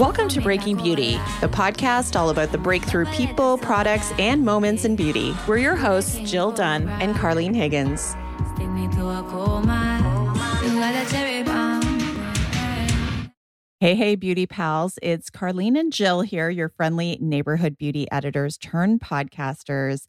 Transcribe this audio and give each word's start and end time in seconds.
Welcome 0.00 0.28
to 0.30 0.40
Breaking 0.40 0.78
Beauty, 0.78 1.20
the 1.42 1.48
podcast 1.48 2.18
all 2.18 2.30
about 2.30 2.52
the 2.52 2.56
breakthrough 2.56 3.04
people, 3.12 3.58
products, 3.58 4.14
and 4.18 4.42
moments 4.42 4.86
in 4.86 4.96
beauty. 4.96 5.36
We're 5.46 5.58
your 5.58 5.76
hosts, 5.76 6.16
Jill 6.20 6.52
Dunn 6.52 6.88
and 6.88 7.14
Carlene 7.14 7.54
Higgins. 7.54 8.14
Hey, 13.78 13.94
hey, 13.94 14.14
beauty 14.14 14.46
pals. 14.46 14.98
It's 15.02 15.28
Carlene 15.28 15.78
and 15.78 15.92
Jill 15.92 16.22
here, 16.22 16.48
your 16.48 16.70
friendly 16.70 17.18
neighborhood 17.20 17.76
beauty 17.76 18.10
editors 18.10 18.56
turned 18.56 19.02
podcasters. 19.02 20.06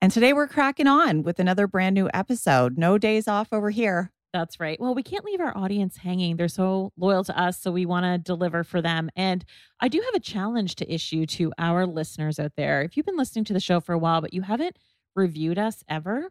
And 0.00 0.12
today 0.12 0.32
we're 0.32 0.46
cracking 0.46 0.86
on 0.86 1.24
with 1.24 1.40
another 1.40 1.66
brand 1.66 1.96
new 1.96 2.08
episode. 2.14 2.78
No 2.78 2.96
days 2.96 3.26
off 3.26 3.48
over 3.50 3.70
here. 3.70 4.12
That's 4.32 4.58
right. 4.58 4.80
Well, 4.80 4.94
we 4.94 5.02
can't 5.02 5.24
leave 5.26 5.40
our 5.40 5.56
audience 5.56 5.98
hanging. 5.98 6.36
They're 6.36 6.48
so 6.48 6.92
loyal 6.96 7.22
to 7.24 7.38
us, 7.38 7.60
so 7.60 7.70
we 7.70 7.84
want 7.84 8.04
to 8.04 8.16
deliver 8.16 8.64
for 8.64 8.80
them. 8.80 9.10
And 9.14 9.44
I 9.78 9.88
do 9.88 10.00
have 10.00 10.14
a 10.14 10.20
challenge 10.20 10.76
to 10.76 10.92
issue 10.92 11.26
to 11.26 11.52
our 11.58 11.86
listeners 11.86 12.38
out 12.38 12.52
there. 12.56 12.82
If 12.82 12.96
you've 12.96 13.04
been 13.04 13.18
listening 13.18 13.44
to 13.46 13.52
the 13.52 13.60
show 13.60 13.80
for 13.80 13.92
a 13.92 13.98
while, 13.98 14.22
but 14.22 14.32
you 14.32 14.42
haven't 14.42 14.78
reviewed 15.14 15.58
us 15.58 15.84
ever, 15.86 16.30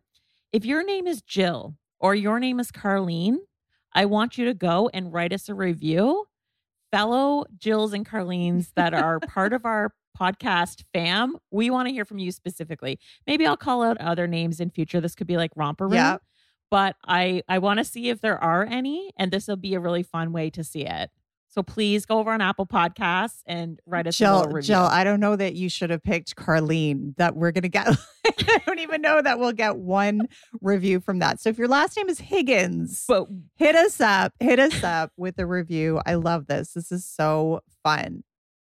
if 0.52 0.66
your 0.66 0.84
name 0.84 1.06
is 1.06 1.22
Jill 1.22 1.76
or 2.00 2.16
your 2.16 2.40
name 2.40 2.60
is 2.60 2.72
Carlene, 2.72 3.38
I 3.94 4.06
want 4.06 4.36
you 4.38 4.46
to 4.46 4.54
go 4.56 4.90
and 4.94 5.14
write 5.14 5.32
us 5.34 5.48
a 5.48 5.54
review. 5.54 6.26
Fellow 6.92 7.46
Jills 7.58 7.94
and 7.94 8.06
Carlenes 8.06 8.72
that 8.76 8.94
are 8.94 9.20
part 9.20 9.54
of 9.54 9.64
our 9.66 9.94
podcast 10.20 10.84
fam, 10.92 11.38
we 11.52 11.70
want 11.70 11.88
to 11.88 11.94
hear 11.94 12.04
from 12.04 12.18
you 12.18 12.32
specifically. 12.32 13.00
Maybe 13.26 13.46
I'll 13.46 13.56
call 13.56 13.82
out 13.84 13.98
other 14.00 14.28
names 14.28 14.60
in 14.60 14.72
future. 14.72 15.00
This 15.00 15.16
could 15.16 15.28
be 15.28 15.38
like 15.38 15.52
Romper 15.56 15.86
Room. 15.88 15.94
But 16.72 16.96
I 17.06 17.44
I 17.48 17.60
want 17.60 17.78
to 17.78 17.84
see 17.84 18.10
if 18.10 18.22
there 18.22 18.44
are 18.44 18.64
any, 18.66 19.12
and 19.18 19.32
this 19.32 19.48
will 19.48 19.56
be 19.58 19.76
a 19.76 19.80
really 19.80 20.02
fun 20.02 20.32
way 20.32 20.50
to 20.50 20.64
see 20.64 20.86
it. 20.86 21.12
So 21.50 21.62
please 21.62 22.06
go 22.06 22.18
over 22.20 22.32
on 22.32 22.40
Apple 22.40 22.66
Podcasts 22.66 23.42
and 23.46 23.78
write 23.86 24.08
us 24.08 24.18
Jill, 24.18 24.34
a 24.34 24.38
little 24.38 24.54
review. 24.54 24.68
Jill, 24.74 24.84
I 24.84 25.04
don't 25.04 25.20
know 25.20 25.36
that 25.36 25.54
you 25.54 25.68
should 25.68 25.90
have 25.90 26.02
picked 26.02 26.38
Carlene. 26.38 27.14
That 27.18 27.36
we're 27.36 27.52
gonna 27.52 27.68
get. 27.70 27.88
I 28.26 28.62
don't 28.66 28.80
even 28.80 29.02
know 29.02 29.22
that 29.22 29.38
we'll 29.38 29.52
get 29.52 29.76
one 29.78 30.28
review 30.62 31.02
from 31.02 31.20
that. 31.20 31.42
So 31.42 31.50
if 31.50 31.58
your 31.58 31.68
last 31.68 31.98
name 31.98 32.08
is 32.08 32.20
Higgins, 32.20 33.04
but 33.06 33.28
hit 33.58 33.76
us 33.76 34.00
up. 34.00 34.34
Hit 34.40 34.60
us 34.60 34.82
up 34.84 35.12
with 35.18 35.38
a 35.40 35.46
review. 35.46 36.00
I 36.06 36.14
love 36.16 36.48
this. 36.48 36.72
This 36.74 36.90
is 36.92 37.06
so 37.06 37.60
fun. 37.84 38.24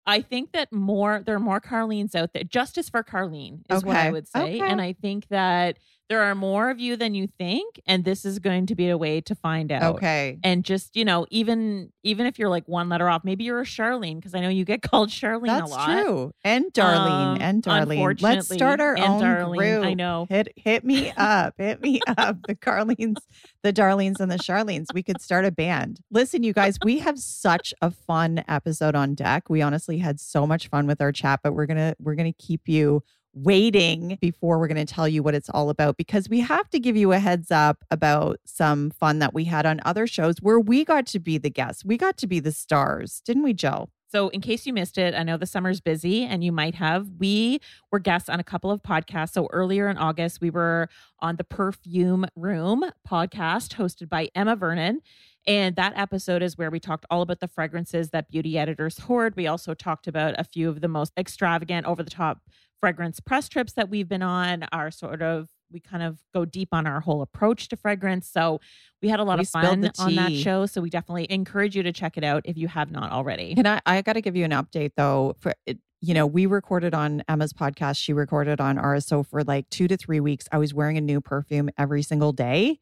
I 0.07 0.21
think 0.21 0.53
that 0.53 0.71
more 0.71 1.23
there 1.25 1.35
are 1.37 1.41
more 1.41 1.63
Carlenes 1.63 2.15
out 2.15 2.35
there. 2.35 2.45
Justice 2.45 2.91
for 2.91 3.03
Carlene 3.03 3.61
is 3.71 3.79
Okay. 3.79 3.87
what 3.87 3.97
I 3.97 4.11
would 4.11 4.29
say, 4.29 4.57
Okay. 4.57 4.61
and 4.61 4.79
I 4.83 4.93
think 4.93 5.27
that 5.29 5.79
there 6.09 6.23
are 6.23 6.35
more 6.35 6.71
of 6.71 6.79
you 6.79 6.97
than 6.97 7.15
you 7.15 7.27
think, 7.27 7.81
and 7.87 8.05
this 8.05 8.25
is 8.25 8.39
going 8.39 8.67
to 8.67 8.75
be 8.75 8.91
a 8.91 8.99
way 8.99 9.21
to 9.23 9.35
find 9.35 9.73
out. 9.73 9.97
Okay. 9.97 10.39
And 10.45 10.63
just 10.65 10.95
you 10.97 11.05
know, 11.05 11.27
even 11.31 11.93
even 12.03 12.27
if 12.27 12.39
you're 12.39 12.49
like 12.51 12.69
one 12.69 12.89
letter 12.89 13.09
off, 13.09 13.25
maybe 13.25 13.45
you're 13.45 13.61
a 13.61 13.65
Charlene 13.65 14.17
because 14.17 14.35
I 14.35 14.41
know 14.41 14.49
you 14.51 14.65
get 14.65 14.83
called 14.83 15.09
Charlene 15.09 15.47
That's 15.47 15.71
a 15.71 15.75
lot. 15.75 15.87
true. 16.03 16.33
And 16.45 16.67
Darlene 16.73 17.37
Um, 17.37 17.39
and 17.41 17.63
Darlene. 17.63 18.21
Let's 18.21 18.53
start 18.53 18.81
our 18.81 18.99
own 18.99 19.23
Darlene, 19.23 19.57
group. 19.57 19.85
I 19.85 19.95
know. 19.95 20.27
Hit 20.29 20.49
hit 20.57 20.85
me 20.85 21.11
up. 21.17 21.55
hit 21.57 21.81
me 21.81 22.01
up. 22.19 22.37
The 22.47 22.55
Carlenes, 22.55 23.17
the 23.63 23.73
Darlenes, 23.73 24.21
and 24.21 24.31
the 24.31 24.39
Charlenes. 24.39 24.89
We 24.93 25.03
could 25.03 25.21
start 25.23 25.45
a 25.47 25.51
band. 25.51 26.01
Listen, 26.11 26.43
you 26.43 26.53
guys, 26.53 26.77
we 26.85 26.99
have 26.99 27.19
such 27.19 27.73
a 27.81 27.91
fun 27.91 28.45
episode 28.47 28.95
on 28.95 29.15
deck. 29.15 29.49
We 29.49 29.63
honestly 29.63 29.99
had 29.99 30.21
so 30.21 30.47
much 30.47 30.69
fun 30.69 30.87
with 30.87 31.01
our 31.01 31.13
chat, 31.13 31.41
but 31.43 31.55
we're 31.55 31.67
gonna 31.67 31.95
we're 31.99 32.15
gonna 32.15 32.33
keep 32.35 32.69
you 32.69 33.03
waiting 33.35 34.19
before 34.21 34.59
we're 34.59 34.69
going 34.69 34.85
to 34.85 34.93
tell 34.93 35.09
you 35.09 35.23
what 35.23 35.35
it's 35.35 35.51
all 35.51 35.71
about 35.71 35.97
because 35.97 36.29
we 36.29 36.41
have 36.41 36.69
to 36.71 36.79
give 36.79 36.97
you 36.97 37.13
a 37.13 37.19
heads 37.19 37.51
up 37.51 37.85
about 37.91 38.39
some 38.45 38.91
fun 38.91 39.19
that 39.19 39.35
we 39.35 39.45
had 39.45 39.67
on 39.67 39.81
other 39.85 40.07
shows 40.07 40.37
where 40.41 40.61
we 40.61 40.85
got 40.85 41.07
to 41.07 41.19
be 41.19 41.39
the 41.39 41.51
guests. 41.51 41.85
We 41.85 41.97
got 41.97 42.17
to 42.19 42.27
be 42.27 42.41
the 42.41 42.53
stars, 42.53 43.23
didn't 43.25 43.43
we, 43.43 43.53
Joe? 43.53 43.89
So, 44.15 44.29
in 44.29 44.41
case 44.41 44.65
you 44.65 44.73
missed 44.73 44.97
it, 44.97 45.13
I 45.13 45.25
know 45.25 45.37
the 45.37 45.45
summer's 45.45 45.81
busy 45.81 46.23
and 46.23 46.45
you 46.45 46.53
might 46.53 46.77
have. 46.77 47.09
We 47.19 47.59
were 47.91 47.99
guests 47.99 48.29
on 48.29 48.39
a 48.39 48.45
couple 48.45 48.71
of 48.71 48.81
podcasts. 48.81 49.33
So, 49.33 49.49
earlier 49.51 49.89
in 49.89 49.99
August, 49.99 50.41
we 50.41 50.51
were 50.51 50.89
on 51.19 51.35
the 51.35 51.43
Perfume 51.43 52.25
Room 52.37 52.85
podcast 53.09 53.75
hosted 53.75 54.09
by 54.09 54.29
Emma 54.33 54.55
Vernon. 54.55 55.01
And 55.49 55.75
that 55.77 55.93
episode 55.97 56.43
is 56.43 56.57
where 56.57 56.71
we 56.71 56.79
talked 56.79 57.07
all 57.11 57.23
about 57.23 57.41
the 57.41 57.49
fragrances 57.49 58.11
that 58.11 58.31
beauty 58.31 58.57
editors 58.57 58.99
hoard. 58.99 59.35
We 59.37 59.49
also 59.49 59.75
talked 59.75 60.07
about 60.07 60.39
a 60.39 60.45
few 60.45 60.69
of 60.69 60.81
the 60.81 60.89
most 60.89 61.13
extravagant, 61.19 61.85
over 61.85 62.05
the 62.05 62.11
top 62.11 62.39
fragrance 62.85 63.19
press 63.19 63.49
trips 63.49 63.73
that 63.73 63.89
we've 63.89 64.09
been 64.09 64.23
on, 64.23 64.65
are 64.71 64.91
sort 64.91 65.23
of 65.23 65.49
we 65.73 65.81
kind 65.81 66.03
of 66.03 66.19
go 66.35 66.45
deep 66.45 66.69
on 66.73 66.87
our 66.87 67.01
whole 67.01 67.23
approach 67.23 67.69
to 67.69 67.77
fragrance. 67.77 68.29
So 68.31 68.61
we 69.03 69.09
had 69.09 69.21
a 69.21 69.25
lot 69.25 69.39
We 69.39 69.43
of 69.43 69.49
fun 69.49 69.91
on 69.99 70.15
that 70.15 70.33
show. 70.33 70.67
So 70.67 70.83
we 70.83 70.91
definitely 70.91 71.27
encourage 71.31 71.75
you 71.75 71.83
to 71.83 71.93
check 71.93 72.17
it 72.17 72.25
out 72.25 72.43
if 72.45 72.57
you 72.59 72.69
have 72.69 72.91
not 72.91 73.11
already. 73.11 73.55
Can 73.55 73.67
I? 73.67 73.81
I 73.87 74.03
got 74.03 74.13
to 74.13 74.21
give 74.21 74.37
you 74.37 74.45
an 74.45 74.51
update 74.51 74.93
though. 74.97 75.37
For 75.41 75.55
you 76.01 76.13
know, 76.13 76.27
we 76.27 76.45
recorded 76.45 76.95
on 76.95 77.25
Emma's 77.27 77.55
podcast. 77.55 77.97
She 77.97 78.13
recorded 78.13 78.61
on 78.61 78.77
RSO 78.77 79.27
for 79.27 79.43
like 79.43 79.69
two 79.71 79.89
to 79.89 79.97
three 79.97 80.21
weeks. 80.21 80.47
I 80.53 80.59
was 80.59 80.75
wearing 80.75 80.99
a 80.99 81.01
new 81.01 81.23
perfume 81.23 81.71
every 81.79 82.03
single 82.03 82.33
day, 82.33 82.81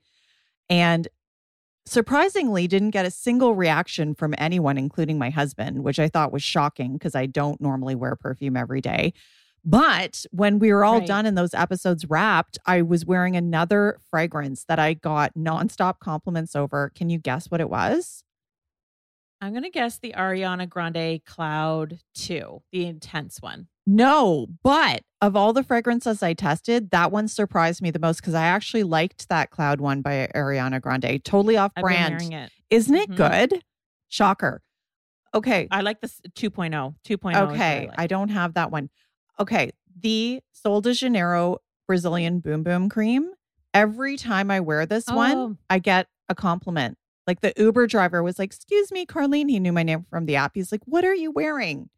and 0.68 1.06
surprisingly, 1.86 2.66
didn't 2.66 2.90
get 2.90 3.06
a 3.06 3.10
single 3.10 3.54
reaction 3.54 4.14
from 4.14 4.34
anyone, 4.38 4.78
including 4.78 5.18
my 5.18 5.30
husband, 5.30 5.84
which 5.84 6.00
I 6.00 6.08
thought 6.08 6.32
was 6.32 6.42
shocking 6.42 6.94
because 6.94 7.14
I 7.14 7.26
don't 7.26 7.60
normally 7.60 7.94
wear 7.94 8.16
perfume 8.16 8.56
every 8.56 8.80
day. 8.80 9.12
But 9.64 10.24
when 10.32 10.58
we 10.58 10.72
were 10.72 10.84
all 10.84 10.98
Right. 10.98 11.06
done 11.06 11.26
and 11.26 11.38
those 11.38 11.54
episodes 11.54 12.04
wrapped, 12.08 12.58
I 12.66 12.82
was 12.82 13.06
wearing 13.06 13.36
another 13.36 13.98
fragrance 14.10 14.64
that 14.64 14.78
I 14.78 14.94
got 14.94 15.34
nonstop 15.34 15.98
compliments 16.00 16.56
over. 16.56 16.90
Can 16.94 17.10
you 17.10 17.18
guess 17.18 17.50
what 17.50 17.60
it 17.60 17.70
was? 17.70 18.24
I'm 19.40 19.52
going 19.52 19.64
to 19.64 19.70
guess 19.70 19.98
the 19.98 20.14
Ariana 20.16 20.68
Grande 20.68 21.24
Cloud 21.24 21.98
2, 22.14 22.62
the 22.70 22.86
intense 22.86 23.38
one. 23.40 23.66
No, 23.84 24.46
but 24.62 25.02
of 25.20 25.34
all 25.34 25.52
the 25.52 25.64
fragrances 25.64 26.22
I 26.22 26.34
tested, 26.34 26.90
that 26.90 27.10
one 27.10 27.26
surprised 27.26 27.82
me 27.82 27.90
the 27.90 27.98
most 27.98 28.20
because 28.20 28.34
I 28.34 28.44
actually 28.44 28.84
liked 28.84 29.28
that 29.28 29.50
cloud 29.50 29.80
one 29.80 30.00
by 30.00 30.28
Ariana 30.36 30.80
Grande. 30.80 31.20
Totally 31.24 31.56
off 31.56 31.72
brand. 31.74 32.14
wearing 32.14 32.32
it. 32.32 32.52
Isn't 32.70 32.94
it 32.94 33.10
Mhm. 33.10 33.16
good? 33.16 33.64
Shocker. 34.08 34.62
Okay. 35.34 35.66
I 35.72 35.80
like 35.80 36.00
this 36.00 36.20
2.0. 36.36 36.94
2.0. 37.02 37.34
is 37.34 37.48
what 37.48 37.54
Okay. 37.54 37.88
I 37.96 38.04
I 38.04 38.06
don't 38.06 38.28
have 38.28 38.54
that 38.54 38.70
one. 38.70 38.90
Okay. 39.42 39.70
The 40.00 40.40
Sol 40.52 40.80
de 40.80 40.94
Janeiro 40.94 41.58
Brazilian 41.86 42.40
Bum 42.40 42.62
Bum 42.62 42.88
Cream. 42.88 43.30
Every 43.74 44.16
time 44.16 44.50
I 44.50 44.60
wear 44.60 44.86
this 44.86 45.06
one, 45.06 45.36
Oh. 45.36 45.56
I 45.68 45.78
get 45.78 46.06
a 46.28 46.34
compliment. 46.34 46.96
Like 47.26 47.40
the 47.40 47.52
Uber 47.56 47.86
driver 47.86 48.22
was 48.22 48.38
like, 48.38 48.46
Excuse 48.54 48.90
me, 48.92 49.04
Carlene. 49.06 49.50
He 49.50 49.58
knew 49.60 49.72
my 49.72 49.82
name 49.82 50.04
from 50.08 50.26
the 50.26 50.36
app. 50.36 50.52
He's 50.54 50.70
like, 50.72 50.82
What 50.86 51.04
are 51.04 51.14
you 51.14 51.30
wearing? 51.30 51.88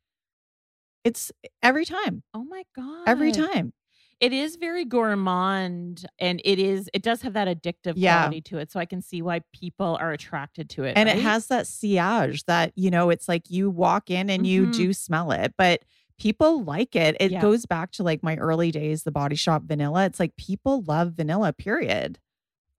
It's 1.04 1.30
every 1.62 1.84
time. 1.84 2.22
Oh 2.32 2.44
my 2.44 2.62
God. 2.74 3.04
Every 3.06 3.32
time. 3.32 3.72
It 4.20 4.32
is 4.32 4.56
very 4.56 4.84
gourmand 4.86 6.06
and 6.18 6.40
it 6.44 6.58
is, 6.58 6.88
it 6.94 7.02
does 7.02 7.20
have 7.22 7.34
that 7.34 7.48
addictive 7.48 7.94
Yeah. 7.96 8.20
quality 8.22 8.40
to 8.42 8.58
it. 8.58 8.70
So 8.72 8.78
I 8.80 8.86
can 8.86 9.02
see 9.02 9.20
why 9.20 9.40
people 9.52 9.98
are 10.00 10.12
attracted 10.12 10.70
to 10.70 10.84
it. 10.84 10.96
and 10.96 11.08
it 11.08 11.18
has 11.18 11.48
that 11.48 11.66
sillage 11.66 12.44
that 12.44 12.72
you 12.76 12.90
know 12.90 13.10
it's 13.10 13.28
like 13.28 13.50
you 13.50 13.68
walk 13.70 14.10
in 14.10 14.30
and 14.30 14.46
you 14.46 14.66
Mhm. 14.68 14.72
do 14.76 14.92
smell 14.94 15.30
it 15.32 15.52
but 15.58 15.82
people 16.18 16.62
like 16.64 16.94
it 16.96 17.16
it 17.20 17.32
Yeah. 17.32 17.40
goes 17.40 17.66
back 17.66 17.90
to 17.92 18.02
like 18.02 18.22
my 18.22 18.36
early 18.36 18.70
days 18.70 19.02
the 19.02 19.10
body 19.12 19.36
shop 19.36 19.62
vanilla 19.64 20.04
it's 20.06 20.20
like 20.20 20.36
people 20.36 20.82
love 20.86 21.12
vanilla 21.14 21.52
period 21.52 22.18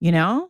you 0.00 0.10
know 0.12 0.48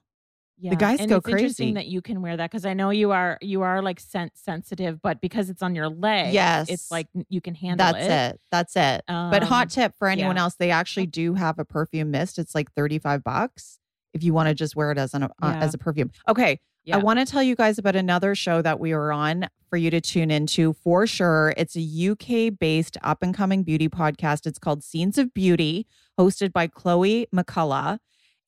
Yeah. 0.58 0.74
guys 0.76 1.00
and 1.00 1.08
go 1.08 1.16
it's 1.16 1.28
interesting 1.28 1.74
that 1.74 1.86
you 1.88 2.00
can 2.00 2.22
wear 2.22 2.36
that 2.36 2.50
because 2.50 2.64
I 2.64 2.74
know 2.74 2.90
you 2.90 3.10
are 3.12 3.38
you 3.42 3.62
are 3.62 3.82
like 3.82 4.00
scent 4.00 4.32
sensitive, 4.38 5.02
but 5.02 5.20
because 5.20 5.50
it's 5.50 5.62
on 5.62 5.74
your 5.74 5.88
leg, 5.90 6.32
Yes. 6.32 6.70
it's 6.70 6.90
like 6.90 7.08
you 7.28 7.40
can 7.42 7.54
handle 7.54 7.84
That's 7.92 8.06
it. 8.06 8.10
it. 8.34 8.40
That's 8.50 8.76
it. 8.76 9.02
but 9.06 9.42
hot 9.42 9.64
Um, 9.66 9.68
tip 9.68 9.92
for 9.98 10.08
anyone 10.08 10.36
yeah. 10.36 10.42
else, 10.42 10.54
they 10.54 10.70
actually 10.70 11.06
do 11.06 11.34
have 11.34 11.58
a 11.58 11.64
perfume 11.66 12.10
mist. 12.10 12.38
It's 12.38 12.54
like 12.54 12.72
35 12.72 13.22
bucks 13.22 13.78
if 14.16 14.24
you 14.24 14.32
want 14.32 14.48
to 14.48 14.54
just 14.54 14.74
wear 14.74 14.90
it 14.90 14.98
as 14.98 15.14
an 15.14 15.22
uh, 15.24 15.28
Yeah. 15.42 15.58
as 15.60 15.74
a 15.74 15.78
perfume. 15.78 16.10
Okay. 16.28 16.58
Yeah. 16.84 16.96
I 16.96 16.98
want 16.98 17.18
to 17.18 17.26
tell 17.26 17.42
you 17.42 17.54
guys 17.56 17.78
about 17.78 17.96
another 17.96 18.34
show 18.34 18.62
that 18.62 18.78
we 18.80 18.94
were 18.94 19.12
on 19.12 19.48
for 19.68 19.76
you 19.76 19.90
to 19.90 20.00
tune 20.00 20.30
into 20.30 20.72
for 20.72 21.06
sure. 21.06 21.52
It's 21.56 21.76
a 21.76 21.80
UK 22.10 22.56
based 22.56 22.96
up 23.02 23.22
and 23.22 23.34
coming 23.34 23.64
beauty 23.64 23.88
podcast. 23.88 24.46
It's 24.46 24.58
called 24.58 24.84
Scenes 24.84 25.18
of 25.18 25.34
Beauty, 25.34 25.86
hosted 26.18 26.52
by 26.52 26.68
Chloe 26.68 27.26
McCullough. 27.34 27.98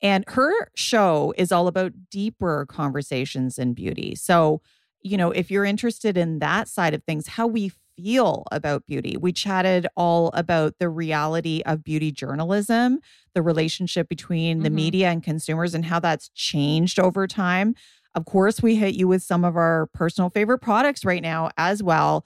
And 0.01 0.25
her 0.29 0.53
show 0.77 1.35
is 1.37 1.51
all 1.51 1.67
about 1.67 1.93
deeper 2.11 2.65
conversations 2.69 3.59
in 3.59 3.75
beauty. 3.75 4.15
So, 4.15 4.61
you 5.03 5.17
know, 5.17 5.33
if 5.33 5.51
you're 5.51 5.65
interested 5.65 6.17
in 6.17 6.39
that 6.39 6.69
side 6.69 6.95
of 6.95 7.03
things, 7.03 7.27
how 7.27 7.49
we 7.49 7.73
feel 8.03 8.45
about 8.53 8.87
beauty, 8.87 9.17
we 9.17 9.33
chatted 9.33 9.87
all 9.97 10.31
about 10.35 10.75
the 10.79 10.89
reality 10.89 11.63
of 11.67 11.83
beauty 11.83 12.13
journalism, 12.13 13.01
the 13.35 13.43
relationship 13.43 14.09
between 14.09 14.63
the 14.63 14.71
Mhm. 14.71 14.75
media 14.75 15.09
and 15.11 15.23
consumers, 15.23 15.75
and 15.75 15.85
how 15.85 15.99
that's 15.99 16.29
changed 16.31 17.01
over 17.01 17.27
time. 17.27 17.75
Of 18.15 18.25
course, 18.25 18.63
we 18.63 18.77
hit 18.77 18.95
you 18.95 19.09
with 19.09 19.23
some 19.23 19.45
of 19.45 19.57
our 19.57 19.89
personal 19.93 20.31
favorite 20.31 20.61
products 20.61 21.05
right 21.05 21.23
now 21.23 21.51
as 21.57 21.83
well. 21.83 22.25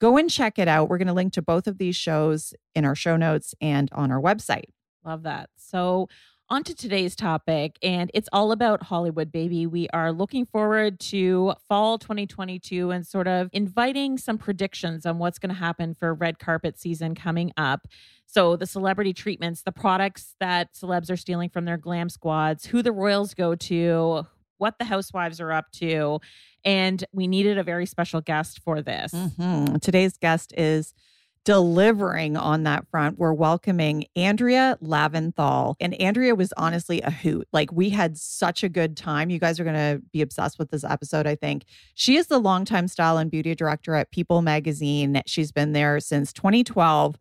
Go 0.00 0.16
and 0.18 0.28
check 0.28 0.58
it 0.58 0.68
out. 0.68 0.88
We're 0.90 0.98
going 0.98 1.08
to 1.08 1.14
link 1.14 1.32
to 1.34 1.42
both 1.42 1.66
of 1.66 1.78
these 1.78 1.96
shows 1.96 2.52
in 2.74 2.84
our 2.84 2.94
show 2.94 3.16
notes 3.16 3.54
and 3.60 3.88
on 3.92 4.10
our 4.12 4.20
website. 4.20 4.70
Love 5.04 5.22
that. 5.22 5.48
So, 5.56 6.08
on 6.54 6.62
to 6.62 6.72
today's 6.72 7.16
topic, 7.16 7.76
and 7.82 8.12
it's 8.14 8.28
all 8.32 8.52
about 8.52 8.84
Hollywood, 8.84 9.32
baby. 9.32 9.66
We 9.66 9.88
are 9.88 10.12
looking 10.12 10.46
forward 10.46 11.00
to 11.00 11.54
fall 11.68 11.98
2022 11.98 12.92
and 12.92 13.04
sort 13.04 13.26
of 13.26 13.48
inviting 13.52 14.18
some 14.18 14.38
predictions 14.38 15.04
on 15.04 15.18
what's 15.18 15.40
going 15.40 15.48
to 15.48 15.56
happen 15.56 15.94
for 15.94 16.14
red 16.14 16.38
carpet 16.38 16.78
season 16.78 17.16
coming 17.16 17.52
up. 17.56 17.88
So, 18.26 18.54
the 18.54 18.66
celebrity 18.66 19.12
treatments, 19.12 19.62
the 19.62 19.72
products 19.72 20.36
that 20.38 20.74
celebs 20.74 21.10
are 21.10 21.16
stealing 21.16 21.48
from 21.48 21.64
their 21.64 21.76
glam 21.76 22.08
squads, 22.08 22.66
who 22.66 22.82
the 22.82 22.92
royals 22.92 23.34
go 23.34 23.56
to, 23.56 24.24
what 24.58 24.78
the 24.78 24.84
housewives 24.84 25.40
are 25.40 25.50
up 25.50 25.72
to. 25.72 26.20
And 26.64 27.04
we 27.12 27.26
needed 27.26 27.58
a 27.58 27.64
very 27.64 27.84
special 27.84 28.20
guest 28.20 28.60
for 28.60 28.80
this. 28.80 29.12
Mhm. 29.12 29.80
Today's 29.80 30.16
guest 30.16 30.54
is 30.56 30.94
delivering 31.44 32.36
on 32.36 32.62
that 32.62 32.88
front. 32.88 33.18
We're 33.18 33.34
welcoming 33.34 34.06
Andrea 34.16 34.78
Lavinthal. 34.82 35.74
And 35.78 35.94
Andrea 36.00 36.34
was 36.34 36.52
honestly 36.56 37.02
a 37.02 37.10
hoot. 37.10 37.46
Like, 37.52 37.70
we 37.70 37.90
had 37.90 38.16
such 38.16 38.64
a 38.64 38.68
good 38.68 38.96
time. 38.96 39.28
You 39.30 39.38
guys 39.38 39.60
are 39.60 39.64
going 39.64 39.76
to 39.76 40.02
be 40.12 40.22
obsessed 40.22 40.58
with 40.58 40.70
this 40.70 40.84
episode, 40.84 41.26
I 41.26 41.34
think. 41.34 41.64
She 41.94 42.16
is 42.16 42.28
the 42.28 42.38
longtime 42.38 42.88
style 42.88 43.18
and 43.18 43.30
beauty 43.30 43.54
director 43.54 43.94
at 43.94 44.10
People 44.10 44.40
Magazine. 44.40 45.20
She's 45.26 45.52
been 45.52 45.72
there 45.72 46.00
since 46.00 46.32
2012. 46.32 47.18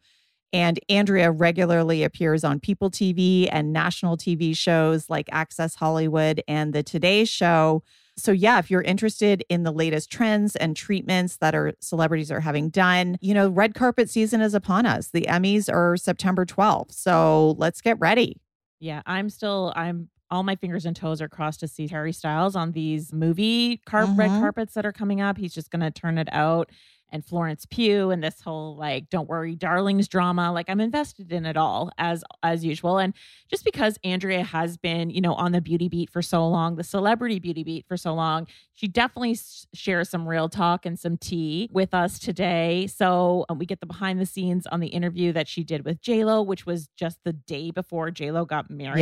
And 0.53 0.79
Andrea 0.87 1.31
regularly 1.31 2.03
appears 2.03 2.43
on 2.43 2.59
People 2.59 2.91
TV 2.91 3.49
and 3.51 3.73
national 3.73 4.17
TV 4.17 4.55
shows 4.55 5.09
like 5.09 5.27
Access 5.31 5.75
Hollywood 5.75 6.41
and 6.47 6.73
The 6.73 6.83
Today 6.83 7.25
Show. 7.25 7.83
So, 8.15 8.31
yeah, 8.31 8.59
if 8.59 8.69
you're 8.69 8.81
interested 8.83 9.43
in 9.49 9.63
the 9.63 9.71
latest 9.71 10.11
trends 10.11 10.55
and 10.55 10.75
treatments 10.75 11.37
that 11.37 11.55
our 11.55 11.73
celebrities 11.79 12.31
are 12.31 12.39
having 12.41 12.69
done, 12.69 13.17
you 13.21 13.33
know, 13.33 13.49
red 13.49 13.73
carpet 13.73 14.09
season 14.09 14.39
is 14.41 14.53
upon 14.53 14.85
us. 14.85 15.09
The 15.09 15.25
Emmys 15.27 15.71
are 15.71 15.97
September 15.97 16.45
12th. 16.45 16.91
So, 16.91 17.55
let's 17.57 17.81
get 17.81 17.99
ready. 17.99 18.39
Yeah, 18.79 19.01
I'm 19.05 19.29
still 19.29 19.73
I'm 19.75 20.09
all 20.29 20.43
my 20.43 20.55
fingers 20.55 20.85
and 20.85 20.95
toes 20.95 21.21
are 21.21 21.29
crossed 21.29 21.59
to 21.59 21.67
see 21.67 21.87
Harry 21.87 22.11
Styles 22.11 22.55
on 22.55 22.71
these 22.71 23.13
movie 23.13 23.77
car- 23.85 24.05
red 24.05 24.31
Mhm. 24.31 24.39
carpets 24.39 24.73
that 24.73 24.85
are 24.85 24.91
coming 24.91 25.21
up. 25.21 25.37
He's 25.37 25.53
just 25.53 25.69
going 25.69 25.81
to 25.81 25.91
turn 25.91 26.17
it 26.17 26.27
out 26.31 26.71
and 27.13 27.23
Florence 27.23 27.65
Pugh 27.65 28.11
and 28.11 28.21
this 28.21 28.41
whole 28.41 28.75
like 28.75 29.09
don't 29.09 29.29
worry 29.29 29.55
darlings 29.55 30.09
drama. 30.09 30.51
Like 30.51 30.69
I'm 30.69 30.81
invested 30.81 31.31
in 31.31 31.45
it 31.45 31.55
all 31.55 31.91
as 31.97 32.23
as 32.41 32.65
usual 32.65 32.97
and 32.97 33.13
just 33.49 33.63
because 33.63 33.97
Andrea 34.03 34.43
has 34.43 34.75
been, 34.75 35.09
you 35.09 35.21
know, 35.21 35.35
on 35.35 35.53
the 35.53 35.61
beauty 35.61 35.87
beat 35.87 36.09
for 36.09 36.21
so 36.21 36.45
long, 36.47 36.75
the 36.75 36.83
celebrity 36.83 37.39
beauty 37.39 37.63
beat 37.63 37.85
for 37.87 37.95
so 37.95 38.13
long, 38.13 38.47
she 38.73 38.87
definitely 38.87 39.33
s- 39.33 39.67
shares 39.73 40.09
some 40.09 40.27
real 40.27 40.49
talk 40.49 40.85
and 40.85 40.99
some 40.99 41.15
tea 41.17 41.69
with 41.71 41.93
us 41.93 42.17
today. 42.19 42.87
So 42.87 43.45
um, 43.47 43.59
we 43.59 43.65
get 43.67 43.79
the 43.79 43.85
behind 43.85 44.19
the 44.19 44.25
scenes 44.25 44.65
on 44.67 44.79
the 44.79 44.87
interview 44.87 45.31
that 45.33 45.47
she 45.47 45.63
did 45.63 45.85
with 45.85 46.01
JLo, 46.01 46.43
which 46.45 46.65
was 46.65 46.89
just 46.97 47.19
the 47.23 47.33
day 47.33 47.69
before 47.69 48.09
JLo 48.09 48.47
got 48.47 48.71
married. 48.71 48.99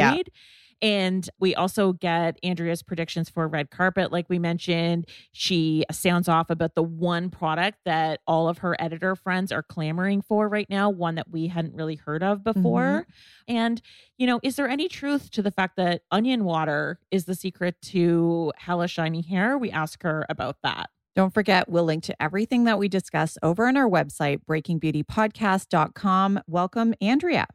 And 0.82 1.30
we 1.40 1.54
also 1.54 1.94
get 1.94 2.38
Andrea's 2.44 2.82
predictions 2.82 3.30
for 3.30 3.48
red 3.48 3.70
carpet. 3.70 4.12
Like 4.12 4.30
we 4.30 4.40
mentioned, 4.40 5.08
she 5.32 5.86
sounds 5.92 6.28
off 6.28 6.50
about 6.50 6.76
the 6.76 6.84
one 6.84 7.30
product 7.30 7.80
that 7.86 8.22
all 8.26 8.50
of 8.50 8.60
her 8.60 8.76
editor 8.80 9.16
friends 9.16 9.52
are 9.52 9.64
clamoring 9.64 10.22
for 10.22 10.48
right 10.50 10.70
now, 10.70 10.90
one 10.90 11.16
that 11.16 11.30
we 11.30 11.48
hadn't 11.48 11.76
really 11.76 11.96
heard 11.96 12.24
of 12.24 12.44
before. 12.44 13.06
Mm-hmm. 13.08 13.56
And, 13.56 13.82
you 14.18 14.26
know, 14.28 14.40
is 14.44 14.56
there 14.56 14.70
any 14.70 14.88
truth 14.88 15.30
to 15.32 15.42
the 15.42 15.52
fact 15.52 15.76
that 15.78 16.02
onion 16.12 16.44
water 16.46 17.00
is 17.12 17.26
the 17.26 17.36
secret 17.36 17.82
to 17.84 18.52
hella 18.58 18.88
shiny 18.88 19.22
hair? 19.22 19.58
We 19.58 19.72
ask 19.72 20.02
her 20.04 20.26
about 20.30 20.58
that. 20.64 20.90
Don't 21.16 21.34
forget, 21.34 21.68
we'll 21.70 21.84
link 21.84 22.04
to 22.06 22.22
everything 22.22 22.64
that 22.64 22.80
we 22.80 22.88
discuss 22.88 23.38
over 23.44 23.68
on 23.68 23.76
our 23.76 23.90
website, 23.90 24.40
breakingbeautypodcast.com. 24.46 26.40
Welcome, 26.48 26.94
Andrea. 27.02 27.48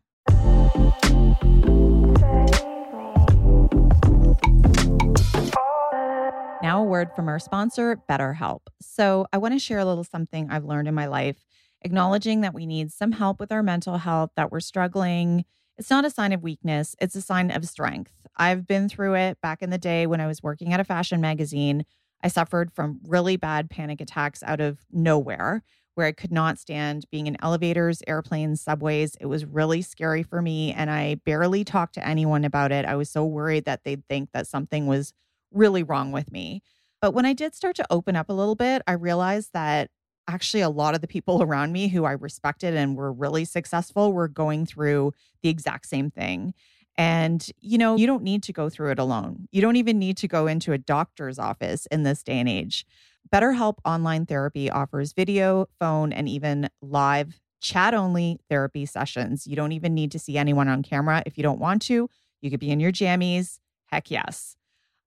Now, 6.76 6.82
a 6.82 6.84
word 6.84 7.08
from 7.16 7.26
our 7.26 7.38
sponsor, 7.38 8.02
BetterHelp. 8.06 8.60
So, 8.82 9.26
I 9.32 9.38
want 9.38 9.54
to 9.54 9.58
share 9.58 9.78
a 9.78 9.86
little 9.86 10.04
something 10.04 10.50
I've 10.50 10.66
learned 10.66 10.88
in 10.88 10.94
my 10.94 11.06
life, 11.06 11.38
acknowledging 11.80 12.42
that 12.42 12.52
we 12.52 12.66
need 12.66 12.92
some 12.92 13.12
help 13.12 13.40
with 13.40 13.50
our 13.50 13.62
mental 13.62 13.96
health, 13.96 14.32
that 14.36 14.52
we're 14.52 14.60
struggling. 14.60 15.46
It's 15.78 15.88
not 15.88 16.04
a 16.04 16.10
sign 16.10 16.34
of 16.34 16.42
weakness, 16.42 16.94
it's 17.00 17.14
a 17.14 17.22
sign 17.22 17.50
of 17.50 17.64
strength. 17.64 18.26
I've 18.36 18.66
been 18.66 18.90
through 18.90 19.14
it 19.14 19.40
back 19.40 19.62
in 19.62 19.70
the 19.70 19.78
day 19.78 20.06
when 20.06 20.20
I 20.20 20.26
was 20.26 20.42
working 20.42 20.74
at 20.74 20.80
a 20.80 20.84
fashion 20.84 21.18
magazine. 21.18 21.86
I 22.22 22.28
suffered 22.28 22.70
from 22.70 23.00
really 23.06 23.38
bad 23.38 23.70
panic 23.70 24.02
attacks 24.02 24.42
out 24.42 24.60
of 24.60 24.76
nowhere 24.92 25.62
where 25.94 26.06
I 26.06 26.12
could 26.12 26.30
not 26.30 26.58
stand 26.58 27.06
being 27.10 27.26
in 27.26 27.38
elevators, 27.40 28.02
airplanes, 28.06 28.60
subways. 28.60 29.16
It 29.18 29.26
was 29.26 29.46
really 29.46 29.80
scary 29.80 30.22
for 30.22 30.42
me. 30.42 30.74
And 30.74 30.90
I 30.90 31.14
barely 31.24 31.64
talked 31.64 31.94
to 31.94 32.06
anyone 32.06 32.44
about 32.44 32.70
it. 32.70 32.84
I 32.84 32.96
was 32.96 33.08
so 33.08 33.24
worried 33.24 33.64
that 33.64 33.84
they'd 33.84 34.06
think 34.06 34.28
that 34.34 34.46
something 34.46 34.86
was 34.86 35.14
really 35.56 35.82
wrong 35.82 36.12
with 36.12 36.30
me. 36.30 36.62
But 37.00 37.12
when 37.12 37.26
I 37.26 37.32
did 37.32 37.54
start 37.54 37.76
to 37.76 37.86
open 37.90 38.16
up 38.16 38.28
a 38.28 38.32
little 38.32 38.54
bit, 38.54 38.82
I 38.86 38.92
realized 38.92 39.50
that 39.52 39.90
actually 40.28 40.60
a 40.60 40.68
lot 40.68 40.94
of 40.94 41.00
the 41.00 41.08
people 41.08 41.42
around 41.42 41.72
me 41.72 41.88
who 41.88 42.04
I 42.04 42.12
respected 42.12 42.74
and 42.74 42.96
were 42.96 43.12
really 43.12 43.44
successful 43.44 44.12
were 44.12 44.28
going 44.28 44.66
through 44.66 45.12
the 45.42 45.48
exact 45.48 45.86
same 45.86 46.10
thing. 46.10 46.54
And, 46.98 47.46
you 47.60 47.76
know, 47.76 47.96
you 47.96 48.06
don't 48.06 48.22
need 48.22 48.42
to 48.44 48.54
go 48.54 48.70
through 48.70 48.92
it 48.92 48.98
alone. 48.98 49.48
You 49.52 49.60
don't 49.60 49.76
even 49.76 49.98
need 49.98 50.16
to 50.18 50.28
go 50.28 50.46
into 50.46 50.72
a 50.72 50.78
doctor's 50.78 51.38
office 51.38 51.86
in 51.86 52.04
this 52.04 52.22
day 52.22 52.38
and 52.38 52.48
age. 52.48 52.86
BetterHelp 53.30 53.78
Online 53.84 54.24
Therapy 54.24 54.70
offers 54.70 55.12
video, 55.12 55.66
phone, 55.78 56.12
and 56.12 56.28
even 56.28 56.70
live 56.80 57.38
chat 57.60 57.94
only 57.94 58.38
therapy 58.48 58.86
sessions. 58.86 59.46
You 59.46 59.56
don't 59.56 59.72
even 59.72 59.94
need 59.94 60.12
to 60.12 60.18
see 60.18 60.38
anyone 60.38 60.68
on 60.68 60.82
camera 60.82 61.22
if 61.26 61.36
you 61.36 61.42
don't 61.42 61.58
want 61.58 61.82
to. 61.82 62.08
You 62.40 62.50
could 62.50 62.60
be 62.60 62.70
in 62.70 62.80
your 62.80 62.92
jammies. 62.92 63.58
Heck 63.86 64.10
yes. 64.10 64.56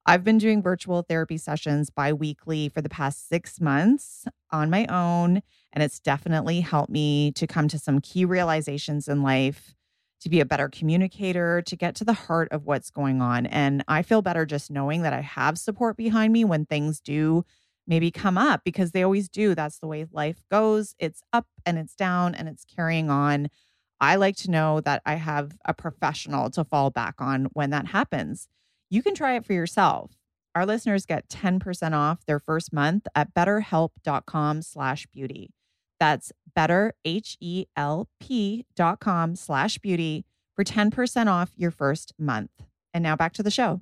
I've 0.09 0.23
been 0.23 0.39
doing 0.39 0.63
virtual 0.63 1.03
therapy 1.03 1.37
sessions 1.37 1.91
bi 1.91 2.13
weekly 2.13 2.67
for 2.67 2.81
the 2.81 2.89
past 2.89 3.29
six 3.29 3.61
months 3.61 4.25
on 4.49 4.71
my 4.71 4.87
own. 4.87 5.43
And 5.71 5.83
it's 5.83 5.99
definitely 5.99 6.61
helped 6.61 6.89
me 6.89 7.31
to 7.33 7.45
come 7.45 7.67
to 7.67 7.77
some 7.77 8.01
key 8.01 8.25
realizations 8.25 9.07
in 9.07 9.21
life, 9.21 9.75
to 10.21 10.29
be 10.29 10.39
a 10.39 10.45
better 10.45 10.67
communicator, 10.67 11.61
to 11.61 11.75
get 11.75 11.93
to 11.97 12.03
the 12.03 12.13
heart 12.13 12.47
of 12.51 12.65
what's 12.65 12.89
going 12.89 13.21
on. 13.21 13.45
And 13.45 13.83
I 13.87 14.01
feel 14.01 14.23
better 14.23 14.47
just 14.47 14.71
knowing 14.71 15.03
that 15.03 15.13
I 15.13 15.21
have 15.21 15.59
support 15.59 15.95
behind 15.95 16.33
me 16.33 16.43
when 16.43 16.65
things 16.65 16.99
do 16.99 17.45
maybe 17.85 18.09
come 18.09 18.35
up 18.35 18.61
because 18.63 18.93
they 18.93 19.03
always 19.03 19.29
do. 19.29 19.53
That's 19.53 19.77
the 19.77 19.85
way 19.85 20.07
life 20.11 20.41
goes. 20.49 20.95
It's 20.97 21.21
up 21.31 21.45
and 21.67 21.77
it's 21.77 21.93
down 21.93 22.33
and 22.33 22.49
it's 22.49 22.65
carrying 22.65 23.11
on. 23.11 23.49
I 24.01 24.15
like 24.15 24.37
to 24.37 24.49
know 24.49 24.81
that 24.81 25.03
I 25.05 25.15
have 25.17 25.55
a 25.65 25.75
professional 25.75 26.49
to 26.49 26.63
fall 26.63 26.89
back 26.89 27.13
on 27.19 27.45
when 27.53 27.69
that 27.69 27.85
happens. 27.85 28.47
You 28.89 29.03
can 29.03 29.13
try 29.13 29.35
it 29.35 29.45
for 29.45 29.53
yourself. 29.53 30.11
Our 30.55 30.65
listeners 30.65 31.05
get 31.05 31.29
10% 31.29 31.93
off 31.93 32.25
their 32.25 32.39
first 32.39 32.73
month 32.73 33.05
at 33.13 33.33
betterhelp.com 33.35 34.63
slash 34.63 35.05
beauty. 35.13 35.51
That's 35.99 36.31
better, 36.55 36.93
H-E-L-P 37.05 38.65
dot 38.75 38.99
com 38.99 39.35
slash 39.35 39.77
beauty 39.77 40.25
for 40.55 40.63
10% 40.63 41.27
off 41.27 41.51
your 41.55 41.71
first 41.71 42.13
month. 42.17 42.49
And 42.93 43.03
now 43.03 43.15
back 43.15 43.33
to 43.33 43.43
the 43.43 43.51
show. 43.51 43.81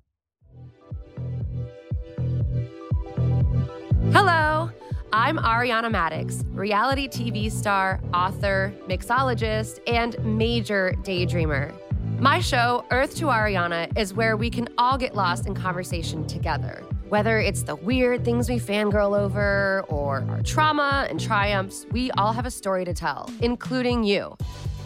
Hello, 4.12 4.70
I'm 5.14 5.38
Ariana 5.38 5.90
Madix, 5.90 6.44
reality 6.54 7.08
TV 7.08 7.50
star, 7.50 8.02
author, 8.14 8.74
mixologist, 8.90 9.80
and 9.88 10.18
major 10.26 10.96
daydreamer. 11.04 11.74
My 12.20 12.40
show, 12.40 12.84
Earth 12.90 13.16
to 13.18 13.26
Ariana, 13.26 13.96
is 13.96 14.12
where 14.12 14.36
we 14.38 14.50
can 14.50 14.68
all 14.80 14.98
get 14.98 15.14
lost 15.14 15.46
in 15.46 15.54
conversation 15.54 16.26
together. 16.26 16.84
Whether 17.10 17.38
it's 17.38 17.62
the 17.62 17.76
weird 17.76 18.26
things 18.26 18.50
we 18.50 18.58
fangirl 18.58 19.16
over 19.16 19.86
or 19.88 20.26
our 20.28 20.42
trauma 20.42 21.06
and 21.12 21.20
triumphs, 21.20 21.86
we 21.92 22.10
all 22.12 22.34
have 22.34 22.48
a 22.48 22.52
story 22.52 22.86
to 22.86 22.94
tell, 22.94 23.30
including 23.42 24.04
you. 24.04 24.36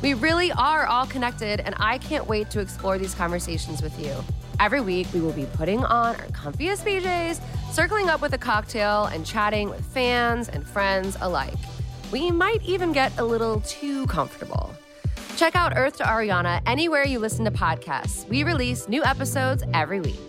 We 0.01 0.13
really 0.13 0.51
are 0.51 0.85
all 0.87 1.05
connected, 1.05 1.61
and 1.61 1.73
I 1.77 1.99
can't 1.99 2.27
wait 2.27 2.49
to 2.49 2.59
explore 2.59 2.97
these 2.97 3.15
conversations 3.15 3.81
with 3.81 3.97
you. 3.97 4.13
Every 4.59 4.81
week, 4.81 5.07
we 5.13 5.21
will 5.21 5.31
be 5.31 5.45
putting 5.53 5.85
on 5.85 6.17
our 6.17 6.27
comfiest 6.27 6.83
PJs, 6.83 7.39
circling 7.71 8.09
up 8.09 8.21
with 8.21 8.33
a 8.33 8.37
cocktail, 8.37 9.05
and 9.05 9.25
chatting 9.25 9.69
with 9.69 9.85
fans 9.85 10.49
and 10.49 10.67
friends 10.67 11.15
alike. 11.21 11.53
We 12.11 12.29
might 12.29 12.61
even 12.63 12.91
get 12.91 13.17
a 13.17 13.23
little 13.23 13.61
too 13.61 14.05
comfortable. 14.07 14.75
Check 15.37 15.55
out 15.55 15.73
Earth 15.75 15.97
to 15.97 16.03
Ariana 16.03 16.61
anywhere 16.65 17.05
you 17.05 17.19
listen 17.19 17.45
to 17.45 17.51
podcasts. 17.51 18.27
We 18.27 18.43
release 18.43 18.87
new 18.87 19.03
episodes 19.03 19.63
every 19.73 19.99
week. 19.99 20.19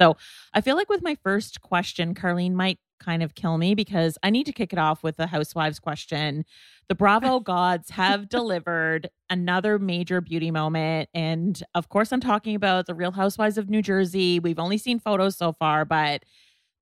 So 0.00 0.16
I 0.54 0.62
feel 0.62 0.76
like 0.76 0.88
with 0.88 1.02
my 1.02 1.14
first 1.22 1.60
question, 1.60 2.14
Carlene 2.14 2.54
might 2.54 2.78
kind 3.00 3.22
of 3.22 3.34
kill 3.34 3.58
me 3.58 3.74
because 3.74 4.16
I 4.22 4.30
need 4.30 4.46
to 4.46 4.52
kick 4.52 4.72
it 4.72 4.78
off 4.78 5.02
with 5.02 5.16
the 5.16 5.26
housewives 5.26 5.78
question. 5.78 6.44
The 6.88 6.94
Bravo 6.94 7.40
gods 7.40 7.90
have 7.90 8.28
delivered 8.28 9.10
another 9.28 9.78
major 9.78 10.20
beauty 10.20 10.50
moment. 10.50 11.08
And 11.12 11.62
of 11.74 11.88
course, 11.88 12.12
I'm 12.12 12.20
talking 12.20 12.54
about 12.54 12.86
the 12.86 12.94
real 12.94 13.12
housewives 13.12 13.58
of 13.58 13.68
New 13.68 13.82
Jersey. 13.82 14.38
We've 14.38 14.58
only 14.58 14.78
seen 14.78 14.98
photos 15.00 15.36
so 15.36 15.52
far, 15.52 15.84
but 15.84 16.24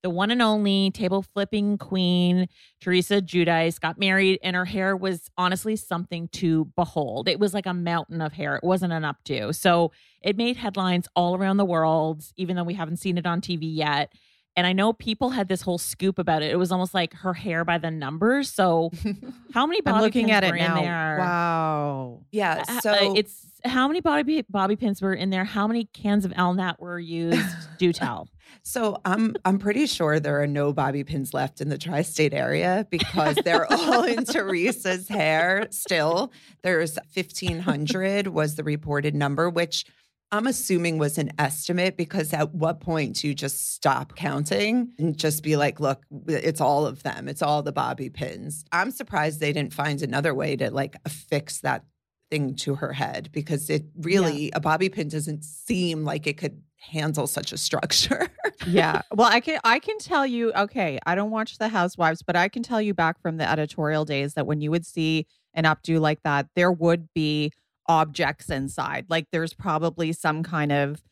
the 0.02 0.10
one 0.10 0.30
and 0.30 0.40
only 0.40 0.90
table 0.92 1.22
flipping 1.22 1.76
queen, 1.78 2.48
Teresa 2.80 3.20
Giudice, 3.20 3.80
got 3.80 3.98
married, 3.98 4.38
and 4.42 4.54
her 4.54 4.64
hair 4.64 4.96
was 4.96 5.28
honestly 5.36 5.76
something 5.76 6.28
to 6.28 6.66
behold. 6.76 7.28
It 7.28 7.40
was 7.40 7.52
like 7.54 7.66
a 7.66 7.74
mountain 7.74 8.20
of 8.20 8.32
hair. 8.32 8.56
It 8.56 8.64
wasn't 8.64 8.92
an 8.92 9.02
updo. 9.02 9.54
So 9.54 9.90
it 10.22 10.36
made 10.36 10.56
headlines 10.56 11.08
all 11.16 11.34
around 11.36 11.56
the 11.56 11.64
world, 11.64 12.22
even 12.36 12.56
though 12.56 12.64
we 12.64 12.74
haven't 12.74 12.98
seen 12.98 13.18
it 13.18 13.26
on 13.26 13.40
TV 13.40 13.60
yet. 13.62 14.12
And 14.56 14.66
I 14.66 14.72
know 14.72 14.92
people 14.92 15.30
had 15.30 15.46
this 15.46 15.62
whole 15.62 15.78
scoop 15.78 16.18
about 16.18 16.42
it. 16.42 16.50
It 16.50 16.56
was 16.56 16.72
almost 16.72 16.92
like 16.92 17.14
her 17.14 17.32
hair 17.32 17.64
by 17.64 17.78
the 17.78 17.92
numbers. 17.92 18.50
So, 18.50 18.90
how 19.54 19.66
many 19.66 19.80
bobby 19.80 19.96
I'm 19.96 20.02
looking 20.02 20.26
pins 20.26 20.36
at 20.36 20.44
it 20.44 20.50
were 20.50 20.56
now. 20.56 20.78
in 20.78 20.84
there? 20.84 21.16
Wow. 21.20 22.20
Yeah. 22.32 22.64
Uh, 22.68 22.80
So 22.80 22.90
uh, 22.90 23.14
it's 23.14 23.46
how 23.64 23.86
many 23.86 24.00
bobby 24.00 24.44
bobby 24.48 24.74
pins 24.74 25.00
were 25.00 25.14
in 25.14 25.30
there? 25.30 25.44
How 25.44 25.68
many 25.68 25.84
cans 25.84 26.24
of 26.24 26.32
Elnett 26.32 26.80
were 26.80 26.98
used? 26.98 27.40
Do 27.78 27.92
tell. 27.92 28.28
So 28.62 29.00
I'm 29.04 29.34
I'm 29.44 29.58
pretty 29.58 29.86
sure 29.86 30.20
there 30.20 30.40
are 30.42 30.46
no 30.46 30.72
bobby 30.72 31.04
pins 31.04 31.32
left 31.32 31.60
in 31.60 31.68
the 31.68 31.78
tri-state 31.78 32.34
area 32.34 32.86
because 32.90 33.36
they're 33.44 33.70
all 33.72 34.04
in 34.04 34.24
Teresa's 34.24 35.08
hair 35.08 35.68
still. 35.70 36.32
There's 36.62 36.96
1500 37.14 38.28
was 38.28 38.56
the 38.56 38.64
reported 38.64 39.14
number 39.14 39.48
which 39.48 39.84
I'm 40.30 40.46
assuming 40.46 40.98
was 40.98 41.16
an 41.16 41.32
estimate 41.38 41.96
because 41.96 42.34
at 42.34 42.54
what 42.54 42.80
point 42.80 43.16
do 43.16 43.28
you 43.28 43.34
just 43.34 43.72
stop 43.72 44.14
counting 44.14 44.92
and 44.98 45.16
just 45.16 45.42
be 45.42 45.56
like, 45.56 45.80
look, 45.80 46.02
it's 46.26 46.60
all 46.60 46.86
of 46.86 47.02
them. 47.02 47.28
It's 47.28 47.40
all 47.40 47.62
the 47.62 47.72
bobby 47.72 48.10
pins. 48.10 48.64
I'm 48.70 48.90
surprised 48.90 49.40
they 49.40 49.54
didn't 49.54 49.72
find 49.72 50.02
another 50.02 50.34
way 50.34 50.54
to 50.56 50.70
like 50.70 50.96
affix 51.06 51.60
that 51.60 51.84
thing 52.30 52.56
to 52.56 52.74
her 52.74 52.92
head 52.92 53.30
because 53.32 53.70
it 53.70 53.84
really 53.96 54.50
a 54.52 54.60
bobby 54.60 54.90
pin 54.90 55.08
doesn't 55.08 55.44
seem 55.44 56.04
like 56.04 56.26
it 56.26 56.36
could 56.36 56.62
handle 56.78 57.26
such 57.26 57.52
a 57.52 57.58
structure. 57.58 58.28
yeah. 58.66 59.02
Well, 59.12 59.28
I 59.30 59.40
can 59.40 59.60
I 59.64 59.78
can 59.78 59.98
tell 59.98 60.26
you, 60.26 60.52
okay, 60.52 60.98
I 61.06 61.14
don't 61.14 61.30
watch 61.30 61.58
the 61.58 61.68
housewives, 61.68 62.22
but 62.22 62.36
I 62.36 62.48
can 62.48 62.62
tell 62.62 62.80
you 62.80 62.94
back 62.94 63.20
from 63.20 63.36
the 63.36 63.48
editorial 63.48 64.04
days 64.04 64.34
that 64.34 64.46
when 64.46 64.60
you 64.60 64.70
would 64.70 64.86
see 64.86 65.26
an 65.54 65.64
updo 65.64 66.00
like 66.00 66.22
that, 66.22 66.46
there 66.54 66.72
would 66.72 67.08
be 67.14 67.52
objects 67.86 68.50
inside. 68.50 69.06
Like 69.08 69.26
there's 69.32 69.54
probably 69.54 70.12
some 70.12 70.42
kind 70.42 70.72
of, 70.72 71.02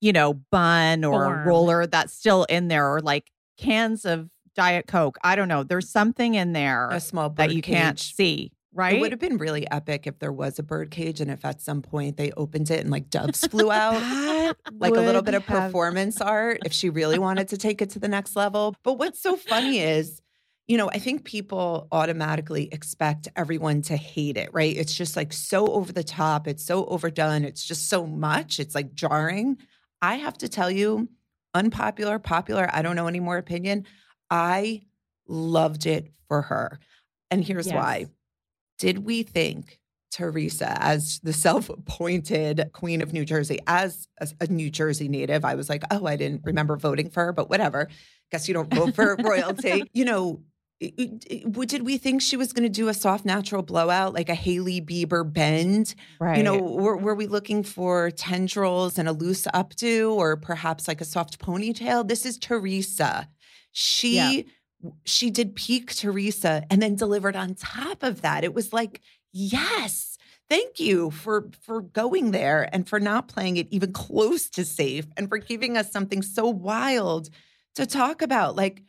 you 0.00 0.12
know, 0.12 0.34
bun 0.34 1.04
or 1.04 1.24
Form. 1.24 1.48
roller 1.48 1.86
that's 1.86 2.12
still 2.12 2.44
in 2.44 2.68
there 2.68 2.92
or 2.92 3.00
like 3.00 3.30
cans 3.56 4.04
of 4.04 4.28
Diet 4.54 4.86
Coke. 4.86 5.18
I 5.24 5.36
don't 5.36 5.48
know. 5.48 5.62
There's 5.62 5.88
something 5.88 6.34
in 6.34 6.52
there 6.52 6.88
a 6.90 7.00
small 7.00 7.30
that 7.30 7.52
you 7.52 7.62
can't 7.62 7.98
see, 7.98 8.52
right? 8.74 8.96
It 8.96 9.00
would 9.00 9.12
have 9.12 9.20
been 9.20 9.38
really 9.38 9.70
epic 9.70 10.06
if 10.06 10.18
there 10.18 10.32
was 10.32 10.58
a 10.58 10.62
bird 10.62 10.90
cage 10.90 11.20
and 11.20 11.30
if 11.30 11.44
at 11.44 11.60
some 11.62 11.80
point 11.80 12.16
they 12.16 12.32
opened 12.32 12.70
it 12.70 12.80
and 12.80 12.90
like 12.90 13.08
doves 13.08 13.46
flew 13.46 13.70
out. 13.72 13.94
Like 14.78 14.94
a 14.94 15.00
little 15.00 15.22
bit 15.22 15.34
of 15.34 15.44
have- 15.46 15.66
performance 15.72 16.20
art 16.20 16.58
if 16.66 16.72
she 16.72 16.90
really 16.90 17.18
wanted 17.18 17.48
to 17.48 17.56
take 17.56 17.80
it 17.80 17.90
to 17.90 17.98
the 17.98 18.08
next 18.08 18.36
level. 18.36 18.74
But 18.82 18.94
what's 18.94 19.22
so 19.22 19.36
funny 19.36 19.78
is, 19.78 20.20
you 20.66 20.76
know, 20.76 20.88
I 20.90 20.98
think 20.98 21.24
people 21.24 21.88
automatically 21.92 22.68
expect 22.72 23.28
everyone 23.36 23.82
to 23.82 23.96
hate 23.96 24.36
it, 24.36 24.50
right? 24.52 24.74
It's 24.76 24.94
just 24.94 25.14
like 25.16 25.32
so 25.32 25.66
over 25.68 25.92
the 25.92 26.04
top. 26.04 26.48
It's 26.48 26.64
so 26.64 26.84
overdone. 26.86 27.44
It's 27.44 27.64
just 27.64 27.88
so 27.88 28.06
much. 28.06 28.58
It's 28.58 28.74
like 28.74 28.94
jarring. 28.94 29.58
I 30.02 30.16
have 30.16 30.36
to 30.38 30.48
tell 30.48 30.70
you, 30.70 31.08
unpopular, 31.54 32.18
popular, 32.18 32.68
I 32.72 32.82
don't 32.82 32.96
know 32.96 33.06
any 33.06 33.20
more 33.20 33.36
opinion. 33.36 33.86
I 34.30 34.82
loved 35.28 35.86
it 35.86 36.12
for 36.28 36.42
her. 36.42 36.78
And 37.30 37.44
here's 37.44 37.66
Yes. 37.66 37.74
why. 37.74 38.06
Did 38.84 38.98
we 39.06 39.22
think 39.22 39.80
Teresa, 40.12 40.76
as 40.82 41.20
the 41.22 41.32
self 41.32 41.70
appointed 41.70 42.70
queen 42.72 43.00
of 43.02 43.12
New 43.12 43.24
Jersey, 43.24 43.58
as 43.66 44.06
a, 44.20 44.28
a 44.42 44.46
New 44.46 44.70
Jersey 44.70 45.08
native, 45.08 45.44
I 45.44 45.54
was 45.54 45.68
like, 45.68 45.82
oh, 45.90 46.06
I 46.06 46.16
didn't 46.16 46.42
remember 46.44 46.76
voting 46.76 47.08
for 47.10 47.24
her, 47.24 47.32
but 47.32 47.48
whatever. 47.48 47.88
Guess 48.30 48.46
you 48.48 48.54
don't 48.54 48.72
vote 48.72 48.94
for 48.94 49.16
royalty. 49.22 49.84
You 49.94 50.04
know, 50.04 50.42
it- 50.80 50.94
it- 51.30 51.68
did 51.68 51.82
we 51.86 51.96
think 51.98 52.20
she 52.20 52.36
was 52.36 52.52
going 52.52 52.64
to 52.64 52.68
do 52.68 52.88
a 52.88 52.94
soft 52.94 53.24
natural 53.24 53.62
blowout 53.62 54.12
like 54.12 54.28
a 54.28 54.34
Hailey 54.34 54.80
Bieber 54.80 55.24
bend? 55.30 55.94
right. 56.20 56.36
You 56.36 56.42
know, 56.42 56.58
were, 56.58 56.96
were 56.96 57.14
we 57.14 57.26
looking 57.26 57.62
for 57.62 58.10
tendrils 58.10 58.98
and 58.98 59.08
a 59.08 59.12
loose 59.12 59.46
updo 59.54 60.12
or 60.12 60.36
perhaps 60.36 60.86
like 60.88 61.00
a 61.00 61.04
soft 61.04 61.38
ponytail? 61.38 62.06
This 62.06 62.26
is 62.26 62.36
Teresa. 62.38 63.28
She 63.72 64.16
Yeah. 64.16 64.42
She 65.04 65.30
did 65.30 65.54
peak 65.54 65.94
Teresa 65.94 66.64
and 66.70 66.80
then 66.82 66.94
delivered 66.94 67.36
on 67.36 67.54
top 67.54 68.02
of 68.02 68.22
that. 68.22 68.44
It 68.44 68.54
was 68.54 68.72
like, 68.72 69.00
yes, 69.32 70.18
thank 70.48 70.78
you 70.78 71.10
for 71.10 71.50
for 71.60 71.80
going 71.80 72.30
there 72.30 72.68
and 72.72 72.88
for 72.88 73.00
not 73.00 73.28
playing 73.28 73.56
it 73.56 73.68
even 73.70 73.92
close 73.92 74.48
to 74.50 74.64
safe 74.64 75.06
and 75.16 75.28
for 75.28 75.38
giving 75.38 75.76
us 75.76 75.90
something 75.90 76.22
so 76.22 76.46
wild 76.46 77.30
to 77.74 77.86
talk 77.86 78.22
about. 78.22 78.56
Like, 78.56 78.82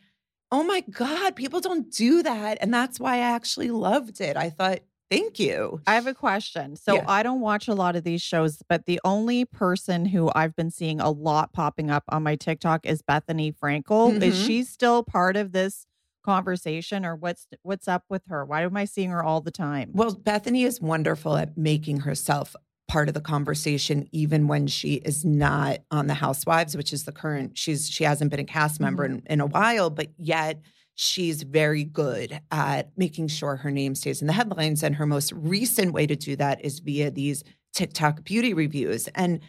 oh 0.52 0.62
my 0.62 0.80
God, 0.82 1.36
people 1.36 1.60
don't 1.60 1.90
do 1.90 2.22
that. 2.22 2.58
And 2.60 2.72
that's 2.72 3.00
why 3.00 3.16
I 3.16 3.18
actually 3.18 3.70
loved 3.70 4.20
it. 4.20 4.36
I 4.36 4.50
thought, 4.50 4.80
thank 5.10 5.38
you. 5.38 5.80
I 5.86 5.94
have 5.94 6.06
a 6.06 6.14
question. 6.14 6.76
So 6.76 6.96
Yeah. 6.96 7.04
I 7.08 7.22
don't 7.22 7.40
watch 7.40 7.68
a 7.68 7.74
lot 7.74 7.96
of 7.96 8.04
these 8.04 8.22
shows, 8.22 8.62
but 8.68 8.86
the 8.86 9.00
only 9.04 9.44
person 9.44 10.06
who 10.06 10.30
I've 10.34 10.54
been 10.56 10.70
seeing 10.70 11.00
a 11.00 11.10
lot 11.10 11.52
popping 11.52 11.90
up 11.90 12.04
on 12.08 12.22
my 12.22 12.36
TikTok 12.36 12.86
is 12.86 13.02
Bethenny 13.02 13.54
Frankel. 13.54 14.22
Is 14.22 14.34
Mhm. 14.36 14.46
she 14.46 14.62
still 14.64 15.02
part 15.02 15.36
of 15.36 15.52
this 15.52 15.86
conversation 16.24 17.04
or 17.06 17.14
what's 17.14 17.46
what's 17.62 17.86
up 17.86 18.04
with 18.08 18.22
her? 18.26 18.44
Why 18.44 18.62
am 18.62 18.76
I 18.76 18.84
seeing 18.84 19.10
her 19.10 19.22
all 19.22 19.40
the 19.40 19.52
time? 19.52 19.90
Well, 19.94 20.12
Bethenny 20.14 20.66
is 20.66 20.80
wonderful 20.80 21.36
at 21.36 21.56
making 21.56 22.00
herself 22.00 22.56
part 22.88 23.08
of 23.08 23.14
the 23.14 23.20
conversation 23.20 24.08
even 24.12 24.46
when 24.48 24.66
she 24.66 24.94
is 24.94 25.24
not 25.24 25.78
on 25.90 26.06
the 26.06 26.14
housewives 26.14 26.76
which 26.76 26.92
is 26.92 27.02
the 27.04 27.10
current 27.10 27.58
she's 27.58 27.90
she 27.90 28.04
hasn't 28.04 28.30
been 28.30 28.38
a 28.38 28.44
cast 28.44 28.78
member 28.80 29.04
in, 29.04 29.20
in 29.26 29.40
a 29.40 29.46
while 29.46 29.90
but 29.90 30.06
yet 30.16 30.60
she's 30.96 31.42
very 31.42 31.84
good 31.84 32.40
at 32.50 32.90
making 32.96 33.28
sure 33.28 33.56
her 33.56 33.70
name 33.70 33.94
stays 33.94 34.20
in 34.20 34.26
the 34.26 34.32
headlines 34.32 34.82
and 34.82 34.96
her 34.96 35.06
most 35.06 35.30
recent 35.32 35.92
way 35.92 36.06
to 36.06 36.16
do 36.16 36.34
that 36.36 36.64
is 36.64 36.80
via 36.80 37.10
these 37.10 37.44
tiktok 37.74 38.24
beauty 38.24 38.54
reviews 38.54 39.06
and 39.08 39.40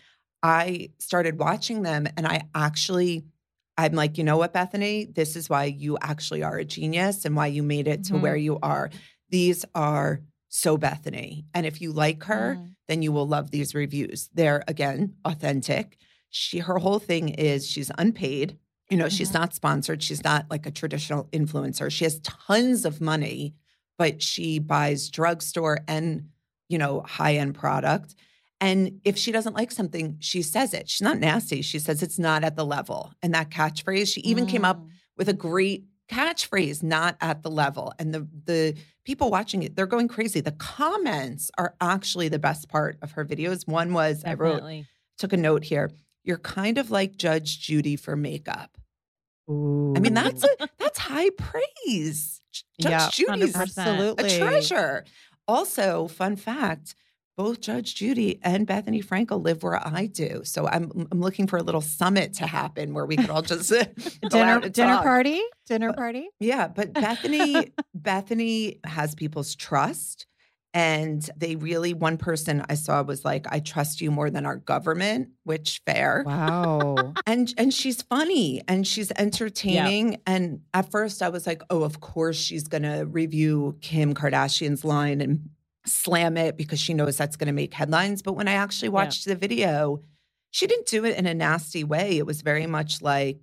i 0.44 0.90
started 1.00 1.40
watching 1.40 1.82
them 1.84 2.06
and 2.18 2.28
i 2.28 2.42
actually 2.54 3.24
i'm 3.78 3.94
like 3.94 4.18
you 4.18 4.24
know 4.26 4.38
what 4.38 4.54
bethenny 4.54 5.14
this 5.16 5.36
is 5.38 5.50
why 5.50 5.64
you 5.64 5.98
actually 6.02 6.44
are 6.44 6.58
a 6.58 6.66
genius 6.66 7.24
and 7.24 7.36
why 7.36 7.48
you 7.48 7.64
made 7.64 7.88
it 7.88 8.04
to 8.04 8.14
Mhm. 8.14 8.22
where 8.22 8.36
you 8.36 8.60
are 8.62 8.90
these 9.30 9.66
are 9.74 10.22
so 10.50 10.78
Bethenny. 10.78 11.44
And 11.54 11.66
if 11.66 11.82
you 11.82 11.92
like 11.92 12.24
her, 12.24 12.56
Mm. 12.58 12.76
then 12.88 13.02
you 13.02 13.12
will 13.12 13.28
love 13.28 13.52
these 13.52 13.76
reviews. 13.76 14.30
They're 14.34 14.64
again 14.70 15.16
authentic. 15.26 15.98
She 16.30 16.60
her 16.60 16.78
whole 16.78 17.00
thing 17.00 17.28
is 17.30 17.68
she's 17.68 17.92
unpaid. 17.98 18.58
You 18.90 18.98
know, 18.98 19.10
she's 19.10 19.34
not 19.34 19.54
sponsored. 19.54 20.02
She's 20.02 20.24
not 20.24 20.46
like 20.50 20.66
a 20.66 20.72
traditional 20.72 21.26
influencer. 21.34 21.92
She 21.92 22.06
has 22.06 22.20
tons 22.22 22.86
of 22.86 23.02
money, 23.02 23.54
but 23.98 24.22
she 24.22 24.60
buys 24.60 25.10
drugstore 25.10 25.80
and, 25.88 26.30
you 26.70 26.78
know, 26.78 27.02
high-end 27.02 27.56
product. 27.56 28.16
And 28.62 29.02
if 29.04 29.18
she 29.18 29.32
doesn't 29.32 29.56
like 29.56 29.72
something, 29.72 30.16
she 30.20 30.42
says 30.42 30.74
it. 30.74 30.90
She's 30.90 31.02
not 31.02 31.20
nasty. 31.20 31.62
She 31.62 31.80
says 31.80 32.02
it's 32.02 32.18
not 32.18 32.44
at 32.44 32.56
the 32.56 32.66
level. 32.66 33.14
And 33.22 33.34
that 33.36 33.50
catchphrase, 33.50 34.14
she 34.14 34.22
even 34.22 34.46
came 34.46 34.66
up 34.66 34.78
Mm. 34.80 34.90
with 35.18 35.30
a 35.30 35.34
great 35.34 35.86
catchphrase 36.10 36.82
not 36.82 37.18
at 37.20 37.44
the 37.44 37.52
level 37.52 37.94
and 38.00 38.14
the 38.14 38.26
the 38.46 38.74
people 39.04 39.30
watching 39.30 39.62
it 39.64 39.76
they're 39.76 39.86
going 39.86 40.08
crazy 40.08 40.40
the 40.40 40.54
comments 40.54 41.52
are 41.58 41.76
actually 41.82 42.30
the 42.30 42.40
best 42.40 42.70
part 42.70 42.98
of 43.02 43.12
her 43.12 43.26
videos 43.26 43.68
one 43.68 43.92
was 43.92 44.24
i 44.24 44.34
wrote 44.34 44.62
took 45.18 45.34
a 45.34 45.38
note 45.38 45.66
here 45.66 45.92
you're 46.28 46.38
kind 46.38 46.78
of 46.78 46.92
like 46.92 47.18
judge 47.18 47.60
judy 47.60 47.96
for 47.96 48.16
makeup 48.16 48.78
Ooh. 49.50 49.94
i 49.96 50.00
mean 50.00 50.14
that's 50.14 50.44
a, 50.44 50.50
that's 50.78 51.00
high 51.00 51.30
praise 51.32 52.42
judge 52.80 52.92
Yeah, 52.92 53.10
judy's 53.12 53.56
100%. 53.56 54.20
a 54.24 54.38
treasure 54.40 55.06
Also, 55.48 56.08
fun 56.10 56.36
fact 56.36 56.94
both 57.38 57.62
Judge 57.62 57.94
Judy 57.94 58.40
and 58.42 58.66
Bethenny 58.66 59.06
Frankel 59.06 59.40
live 59.44 59.62
where 59.62 59.80
I 59.88 60.08
do. 60.08 60.42
So 60.44 60.68
I'm 60.68 61.08
I'm 61.12 61.22
looking 61.22 61.46
for 61.46 61.58
a 61.58 61.62
little 61.64 61.82
summit 61.82 62.34
to 62.40 62.48
happen 62.48 62.96
where 62.96 63.06
we 63.06 63.16
could 63.16 63.30
all 63.30 63.44
just 63.44 63.70
dinner 64.32 64.60
dinner 64.62 64.94
talk. 64.96 65.04
party, 65.04 65.40
dinner 65.68 65.94
party. 65.94 66.30
Yeah, 66.40 66.68
but 66.68 66.94
Bethenny 67.04 67.72
Bethenny 67.96 68.84
has 68.88 69.14
people's 69.14 69.54
trust 69.54 70.26
and 70.78 71.28
they 71.36 71.56
really 71.56 71.96
one 71.96 72.18
person 72.18 72.64
I 72.70 72.76
saw 72.76 73.02
was 73.02 73.26
like 73.26 73.48
I 73.50 73.62
trust 73.62 74.00
you 74.00 74.12
more 74.12 74.30
than 74.30 74.46
our 74.46 74.58
government, 74.58 75.30
which 75.44 75.82
fair. 75.88 76.24
Wow. 76.24 77.14
And 77.26 77.52
and 77.58 77.74
she's 77.74 78.04
funny 78.04 78.62
and 78.68 78.86
she's 78.86 79.12
entertaining 79.18 80.22
and 80.28 80.62
at 80.76 80.92
first 80.92 81.24
I 81.24 81.30
was 81.30 81.48
like, 81.48 81.64
"Oh, 81.72 81.82
of 81.82 82.00
course 82.00 82.38
she's 82.38 82.68
going 82.68 82.84
to 82.84 83.08
review 83.10 83.78
Kim 83.82 84.14
Kardashian's 84.14 84.86
line 84.86 85.20
and 85.20 85.50
slam 85.88 86.38
it 86.38 86.58
because 86.58 86.80
she 86.80 86.94
knows 86.94 87.18
that's 87.18 87.38
going 87.38 87.48
to 87.48 87.54
make 87.54 87.74
headlines." 87.74 88.22
But 88.22 88.34
when 88.34 88.48
I 88.48 88.54
actually 88.54 88.90
watched 88.90 89.26
the 89.26 89.36
video, 89.36 90.04
she 90.52 90.68
didn't 90.68 90.86
do 90.86 91.06
it 91.06 91.18
in 91.18 91.26
a 91.26 91.34
nasty 91.34 91.84
way. 91.84 92.20
It 92.20 92.26
was 92.28 92.42
very 92.42 92.68
much 92.68 93.02
like 93.02 93.40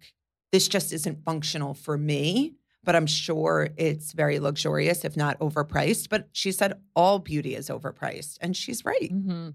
this 0.52 0.68
just 0.68 0.92
isn't 0.92 1.24
functional 1.24 1.74
for 1.74 1.98
me 1.98 2.54
but 2.84 2.94
I'm 2.96 3.06
sure 3.06 3.68
it's 3.76 4.12
very 4.12 4.38
luxurious, 4.38 5.04
if 5.04 5.16
not 5.16 5.38
overpriced. 5.40 6.08
But 6.08 6.28
she 6.32 6.52
said 6.52 6.74
all 6.94 7.18
beauty 7.18 7.54
is 7.54 7.68
overpriced, 7.68 8.38
and 8.40 8.56
she's 8.56 8.84
right. 8.84 9.12
Mm-hmm. 9.12 9.50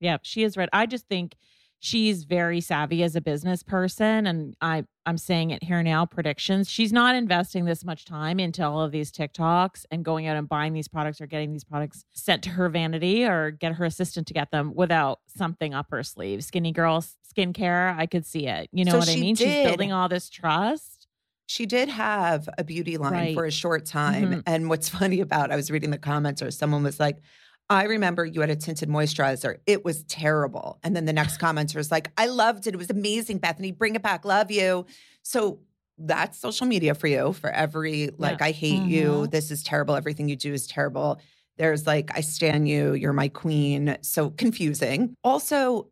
Yeah, 0.00 0.18
she 0.22 0.42
is 0.42 0.56
right. 0.56 0.68
I 0.72 0.86
just 0.86 1.08
think 1.08 1.34
she's 1.80 2.24
very 2.24 2.60
savvy 2.60 3.02
as 3.02 3.14
a 3.16 3.20
business 3.20 3.62
person, 3.62 4.26
and 4.26 4.54
I 4.60 4.84
I'm 5.06 5.18
saying 5.18 5.50
it 5.50 5.62
here 5.62 5.82
now. 5.82 6.06
Predictions. 6.06 6.70
She's 6.70 6.92
not 6.92 7.14
investing 7.14 7.66
this 7.66 7.84
much 7.84 8.04
time 8.06 8.40
into 8.40 8.64
all 8.66 8.80
of 8.82 8.90
these 8.90 9.12
TikToks 9.12 9.84
and 9.90 10.02
going 10.04 10.26
out 10.26 10.36
and 10.36 10.48
buying 10.48 10.72
these 10.72 10.88
products 10.88 11.20
or 11.20 11.26
getting 11.26 11.52
these 11.52 11.64
products 11.64 12.04
sent 12.12 12.42
to 12.44 12.50
her 12.50 12.68
vanity 12.70 13.24
or 13.24 13.50
get 13.50 13.74
her 13.74 13.84
assistant 13.84 14.26
to 14.28 14.34
get 14.34 14.50
them 14.50 14.72
without 14.74 15.20
something 15.26 15.74
up 15.74 15.90
her 15.90 16.02
sleeve. 16.02 16.42
Skinny 16.42 16.72
girl 16.72 17.04
skincare, 17.36 17.96
I 17.98 18.06
could 18.06 18.24
see 18.24 18.46
it. 18.46 18.68
You 18.72 18.84
know 18.86 18.92
So 18.92 18.98
what 18.98 19.08
I 19.10 19.16
mean? 19.16 19.34
did. 19.34 19.46
She's 19.46 19.66
building 19.66 19.92
all 19.92 20.08
this 20.08 20.30
trust. 20.30 20.93
She 21.46 21.66
did 21.66 21.88
have 21.88 22.48
a 22.58 22.64
beauty 22.64 22.96
line 22.96 23.12
Right. 23.12 23.34
for 23.34 23.44
a 23.44 23.50
short 23.50 23.84
time. 23.86 24.30
Mhm. 24.32 24.42
And 24.46 24.68
what's 24.68 24.88
funny 25.00 25.20
about 25.20 25.50
I 25.50 25.56
was 25.56 25.70
reading 25.70 25.90
the 25.90 25.98
comments 25.98 26.42
or 26.42 26.50
someone 26.50 26.82
was 26.82 26.98
like, 26.98 27.18
I 27.70 27.84
remember 27.84 28.24
you 28.26 28.40
had 28.40 28.50
a 28.50 28.56
tinted 28.56 28.88
moisturizer. 28.88 29.56
It 29.66 29.84
was 29.84 30.04
terrible. 30.04 30.78
And 30.82 30.94
then 30.94 31.04
the 31.06 31.12
next 31.12 31.38
commenter 31.40 31.76
was 31.76 31.90
like, 31.90 32.10
I 32.18 32.26
loved 32.26 32.66
it. 32.66 32.74
It 32.74 32.76
was 32.78 32.90
amazing, 32.90 33.40
Bethenny. 33.40 33.76
Bring 33.76 33.94
it 33.94 34.02
back. 34.02 34.24
Love 34.24 34.50
you. 34.50 34.86
So 35.22 35.60
that's 35.96 36.38
social 36.38 36.66
media 36.66 36.94
for 36.94 37.06
you 37.06 37.32
for 37.34 37.50
every 37.50 38.10
like, 38.18 38.42
I 38.42 38.50
hate 38.50 38.82
you. 38.82 39.04
Mhm. 39.08 39.30
This 39.30 39.50
is 39.50 39.62
terrible. 39.62 39.94
Everything 39.94 40.28
you 40.28 40.36
do 40.36 40.52
is 40.52 40.66
terrible. 40.66 41.20
There's 41.56 41.86
like, 41.86 42.10
I 42.16 42.20
stand 42.20 42.68
you. 42.68 42.94
You're 42.94 43.12
my 43.12 43.28
queen. 43.28 43.96
So 44.02 44.30
confusing. 44.30 45.14
Also, 45.22 45.88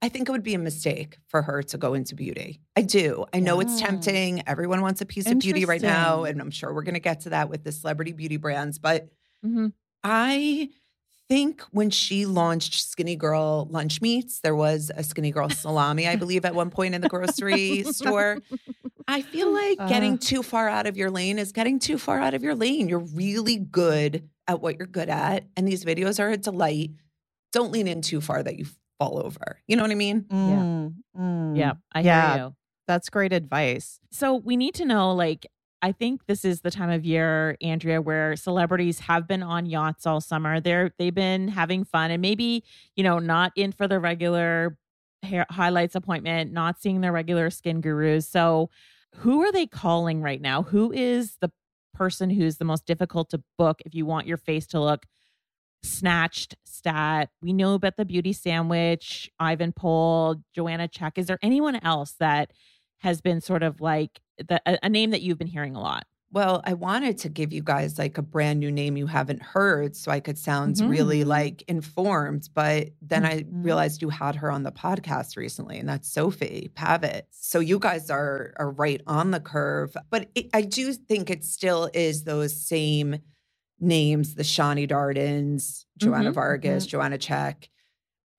I 0.00 0.08
think 0.08 0.28
it 0.28 0.32
would 0.32 0.44
be 0.44 0.54
a 0.54 0.58
mistake 0.58 1.18
for 1.26 1.42
her 1.42 1.62
to 1.64 1.78
go 1.78 1.94
into 1.94 2.14
beauty. 2.14 2.60
I 2.76 2.82
do. 2.82 3.24
I 3.34 3.40
know 3.40 3.58
it's 3.60 3.80
tempting. 3.80 4.42
Everyone 4.46 4.80
wants 4.80 5.00
a 5.00 5.06
piece 5.06 5.26
of 5.26 5.40
beauty 5.40 5.64
right 5.64 5.82
now. 5.82 6.22
And 6.24 6.40
I'm 6.40 6.50
sure 6.52 6.72
we're 6.72 6.82
going 6.84 6.94
to 6.94 7.00
get 7.00 7.20
to 7.20 7.30
that 7.30 7.48
with 7.50 7.64
the 7.64 7.72
celebrity 7.72 8.12
beauty 8.12 8.36
brands. 8.36 8.78
But 8.78 9.08
Mhm. 9.44 9.72
I 10.04 10.68
think 11.28 11.62
when 11.72 11.90
she 11.90 12.26
launched 12.26 12.74
Skinny 12.88 13.16
Girl 13.16 13.66
lunch 13.70 14.00
meats, 14.00 14.40
there 14.40 14.54
was 14.54 14.90
a 14.94 15.02
Skinny 15.02 15.30
Girl 15.32 15.50
salami, 15.50 16.06
I 16.06 16.14
believe, 16.16 16.44
at 16.44 16.54
one 16.54 16.70
point 16.70 16.94
in 16.94 17.00
the 17.00 17.08
grocery 17.08 17.82
store. 17.92 18.38
I 19.08 19.22
feel 19.22 19.52
like 19.52 19.78
getting 19.88 20.14
Uh. 20.14 20.18
too 20.20 20.42
far 20.44 20.68
out 20.68 20.86
of 20.86 20.96
your 20.96 21.10
lane 21.10 21.38
is 21.40 21.50
getting 21.52 21.78
too 21.80 21.98
far 21.98 22.20
out 22.20 22.34
of 22.34 22.42
your 22.44 22.54
lane. 22.54 22.88
You're 22.88 22.98
really 23.00 23.56
good 23.56 24.28
at 24.46 24.60
what 24.62 24.78
you're 24.78 24.86
good 24.86 25.08
at. 25.08 25.44
And 25.56 25.66
these 25.66 25.84
videos 25.84 26.20
are 26.20 26.30
a 26.30 26.36
delight. 26.36 26.92
Don't 27.52 27.72
lean 27.72 27.88
in 27.88 28.00
too 28.00 28.20
far 28.20 28.42
that 28.42 28.58
you 28.58 28.66
fall 28.98 29.22
over. 29.24 29.60
You 29.66 29.76
know 29.76 29.82
what 29.82 29.90
I 29.90 29.94
mean? 29.96 30.24
Mm, 30.30 30.94
mm. 31.16 31.56
Yeah, 31.56 31.74
I 31.92 32.00
Yeah. 32.00 32.32
hear 32.36 32.44
you. 32.46 32.56
That's 32.86 33.10
great 33.10 33.32
advice. 33.32 34.00
So 34.10 34.34
we 34.34 34.56
need 34.56 34.74
to 34.76 34.84
know 34.84 35.12
like 35.12 35.46
I 35.80 35.92
think 35.92 36.26
this 36.26 36.44
is 36.44 36.62
the 36.62 36.72
time 36.72 36.90
of 36.90 37.04
year, 37.04 37.56
Andrea, 37.62 38.02
where 38.02 38.34
celebrities 38.34 38.98
have 39.00 39.28
been 39.28 39.44
on 39.44 39.64
yachts 39.66 40.06
all 40.06 40.20
summer. 40.20 40.58
They're 40.60 40.90
they've 40.98 41.14
been 41.14 41.48
having 41.48 41.84
fun 41.84 42.10
and 42.10 42.20
maybe, 42.20 42.64
you 42.96 43.04
know, 43.04 43.18
not 43.20 43.52
in 43.54 43.70
for 43.72 43.86
the 43.86 44.00
regular 44.00 44.76
hair 45.22 45.46
highlights 45.50 45.94
appointment, 45.94 46.52
not 46.52 46.80
seeing 46.80 47.00
their 47.00 47.12
regular 47.12 47.50
skin 47.50 47.80
gurus. 47.80 48.28
So 48.28 48.70
who 49.16 49.42
are 49.42 49.52
they 49.52 49.66
calling 49.66 50.20
right 50.20 50.40
now? 50.40 50.62
Who 50.62 50.90
is 50.92 51.36
the 51.40 51.52
person 51.94 52.30
who's 52.30 52.56
the 52.56 52.64
most 52.64 52.86
difficult 52.86 53.30
to 53.30 53.42
book 53.56 53.80
if 53.84 53.94
you 53.94 54.04
want 54.06 54.26
your 54.26 54.36
face 54.36 54.66
to 54.68 54.80
look 54.80 55.06
snatched 55.82 56.56
stat? 56.64 57.30
We 57.42 57.52
know 57.52 57.74
about 57.74 57.96
the 57.96 58.04
beauty 58.04 58.32
sandwich, 58.32 59.30
Ivan 59.38 59.72
Pol, 59.72 60.36
Joanna 60.54 60.88
Czech. 60.88 61.18
Is 61.18 61.26
there 61.26 61.38
anyone 61.42 61.76
else 61.76 62.12
that 62.20 62.50
has 62.98 63.20
been 63.20 63.40
sort 63.40 63.62
of 63.62 63.80
like 63.80 64.20
the, 64.48 64.60
a, 64.66 64.78
a 64.84 64.88
name 64.88 65.10
that 65.10 65.22
you've 65.22 65.38
been 65.38 65.46
hearing 65.46 65.74
a 65.76 65.80
lot. 65.80 66.04
Well, 66.30 66.60
I 66.64 66.74
wanted 66.74 67.16
to 67.18 67.28
give 67.30 67.52
you 67.54 67.62
guys 67.62 67.98
like 67.98 68.18
a 68.18 68.22
brand 68.22 68.60
new 68.60 68.70
name 68.70 68.96
you 68.98 69.06
haven't 69.06 69.40
heard 69.42 69.96
so 69.96 70.10
I 70.10 70.20
could 70.20 70.36
sound 70.36 70.76
Mhm. 70.76 70.90
really 70.90 71.24
like 71.24 71.62
informed. 71.68 72.50
But 72.54 72.90
then 73.00 73.24
I 73.24 73.44
Mhm. 73.44 73.64
realized 73.64 74.02
you 74.02 74.10
had 74.10 74.36
her 74.36 74.50
on 74.50 74.62
the 74.62 74.70
podcast 74.72 75.36
recently, 75.36 75.78
and 75.78 75.88
that's 75.88 76.12
Sofie 76.12 76.72
Pavitt. 76.74 77.26
So 77.30 77.60
you 77.60 77.78
guys 77.78 78.10
are 78.10 78.52
are 78.56 78.70
right 78.70 79.00
on 79.06 79.30
the 79.30 79.40
curve. 79.40 79.96
But 80.10 80.28
it, 80.34 80.50
I 80.52 80.62
do 80.62 80.92
think 80.92 81.30
it 81.30 81.44
still 81.44 81.88
is 81.94 82.24
those 82.24 82.54
same 82.54 83.16
names, 83.80 84.34
the 84.34 84.42
Shani 84.42 84.86
Dardens, 84.88 85.86
Joanna 85.96 86.30
Mhm, 86.30 86.34
Vargas, 86.34 86.86
Joanna 86.86 87.18
Czech. 87.18 87.68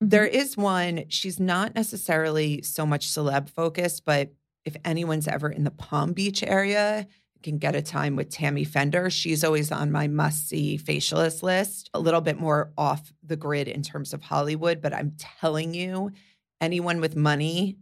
There 0.00 0.26
is 0.26 0.56
one, 0.56 1.04
she's 1.08 1.38
not 1.38 1.74
necessarily 1.74 2.62
so 2.62 2.86
much 2.86 3.08
celeb 3.08 3.50
focused, 3.50 4.04
but 4.04 4.32
if 4.64 4.76
anyone's 4.84 5.28
ever 5.28 5.50
in 5.50 5.64
the 5.64 5.70
Palm 5.70 6.12
Beach 6.12 6.42
area, 6.42 7.06
you 7.34 7.40
can 7.42 7.58
get 7.58 7.74
a 7.74 7.82
time 7.82 8.16
with 8.16 8.30
Tammy 8.30 8.64
Fender. 8.64 9.10
She's 9.10 9.44
always 9.44 9.72
on 9.72 9.90
my 9.90 10.08
must 10.08 10.48
see 10.48 10.78
facialist 10.78 11.42
list, 11.42 11.90
a 11.94 12.00
little 12.00 12.20
bit 12.20 12.38
more 12.38 12.72
off 12.76 13.12
the 13.22 13.36
grid 13.36 13.68
in 13.68 13.82
terms 13.82 14.12
of 14.12 14.22
Hollywood. 14.22 14.80
But 14.80 14.94
I'm 14.94 15.14
telling 15.18 15.74
you, 15.74 16.12
anyone 16.60 17.00
with 17.00 17.16
money, 17.16 17.76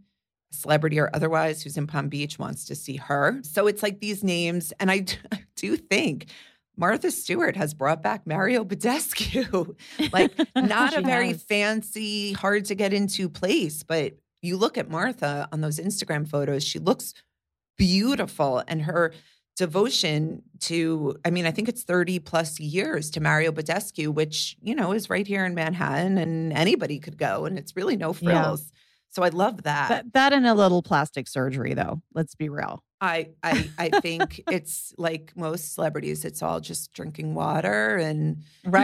celebrity 0.51 0.99
or 0.99 1.11
otherwise, 1.13 1.63
who's 1.63 1.77
in 1.77 1.87
Palm 1.87 2.09
Beach 2.09 2.39
wants 2.39 2.65
to 2.67 2.75
see 2.75 2.97
her. 2.97 3.41
So 3.43 3.67
it's 3.67 3.83
like 3.83 4.01
these 4.01 4.23
names. 4.25 4.73
And 4.81 4.91
I 4.91 5.07
do 5.57 5.77
think 5.77 6.27
Martha 6.79 7.11
Stewart 7.11 7.57
has 7.57 7.75
brought 7.75 8.03
back 8.03 8.27
Mario 8.27 8.65
Badescu. 8.65 9.77
like, 10.13 10.33
not 10.57 10.97
a 10.97 11.03
very 11.03 11.29
has. 11.33 11.43
fancy, 11.43 12.33
hard 12.33 12.65
to 12.67 12.75
get 12.75 12.93
into 12.93 13.29
place, 13.29 13.83
but 13.83 14.15
you 14.41 14.57
look 14.57 14.79
at 14.79 14.89
Martha 14.89 15.49
on 15.53 15.61
those 15.61 15.79
Instagram 15.81 16.27
photos, 16.27 16.63
she 16.65 16.79
looks 16.79 17.13
beautiful 17.77 18.63
and 18.67 18.83
her 18.83 19.13
devotion 19.57 20.43
to 20.61 21.17
I 21.25 21.31
mean 21.31 21.45
I 21.47 21.51
think 21.51 21.69
it's 21.69 21.83
30 21.83 22.21
plus 22.21 22.61
years 22.61 23.11
to 23.11 23.21
Mario 23.21 23.51
Badescu 23.51 24.07
which 24.09 24.57
you 24.63 24.73
know 24.75 24.93
is 24.93 25.11
right 25.11 25.27
here 25.27 25.45
in 25.45 25.55
Manhattan 25.55 26.17
and 26.17 26.53
anybody 26.53 27.01
could 27.01 27.19
go 27.19 27.45
and 27.45 27.59
it's 27.59 27.75
really 27.75 27.97
no 27.97 28.15
Yeah. 28.21 28.43
frills. 28.43 28.71
So 29.11 29.23
I 29.23 29.31
love 29.31 29.63
that. 29.65 29.89
That, 29.89 30.13
that 30.13 30.33
and 30.33 30.47
a 30.47 30.55
little 30.55 30.83
plastic 30.83 31.27
surgery, 31.27 31.73
though. 31.75 32.03
Let's 32.15 32.35
be 32.35 32.49
real. 32.51 32.85
I 33.01 33.29
I 33.43 33.71
I 33.79 33.89
think 34.01 34.43
it's 34.51 34.93
like 34.99 35.33
most 35.37 35.75
celebrities 35.75 36.25
it's 36.25 36.43
all 36.43 36.61
just 36.61 36.93
drinking 36.93 37.35
water 37.35 37.97
and 37.97 38.43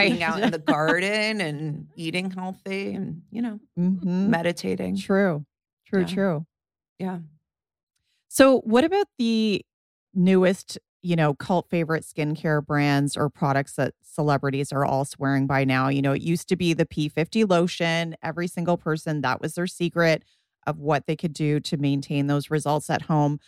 being 0.09 0.23
out 0.23 0.41
in 0.43 0.51
the 0.51 0.59
garden 0.59 1.41
and 1.41 1.89
eating 1.97 2.31
healthy 2.31 2.95
and 2.95 3.23
you 3.31 3.43
know 3.43 3.59
Mhm. 3.79 4.29
meditating. 4.29 4.97
True. 4.99 5.45
True. 5.87 6.01
Yeah. 6.01 6.07
True. 6.07 6.47
Yeah. 6.99 7.19
So, 8.29 8.61
what 8.61 8.85
about 8.85 9.07
the 9.19 9.65
newest, 10.15 10.79
you 11.03 11.17
know, 11.17 11.35
cult 11.35 11.69
favorite 11.71 12.05
skincare 12.05 12.65
brands 12.65 13.17
or 13.17 13.29
products 13.31 13.75
that 13.75 13.95
celebrities 14.03 14.73
are 14.73 14.85
all 14.85 15.05
swearing 15.05 15.47
by 15.47 15.65
now? 15.65 15.89
You 15.89 16.03
know, 16.03 16.13
it 16.13 16.23
used 16.23 16.49
to 16.49 16.57
be 16.57 16.73
the 16.75 16.87
P50 16.87 17.49
lotion. 17.49 18.17
Every 18.23 18.47
single 18.49 18.77
person, 18.77 19.21
that 19.23 19.41
was 19.41 19.55
their 19.55 19.67
secret 19.67 20.25
of 20.67 20.79
what 20.81 21.07
they 21.07 21.15
could 21.17 21.33
do 21.35 21.61
to 21.61 21.77
maintain 21.77 22.27
those 22.27 22.51
results 22.51 22.89
at 22.91 23.03
home. 23.03 23.39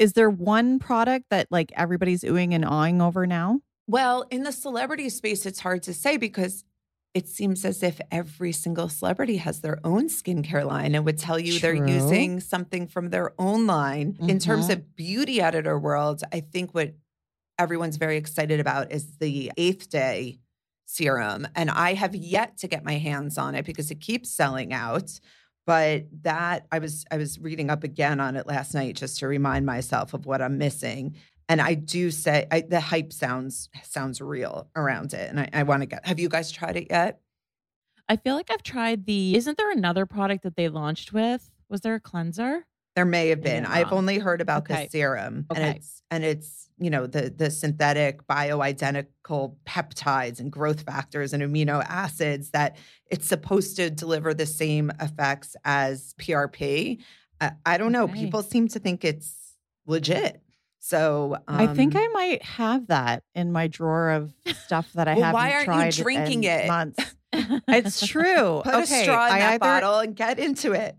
Is 0.00 0.14
there 0.14 0.30
one 0.30 0.78
product 0.78 1.26
that 1.30 1.46
like 1.50 1.72
everybody's 1.76 2.22
oohing 2.22 2.54
and 2.54 2.64
awing 2.64 3.02
over 3.02 3.26
now? 3.26 3.60
Well, 3.86 4.26
in 4.30 4.44
the 4.44 4.52
celebrity 4.52 5.10
space, 5.10 5.44
it's 5.44 5.60
hard 5.60 5.82
to 5.84 5.94
say 5.94 6.16
because 6.16 6.64
it 7.12 7.28
seems 7.28 7.64
as 7.66 7.82
if 7.82 8.00
every 8.10 8.52
single 8.52 8.88
celebrity 8.88 9.36
has 9.36 9.60
their 9.60 9.78
own 9.84 10.08
skincare 10.08 10.64
line 10.66 10.94
and 10.94 11.04
would 11.04 11.18
tell 11.18 11.38
you 11.38 11.58
they're 11.58 11.74
using 11.74 12.40
something 12.40 12.86
from 12.86 13.10
their 13.10 13.32
own 13.38 13.66
line. 13.66 14.18
In 14.26 14.38
terms 14.38 14.68
Mhm. 14.68 14.74
of 14.78 14.96
beauty 14.96 15.40
editor 15.42 15.78
world, 15.78 16.22
I 16.32 16.40
think 16.40 16.72
what 16.72 16.94
everyone's 17.58 17.96
very 17.96 18.16
excited 18.16 18.60
about 18.60 18.92
is 18.92 19.18
the 19.18 19.52
eighth 19.56 19.90
day 19.90 20.40
serum. 20.86 21.46
And 21.54 21.70
I 21.70 21.94
have 21.94 22.14
yet 22.14 22.56
to 22.58 22.68
get 22.68 22.84
my 22.84 22.94
hands 22.98 23.38
on 23.38 23.54
it 23.54 23.64
because 23.66 23.90
it 23.90 24.00
keeps 24.00 24.30
selling 24.30 24.72
out. 24.72 25.20
But 25.70 26.06
that 26.24 26.66
I 26.72 26.80
was 26.80 27.04
I 27.12 27.16
was 27.16 27.38
reading 27.38 27.70
up 27.70 27.84
again 27.84 28.18
on 28.18 28.34
it 28.34 28.44
last 28.48 28.74
night 28.74 28.96
just 28.96 29.20
to 29.20 29.28
remind 29.28 29.64
myself 29.66 30.14
of 30.14 30.26
what 30.26 30.42
I'm 30.42 30.58
missing. 30.58 31.14
And 31.48 31.60
I 31.60 31.74
do 31.74 32.10
say 32.10 32.48
I, 32.50 32.62
the 32.62 32.80
hype 32.80 33.12
sounds 33.12 33.68
sounds 33.84 34.20
real 34.20 34.68
around 34.74 35.14
it, 35.14 35.30
and 35.30 35.38
I, 35.38 35.48
I 35.52 35.62
want 35.62 35.82
to 35.82 35.86
get. 35.86 36.04
Have 36.06 36.18
you 36.18 36.28
guys 36.28 36.50
tried 36.50 36.74
it 36.76 36.88
yet? 36.90 37.20
I 38.08 38.16
feel 38.16 38.34
like 38.34 38.50
I've 38.50 38.64
tried 38.64 39.06
the. 39.06 39.36
Isn't 39.36 39.58
there 39.58 39.70
another 39.70 40.06
product 40.06 40.42
that 40.42 40.56
they 40.56 40.68
launched 40.68 41.12
with? 41.12 41.48
Was 41.68 41.82
there 41.82 41.94
a 41.94 42.00
cleanser? 42.00 42.66
There 42.96 43.04
may 43.04 43.28
have 43.28 43.40
been. 43.40 43.62
Yeah. 43.62 43.70
I've 43.72 43.92
only 43.92 44.18
heard 44.18 44.40
about 44.40 44.62
Okay. 44.68 44.86
the 44.86 44.90
serum, 44.90 45.46
Okay. 45.52 45.62
and 45.62 45.76
it's 45.76 46.02
and 46.10 46.24
it's 46.24 46.68
you 46.80 46.90
know 46.90 47.06
the 47.06 47.30
the 47.30 47.50
synthetic 47.50 48.26
bioidentical 48.26 49.54
peptides 49.66 50.40
and 50.40 50.50
growth 50.50 50.82
factors 50.82 51.32
and 51.32 51.42
amino 51.42 51.84
acids 51.88 52.50
that 52.50 52.76
it's 53.06 53.26
supposed 53.28 53.76
to 53.76 53.90
deliver 53.90 54.32
the 54.34 54.46
same 54.46 54.90
effects 55.00 55.56
as 55.64 56.14
PRP. 56.18 57.00
I, 57.40 57.52
I 57.66 57.78
don't 57.78 57.92
know. 57.92 58.04
Okay. 58.04 58.14
People 58.24 58.42
seem 58.42 58.68
to 58.68 58.78
think 58.78 59.04
it's 59.04 59.54
legit. 59.86 60.42
So 60.78 61.36
I 61.46 61.66
think 61.66 61.94
um, 61.94 62.02
I 62.02 62.08
might 62.14 62.42
have 62.42 62.86
that 62.86 63.22
in 63.34 63.52
my 63.52 63.66
drawer 63.66 64.10
of 64.10 64.32
stuff 64.64 64.90
that 64.94 65.08
I 65.08 65.14
Well, 65.14 65.24
haven't 65.24 65.34
why 65.34 65.52
aren't 65.52 65.66
you 65.66 65.72
tried 65.74 65.92
drinking 65.92 66.44
in 66.44 66.60
it? 66.60 66.66
months. 66.66 67.14
It's 67.68 68.04
true. 68.06 68.60
put 68.64 68.74
okay, 68.74 68.82
a 68.82 69.02
straw 69.04 69.26
in 69.26 69.32
I 69.34 69.38
that 69.38 69.48
either- 69.52 69.58
bottle 69.60 69.98
and 70.00 70.16
get 70.16 70.38
into 70.38 70.72
it. 70.72 70.96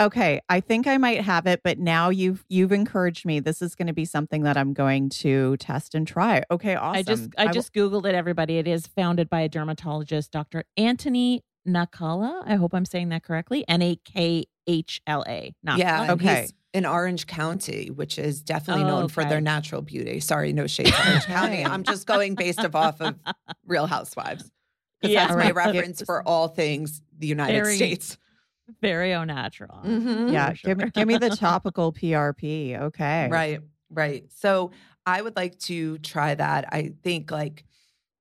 Okay, 0.00 0.40
I 0.48 0.58
think 0.60 0.88
I 0.88 0.96
might 0.98 1.20
have 1.20 1.46
it, 1.46 1.60
but 1.62 1.78
now 1.78 2.08
you've 2.10 2.44
you've 2.48 2.72
encouraged 2.72 3.24
me. 3.24 3.38
This 3.38 3.62
is 3.62 3.76
going 3.76 3.86
to 3.86 3.92
be 3.92 4.04
something 4.04 4.42
that 4.42 4.56
I'm 4.56 4.72
going 4.72 5.08
to 5.10 5.56
test 5.58 5.94
and 5.94 6.06
try. 6.06 6.42
Okay, 6.50 6.74
awesome. 6.74 6.98
I 6.98 7.02
just 7.02 7.28
I 7.38 7.46
will- 7.46 7.52
just 7.52 7.72
googled 7.72 8.04
it. 8.06 8.14
Everybody, 8.14 8.58
it 8.58 8.66
is 8.66 8.86
founded 8.88 9.30
by 9.30 9.42
a 9.42 9.48
dermatologist, 9.48 10.32
Dr. 10.32 10.64
Anthony 10.76 11.44
Nakhla. 11.66 12.42
I 12.44 12.56
hope 12.56 12.74
I'm 12.74 12.84
saying 12.84 13.10
that 13.10 13.22
correctly. 13.22 13.64
N 13.68 13.82
a 13.82 13.96
k 14.04 14.46
h 14.66 15.00
l 15.06 15.24
a. 15.28 15.54
Yeah. 15.76 16.12
Okay. 16.12 16.40
he's 16.42 16.52
in 16.72 16.86
Orange 16.86 17.28
County, 17.28 17.88
which 17.94 18.18
is 18.18 18.42
definitely 18.42 18.82
Oh, 18.82 18.88
known 18.88 19.08
for 19.08 19.24
their 19.24 19.40
natural 19.40 19.80
beauty. 19.80 20.18
Sorry, 20.18 20.52
no 20.52 20.66
shade 20.66 20.86
to 20.86 21.08
Orange 21.08 21.24
County. 21.26 21.64
I'm 21.64 21.84
just 21.84 22.04
going 22.08 22.34
based 22.34 22.58
off 22.74 23.00
of 23.00 23.14
Real 23.66 23.86
Housewives. 23.86 24.50
Yeah. 25.02 25.28
that's 25.28 25.36
my 25.38 25.50
reference 25.52 26.02
for 26.02 26.26
all 26.26 26.48
things 26.48 27.00
the 27.16 27.28
United 27.28 27.52
Very- 27.62 27.76
States. 27.76 28.18
Very 28.80 29.14
au 29.14 29.24
natural. 29.24 29.80
Mhm. 29.84 30.32
yeah. 30.32 30.50
for 30.50 30.68
Give 30.68 30.78
me 30.78 30.90
give 30.90 31.08
me 31.08 31.18
the 31.18 31.30
topical 31.36 31.92
PRP. 31.92 32.78
Okay, 32.78 33.28
Right, 33.30 33.60
right. 33.90 34.24
So 34.32 34.70
I 35.06 35.22
would 35.22 35.36
like 35.36 35.58
to 35.60 35.98
try 35.98 36.34
that. 36.34 36.66
I 36.72 36.92
think 37.02 37.30
like, 37.30 37.64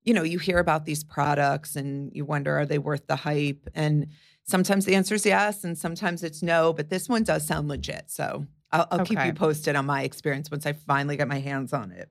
you 0.03 0.13
know, 0.13 0.23
you 0.23 0.39
hear 0.39 0.59
about 0.59 0.85
these 0.85 1.03
products 1.03 1.75
and 1.75 2.11
you 2.13 2.25
wonder, 2.25 2.57
are 2.57 2.65
they 2.65 2.77
worth 2.77 3.07
the 3.07 3.15
hype? 3.15 3.69
And 3.73 4.07
sometimes 4.43 4.85
the 4.85 4.95
answer 4.95 5.15
is 5.15 5.25
yes, 5.25 5.63
and 5.63 5.77
sometimes 5.77 6.23
it's 6.23 6.43
no. 6.43 6.73
But 6.73 6.89
this 6.89 7.07
one 7.07 7.23
does 7.23 7.47
sound 7.47 7.69
legit. 7.69 8.09
So 8.09 8.45
I'll, 8.71 8.87
I'll 8.91 9.05
keep 9.05 9.23
you 9.23 9.33
posted 9.33 9.75
on 9.75 9.85
my 9.85 10.03
experience 10.03 10.51
once 10.51 10.65
I 10.65 10.73
finally 10.73 11.15
get 11.15 11.27
my 11.27 11.39
hands 11.39 11.73
on 11.73 11.91
it. 11.91 12.09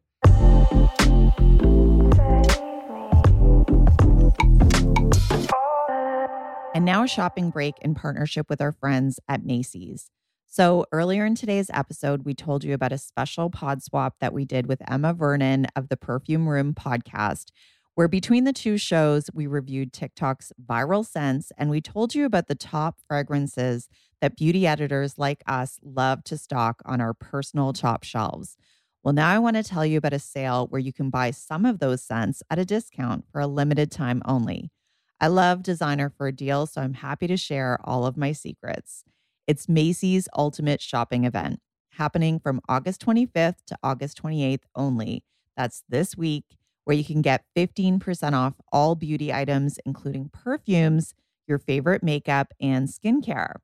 And 6.83 6.87
now 6.89 7.05
a 7.05 7.07
shopping 7.07 7.51
break 7.51 7.77
in 7.81 7.95
partnership 7.95 8.51
with 8.51 8.61
our 8.61 8.73
friends 8.73 9.21
at 9.29 9.45
Macy's. 9.45 10.11
So, 10.49 10.85
earlier 10.91 11.25
in 11.25 11.37
today's 11.37 11.71
episode, 11.73 12.25
we 12.25 12.35
told 12.35 12.65
you 12.65 12.75
about 12.75 12.91
a 12.91 12.99
special 12.99 13.51
pod 13.51 13.85
swap 13.85 14.17
that 14.21 14.33
we 14.33 14.45
did 14.45 14.67
with 14.67 14.83
Emma 14.91 15.15
Vernon 15.15 15.69
of 15.77 15.91
the 15.91 15.97
Perfume 15.97 16.49
Room 16.49 16.75
podcast, 16.75 17.53
where 17.95 18.09
between 18.09 18.43
the 18.43 18.53
two 18.53 18.77
shows, 18.79 19.31
we 19.33 19.47
reviewed 19.47 19.93
TikTok's 19.93 20.53
viral 20.61 21.07
scents 21.07 21.53
and 21.57 21.71
we 21.71 21.81
told 21.81 22.17
you 22.17 22.25
about 22.25 22.49
the 22.49 22.57
top 22.57 22.99
fragrances 23.07 23.89
that 24.21 24.37
beauty 24.37 24.67
editors 24.67 25.17
like 25.17 25.45
us 25.47 25.79
love 25.85 26.25
to 26.25 26.37
stock 26.37 26.83
on 26.85 27.01
our 27.01 27.15
personal 27.15 27.73
top 27.73 28.03
shelves. 28.03 28.57
Well, 29.05 29.15
now 29.15 29.31
I 29.31 29.39
want 29.39 29.55
to 29.55 29.63
tell 29.63 29.87
you 29.87 29.99
about 29.99 30.15
a 30.15 30.19
sale 30.19 30.67
where 30.67 30.81
you 30.81 30.93
can 30.93 31.11
buy 31.11 31.31
some 31.31 31.65
of 31.65 31.79
those 31.79 32.03
scents 32.03 32.43
at 32.51 32.59
a 32.59 32.65
discount 32.65 33.25
for 33.31 33.41
a 33.41 33.47
limited 33.47 33.93
time 33.93 34.21
only. 34.25 34.73
I 35.23 35.29
love 35.29 35.63
designer 35.63 36.11
for 36.11 36.27
a 36.27 36.33
deal, 36.33 36.67
so 36.67 36.81
I'm 36.81 36.95
happy 36.95 37.29
to 37.29 37.37
share 37.37 37.79
all 37.85 38.05
of 38.07 38.17
my 38.17 38.33
secrets. 38.33 39.05
It's 39.47 39.69
Macy's 39.69 40.29
Ultimate 40.37 40.81
Shopping 40.81 41.23
Event 41.23 41.61
happening 41.91 42.41
from 42.41 42.61
August 42.69 43.07
25th 43.07 43.65
to 43.67 43.79
August 43.85 44.21
28th 44.21 44.65
only. 44.75 45.23
That's 45.57 45.85
this 45.89 46.17
week, 46.17 46.57
where 46.83 46.97
you 46.97 47.05
can 47.05 47.23
get 47.23 47.45
15% 47.57 48.33
off 48.33 48.55
all 48.73 48.97
beauty 48.97 49.33
items, 49.33 49.79
including 49.87 50.29
perfumes, 50.33 51.15
your 51.47 51.59
favorite 51.61 52.03
makeup, 52.03 52.53
and 52.61 52.89
skincare, 52.89 53.55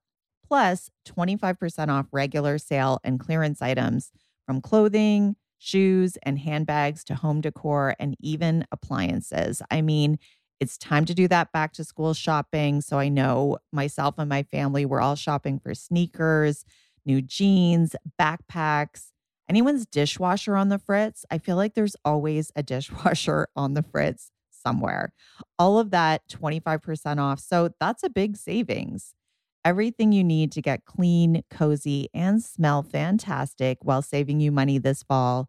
plus 0.46 0.92
25% 1.08 1.88
off 1.88 2.06
regular 2.12 2.58
sale 2.58 3.00
and 3.02 3.18
clearance 3.18 3.60
items 3.60 4.12
from 4.46 4.60
clothing, 4.60 5.34
shoes, 5.58 6.16
and 6.22 6.38
handbags 6.38 7.02
to 7.02 7.16
home 7.16 7.40
decor 7.40 7.96
and 7.98 8.16
even 8.20 8.64
appliances. 8.70 9.60
I 9.72 9.82
mean, 9.82 10.20
it's 10.60 10.76
time 10.76 11.04
to 11.04 11.14
do 11.14 11.28
that 11.28 11.52
back 11.52 11.72
to 11.74 11.84
school 11.84 12.14
shopping. 12.14 12.80
So 12.80 12.98
I 12.98 13.08
know 13.08 13.58
myself 13.72 14.16
and 14.18 14.28
my 14.28 14.42
family, 14.42 14.84
we're 14.84 15.00
all 15.00 15.14
shopping 15.14 15.58
for 15.58 15.74
sneakers, 15.74 16.64
new 17.06 17.22
jeans, 17.22 17.94
backpacks. 18.20 19.10
Anyone's 19.48 19.86
dishwasher 19.86 20.56
on 20.56 20.68
the 20.68 20.78
fritz? 20.78 21.24
I 21.30 21.38
feel 21.38 21.56
like 21.56 21.74
there's 21.74 21.96
always 22.04 22.52
a 22.56 22.62
dishwasher 22.64 23.48
on 23.56 23.74
the 23.74 23.82
fritz 23.82 24.30
somewhere. 24.50 25.12
All 25.58 25.78
of 25.78 25.90
that 25.90 26.22
25% 26.28 27.18
off. 27.18 27.40
So 27.40 27.70
that's 27.80 28.02
a 28.02 28.10
big 28.10 28.36
savings. 28.36 29.14
Everything 29.64 30.12
you 30.12 30.24
need 30.24 30.52
to 30.52 30.62
get 30.62 30.84
clean, 30.84 31.42
cozy, 31.50 32.08
and 32.14 32.42
smell 32.42 32.82
fantastic 32.82 33.78
while 33.82 34.02
saving 34.02 34.40
you 34.40 34.52
money 34.52 34.78
this 34.78 35.02
fall. 35.02 35.48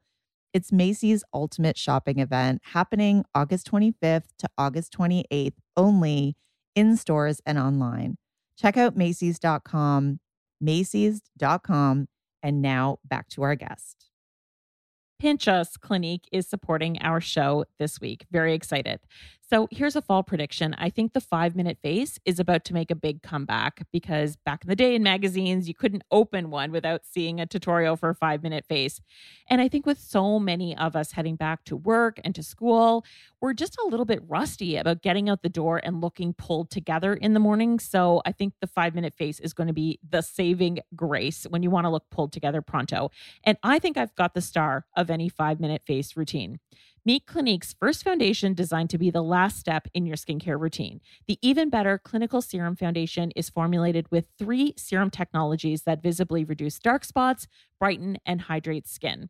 It's 0.52 0.72
Macy's 0.72 1.24
Ultimate 1.32 1.78
Shopping 1.78 2.18
Event 2.18 2.62
happening 2.74 3.24
August 3.36 3.70
25th 3.72 4.30
to 4.40 4.50
August 4.58 4.92
28th 4.98 5.54
only 5.78 6.36
in 6.74 6.98
stores 6.98 7.40
and 7.46 7.60
online. 7.60 8.18
Check 8.58 8.76
out 8.76 8.98
Macy's.com, 8.98 10.20
Macy's.com, 10.60 12.08
and 12.42 12.62
now 12.64 12.98
back 13.06 13.30
to 13.30 13.44
our 13.44 13.54
guest. 13.54 14.10
Pinch 15.20 15.48
Us 15.48 15.78
Clinique 15.78 16.28
is 16.32 16.48
supporting 16.48 17.00
our 17.02 17.22
show 17.22 17.66
this 17.78 18.02
week. 18.02 18.26
Very 18.32 18.56
excited. 18.56 19.02
So 19.50 19.68
here's 19.72 19.96
a 19.96 20.02
fall 20.04 20.22
prediction. 20.22 20.76
I 20.78 20.92
think 20.92 21.14
the 21.14 21.20
five 21.20 21.56
minute 21.56 21.80
face 21.82 22.20
is 22.24 22.40
about 22.40 22.64
to 22.66 22.74
make 22.76 22.92
a 22.92 22.96
big 22.96 23.24
comeback 23.24 23.82
because 23.92 24.36
back 24.36 24.64
in 24.64 24.70
the 24.70 24.76
day 24.76 24.94
in 24.94 25.02
magazines, 25.02 25.68
you 25.68 25.74
couldn't 25.74 26.04
open 26.12 26.52
one 26.52 26.72
without 26.72 27.02
seeing 27.04 27.40
a 27.40 27.48
tutorial 27.48 27.96
for 27.96 28.10
a 28.10 28.16
five 28.16 28.44
minute 28.44 28.64
face. 28.64 29.02
And 29.50 29.60
I 29.60 29.68
think 29.68 29.88
with 29.88 29.98
so 29.98 30.38
many 30.38 30.78
of 30.78 30.96
us 30.96 31.14
heading 31.14 31.36
back 31.36 31.64
to 31.64 31.76
work 31.76 32.20
and 32.24 32.36
to 32.36 32.44
school, 32.44 33.04
we're 33.42 33.54
just 33.54 33.76
a 33.84 33.88
little 33.88 34.06
bit 34.06 34.22
rusty 34.28 34.76
about 34.76 35.02
getting 35.02 35.30
out 35.30 35.42
the 35.42 35.50
door 35.50 35.82
and 35.84 36.00
looking 36.00 36.32
pulled 36.36 36.70
together 36.70 37.16
in 37.16 37.34
the 37.34 37.40
morning. 37.40 37.80
So 37.80 38.22
I 38.28 38.34
think 38.34 38.54
the 38.62 38.68
five 38.68 38.94
minute 38.94 39.16
face 39.16 39.40
is 39.40 39.54
going 39.54 39.66
to 39.66 39.74
be 39.74 39.98
the 40.08 40.22
saving 40.22 40.82
grace 40.96 41.48
when 41.50 41.64
you 41.64 41.72
want 41.72 41.86
to 41.86 41.90
look 41.90 42.08
pulled 42.12 42.34
together 42.34 42.62
pronto. 42.62 43.10
And 43.44 43.58
I 43.64 43.80
think 43.80 43.98
I've 43.98 44.14
got 44.14 44.36
the 44.36 44.42
star 44.42 44.86
of 44.96 45.10
any 45.10 45.28
five 45.28 45.60
minute 45.60 45.82
face 45.88 46.16
routine. 46.16 46.60
Meet 47.06 47.26
Clinique's 47.26 47.74
first 47.80 48.04
foundation 48.04 48.54
designed 48.54 48.90
to 48.90 48.98
be 48.98 49.10
the 49.10 49.22
last 49.22 49.58
step 49.58 49.88
in 49.94 50.06
your 50.06 50.18
skincare 50.18 50.60
routine. 50.60 51.00
The 51.28 51.40
Even 51.42 51.70
Better 51.70 51.98
Clinical 51.98 52.42
Serum 52.42 52.76
Foundation 52.76 53.32
is 53.38 53.50
formulated 53.50 54.12
with 54.12 54.26
three 54.38 54.74
serum 54.78 55.10
technologies 55.10 55.84
that 55.84 56.04
visibly 56.04 56.44
reduce 56.44 56.78
dark 56.78 57.06
spots, 57.06 57.48
brighten, 57.80 58.18
and 58.26 58.42
hydrate 58.42 58.88
skin. 58.88 59.30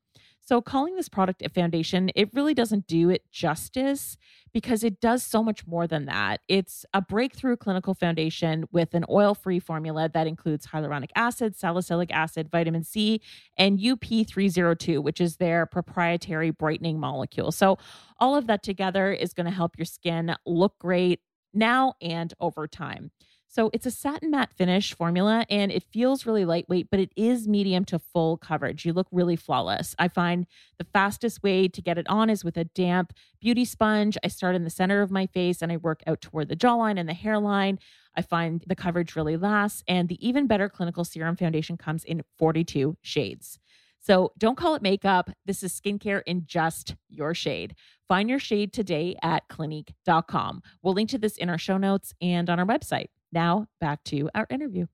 So, 0.50 0.64
calling 0.64 0.96
this 0.96 1.10
product 1.10 1.44
a 1.44 1.50
foundation, 1.50 2.10
it 2.16 2.34
really 2.34 2.56
doesn't 2.56 2.88
do 2.88 3.12
it 3.12 3.22
justice 3.32 4.18
because 4.52 4.84
it 4.84 5.00
does 5.00 5.22
so 5.22 5.44
much 5.44 5.68
more 5.68 5.86
than 5.86 6.08
that. 6.08 6.42
It's 6.48 6.88
a 6.92 7.04
breakthrough 7.04 7.56
clinical 7.56 7.94
foundation 7.94 8.66
with 8.72 8.96
an 8.96 9.06
oil 9.12 9.36
free 9.36 9.60
formula 9.60 10.10
that 10.12 10.26
includes 10.26 10.66
hyaluronic 10.66 11.12
acid, 11.16 11.56
salicylic 11.56 12.10
acid, 12.12 12.50
vitamin 12.50 12.84
C, 12.84 13.22
and 13.60 13.78
UP302, 13.78 15.04
which 15.04 15.22
is 15.22 15.38
their 15.38 15.68
proprietary 15.68 16.50
brightening 16.50 17.00
molecule. 17.00 17.52
So, 17.52 17.78
all 18.20 18.36
of 18.36 18.48
that 18.48 18.64
together 18.64 19.12
is 19.14 19.34
going 19.34 19.46
to 19.46 19.52
help 19.52 19.78
your 19.78 19.86
skin 19.86 20.36
look 20.48 20.80
great 20.80 21.20
now 21.54 21.94
and 22.02 22.34
over 22.40 22.68
time. 22.68 23.12
So, 23.52 23.72
it's 23.74 23.86
a 23.86 23.92
satin 23.92 24.30
matte 24.30 24.54
finish 24.54 24.94
formula 24.94 25.46
and 25.50 25.72
it 25.72 25.84
feels 25.92 26.26
really 26.26 26.46
lightweight, 26.46 26.90
but 26.92 27.00
it 27.00 27.12
is 27.16 27.48
medium 27.48 27.84
to 27.86 27.98
full 27.98 28.38
coverage. 28.38 28.86
You 28.86 28.94
look 28.94 29.08
really 29.12 29.36
flawless. 29.36 29.96
I 29.98 30.08
find 30.08 30.46
the 30.78 30.86
fastest 30.86 31.42
way 31.42 31.68
to 31.68 31.82
get 31.82 31.98
it 31.98 32.08
on 32.08 32.30
is 32.30 32.46
with 32.46 32.58
a 32.58 32.66
damp 32.66 33.12
beauty 33.42 33.66
sponge. 33.66 34.18
I 34.24 34.28
start 34.28 34.56
in 34.56 34.64
the 34.64 34.70
center 34.70 35.02
of 35.02 35.10
my 35.10 35.26
face 35.26 35.62
and 35.62 35.72
I 35.72 35.78
work 35.78 36.04
out 36.06 36.22
toward 36.22 36.48
the 36.48 36.56
jawline 36.56 37.00
and 37.00 37.10
the 37.10 37.14
hairline. 37.14 37.80
I 38.16 38.22
find 38.22 38.64
the 38.68 38.76
coverage 38.76 39.16
really 39.16 39.38
lasts, 39.38 39.84
and 39.88 40.10
the 40.10 40.28
Even 40.28 40.48
Better 40.48 40.68
Clinical 40.68 41.06
Serum 41.06 41.36
Foundation 41.36 41.78
comes 41.78 42.04
in 42.04 42.24
42 42.38 42.98
shades. 43.02 43.60
So 44.00 44.32
don't 44.38 44.58
call 44.58 44.76
it 44.76 44.82
makeup. 44.82 45.30
This 45.46 45.64
is 45.64 45.80
skincare 45.80 46.22
in 46.26 46.44
just 46.46 46.96
your 47.10 47.34
shade. 47.34 47.76
Find 48.08 48.30
your 48.30 48.40
shade 48.40 48.74
today 48.74 49.16
at 49.22 49.48
clinique.com. 49.50 50.64
We'll 50.82 50.94
link 50.94 51.10
to 51.10 51.18
this 51.18 51.38
in 51.38 51.50
our 51.50 51.58
show 51.58 51.78
notes 51.78 52.14
and 52.22 52.50
on 52.50 52.60
our 52.60 52.66
website. 52.66 53.08
Now 53.32 53.68
back 53.80 54.04
to 54.06 54.30
our 54.36 54.48
interview. 54.50 54.88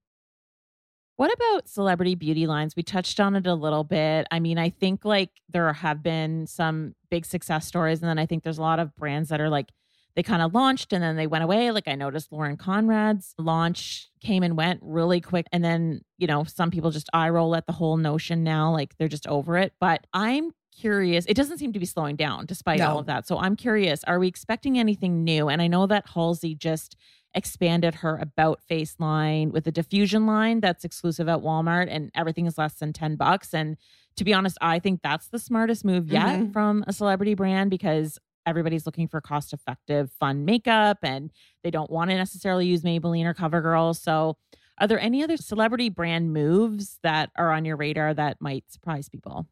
What 1.18 1.32
about 1.32 1.70
celebrity 1.70 2.16
beauty 2.16 2.46
lines? 2.46 2.76
We 2.76 2.84
touched 2.84 3.22
on 3.22 3.36
it 3.36 3.48
a 3.48 3.54
little 3.54 3.86
bit. 3.86 4.28
I 4.32 4.40
mean, 4.42 4.58
I 4.58 4.70
think 4.70 5.06
like 5.06 5.30
there 5.50 5.72
have 5.72 6.04
been 6.04 6.46
some 6.46 6.94
big 7.10 7.26
success 7.26 7.66
stories, 7.66 8.02
and 8.02 8.10
then 8.10 8.20
I 8.20 8.26
think 8.26 8.44
there's 8.44 8.58
a 8.58 8.62
lot 8.62 8.80
of 8.80 8.94
brands 8.98 9.30
that 9.30 9.40
are 9.40 9.50
like 9.50 9.70
they 10.18 10.24
kind 10.24 10.42
of 10.42 10.54
launched 10.54 10.94
and 10.94 11.04
then 11.04 11.16
they 11.18 11.28
went 11.28 11.44
away. 11.44 11.72
Like 11.72 11.88
I 11.90 11.96
noticed 11.96 12.32
Lauren 12.32 12.56
Conrad's 12.58 13.34
launch 13.38 14.10
came 14.22 14.44
and 14.44 14.56
went 14.58 14.80
really 14.82 15.20
quick. 15.20 15.46
And 15.52 15.62
then, 15.64 16.02
you 16.18 16.26
know, 16.26 16.46
some 16.46 16.72
people 16.72 16.90
just 16.92 17.10
eye 17.12 17.28
roll 17.30 17.54
at 17.56 17.66
the 17.68 17.74
whole 17.74 17.98
notion 17.98 18.42
now, 18.44 18.72
like 18.72 18.98
they're 18.98 19.10
just 19.10 19.28
over 19.28 19.58
it. 19.58 19.74
But 19.80 20.08
I'm 20.14 20.52
curious. 20.74 21.26
It 21.28 21.34
doesn't 21.34 21.58
seem 21.58 21.74
to 21.74 21.80
be 21.80 21.86
slowing 21.86 22.16
down 22.16 22.46
despite 22.46 22.80
No. 22.80 22.92
all 22.92 23.00
of 23.00 23.08
that. 23.08 23.28
So 23.28 23.38
I'm 23.40 23.58
curious, 23.58 24.06
are 24.06 24.18
we 24.20 24.28
expecting 24.30 24.80
anything 24.80 25.26
new? 25.26 25.50
And 25.50 25.62
I 25.62 25.68
know 25.68 25.86
that 25.88 26.08
Halsey 26.08 26.56
just 26.56 26.96
expanded 27.36 27.96
her 27.96 28.18
about 28.18 28.62
face 28.64 28.96
line 29.00 29.52
with 29.52 29.68
a 29.68 29.72
diffusion 29.72 30.26
line 30.26 30.62
that's 30.62 30.84
exclusive 30.86 31.28
at 31.30 31.40
Walmart 31.40 31.88
and 31.90 32.10
everything 32.16 32.46
is 32.48 32.58
less 32.58 32.76
than 32.76 32.94
10 32.94 33.16
bucks. 33.18 33.54
And 33.54 33.78
to 34.16 34.24
be 34.24 34.34
honest, 34.34 34.58
I 34.62 34.80
think 34.80 35.02
that's 35.04 35.28
the 35.28 35.38
smartest 35.40 35.86
move 35.86 36.10
yet 36.10 36.40
Mhm. 36.40 36.54
from 36.54 36.84
a 36.88 36.94
celebrity 36.94 37.34
brand 37.36 37.70
because 37.70 38.18
everybody's 38.46 38.86
looking 38.86 39.08
for 39.08 39.20
cost 39.22 39.54
effective, 39.54 40.12
fun 40.14 40.46
makeup 40.46 41.00
and 41.04 41.32
they 41.64 41.72
don't 41.72 41.92
want 41.92 42.10
to 42.12 42.16
necessarily 42.16 42.66
use 42.68 42.82
Maybelline 42.84 43.26
or 43.26 43.34
CoverGirl. 43.34 43.96
So, 43.98 44.38
are 44.78 44.88
there 44.88 45.00
any 45.00 45.24
other 45.24 45.38
celebrity 45.38 45.90
brand 45.90 46.34
moves 46.34 47.00
that 47.04 47.32
are 47.38 47.52
on 47.52 47.66
your 47.66 47.76
radar 47.78 48.14
that 48.14 48.42
might 48.42 48.70
surprise 48.72 49.08
people? 49.10 49.48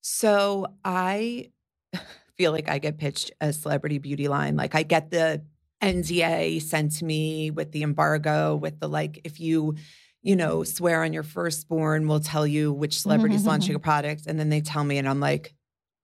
So 0.00 0.66
I 0.84 1.50
feel 2.36 2.52
like 2.52 2.68
I 2.68 2.78
get 2.78 2.98
pitched 2.98 3.32
a 3.40 3.52
celebrity 3.52 3.98
beauty 3.98 4.28
line. 4.28 4.56
Like 4.56 4.74
I 4.74 4.82
get 4.82 5.10
the 5.10 5.44
NDA 5.82 6.60
sent 6.62 6.92
to 6.96 7.04
me 7.04 7.50
with 7.50 7.72
the 7.72 7.82
embargo, 7.82 8.56
with 8.56 8.80
the 8.80 8.88
like, 8.88 9.20
if 9.24 9.40
you, 9.40 9.76
you 10.22 10.36
know, 10.36 10.62
swear 10.64 11.02
on 11.02 11.12
your 11.12 11.22
firstborn, 11.22 12.06
we'll 12.06 12.20
tell 12.20 12.46
you 12.46 12.72
which 12.72 13.00
celebrity's 13.00 13.46
launching 13.46 13.74
a 13.74 13.78
mm-hmm. 13.78 13.84
product. 13.84 14.26
And 14.26 14.38
then 14.38 14.50
they 14.50 14.60
tell 14.60 14.84
me, 14.84 14.98
and 14.98 15.08
I'm 15.08 15.20
like, 15.20 15.54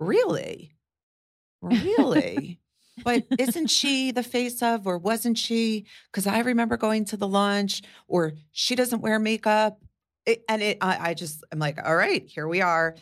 really? 0.00 0.72
Really? 1.62 2.60
but 3.02 3.24
isn't 3.38 3.68
she 3.68 4.10
the 4.10 4.22
face 4.22 4.62
of, 4.62 4.86
or 4.86 4.98
wasn't 4.98 5.36
she? 5.36 5.86
Because 6.12 6.26
I 6.26 6.40
remember 6.40 6.76
going 6.76 7.04
to 7.06 7.16
the 7.16 7.26
launch, 7.26 7.82
or 8.06 8.34
she 8.52 8.74
doesn't 8.74 9.00
wear 9.00 9.18
makeup. 9.18 9.80
It, 10.26 10.44
and 10.48 10.62
it, 10.62 10.78
I, 10.80 11.10
I 11.10 11.14
just, 11.14 11.42
I'm 11.50 11.58
like, 11.58 11.78
all 11.84 11.96
right, 11.96 12.24
here 12.26 12.46
we 12.46 12.60
are. 12.60 12.94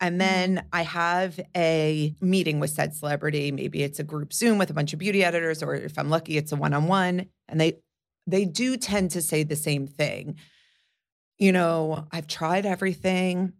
And 0.00 0.20
then 0.20 0.56
mm. 0.56 0.64
I 0.72 0.82
have 0.82 1.40
a 1.56 2.14
meeting 2.20 2.60
with 2.60 2.70
said 2.70 2.94
celebrity. 2.94 3.50
Maybe 3.50 3.82
it's 3.82 3.98
a 3.98 4.04
group 4.04 4.32
Zoom 4.32 4.58
with 4.58 4.70
a 4.70 4.74
bunch 4.74 4.92
of 4.92 4.98
beauty 4.98 5.24
editors, 5.24 5.62
or 5.62 5.74
if 5.74 5.98
I'm 5.98 6.10
lucky, 6.10 6.36
it's 6.36 6.52
a 6.52 6.56
one-on-one. 6.56 7.26
And 7.48 7.60
they 7.60 7.78
they 8.26 8.44
do 8.44 8.76
tend 8.76 9.10
to 9.12 9.22
say 9.22 9.42
the 9.42 9.56
same 9.56 9.86
thing. 9.86 10.36
You 11.38 11.52
know, 11.52 12.06
I've 12.12 12.26
tried 12.26 12.66
everything 12.66 13.54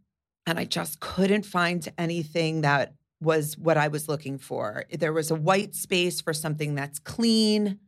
and 0.46 0.58
I 0.58 0.64
just 0.64 1.00
couldn't 1.00 1.44
find 1.46 1.86
anything 1.96 2.62
that 2.62 2.94
was 3.20 3.56
what 3.56 3.76
I 3.76 3.88
was 3.88 4.08
looking 4.08 4.38
for. 4.38 4.84
There 4.90 5.12
was 5.12 5.30
a 5.30 5.34
white 5.34 5.74
space 5.74 6.20
for 6.20 6.32
something 6.32 6.74
that's 6.74 6.98
clean, 6.98 7.78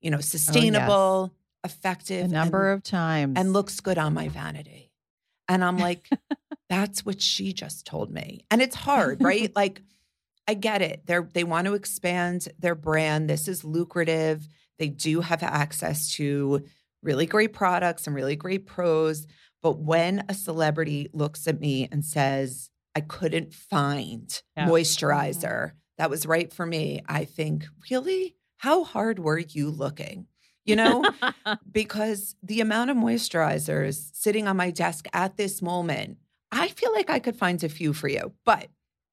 you 0.00 0.10
know, 0.10 0.18
oh, 0.18 0.20
sustainable, 0.20 1.34
A 1.62 1.68
effective, 1.68 2.30
number 2.30 2.72
and, 2.72 2.78
of 2.78 2.82
times. 2.82 3.34
and 3.36 3.52
looks 3.52 3.80
good 3.80 3.98
on 3.98 4.14
my 4.14 4.28
vanity. 4.28 4.89
And 5.50 5.64
I'm 5.64 5.76
like, 5.76 6.08
that's 6.70 7.04
what 7.04 7.20
she 7.20 7.52
just 7.52 7.84
told 7.84 8.10
me. 8.12 8.46
And 8.50 8.62
it's 8.62 8.76
hard, 8.76 9.22
right? 9.22 9.50
like 9.56 9.82
I 10.48 10.54
get 10.54 10.80
it. 10.80 11.02
They're 11.06 11.28
they 11.34 11.44
want 11.44 11.66
to 11.66 11.74
expand 11.74 12.48
their 12.58 12.74
brand. 12.74 13.28
This 13.28 13.48
is 13.48 13.64
lucrative. 13.64 14.48
They 14.78 14.88
do 14.88 15.20
have 15.20 15.42
access 15.42 16.12
to 16.14 16.64
really 17.02 17.26
great 17.26 17.52
products 17.52 18.06
and 18.06 18.16
really 18.16 18.36
great 18.36 18.66
pros. 18.66 19.26
But 19.62 19.78
when 19.78 20.24
a 20.28 20.34
celebrity 20.34 21.10
looks 21.12 21.46
at 21.46 21.60
me 21.60 21.88
and 21.90 22.04
says, 22.04 22.70
I 22.94 23.00
couldn't 23.00 23.52
find 23.52 24.40
Yeah. 24.56 24.64
Mm-hmm. 24.64 24.72
moisturizer 24.72 25.72
that 25.98 26.08
was 26.08 26.24
right 26.24 26.50
for 26.50 26.64
me, 26.64 27.02
I 27.06 27.26
think, 27.26 27.66
really? 27.90 28.34
How 28.56 28.84
hard 28.84 29.18
were 29.18 29.38
you 29.38 29.68
looking? 29.68 30.26
You 30.70 30.76
know, 30.76 31.10
because 31.72 32.34
the 32.42 32.60
amount 32.60 32.90
of 32.90 32.96
moisturizers 32.96 34.10
sitting 34.14 34.48
on 34.48 34.56
my 34.56 34.70
desk 34.70 35.06
at 35.12 35.36
this 35.36 35.60
moment, 35.62 36.18
I 36.52 36.68
feel 36.68 36.92
like 36.92 37.10
I 37.10 37.18
could 37.18 37.36
find 37.36 37.62
a 37.62 37.68
few 37.68 37.92
for 37.92 38.08
you, 38.08 38.32
but 38.44 38.68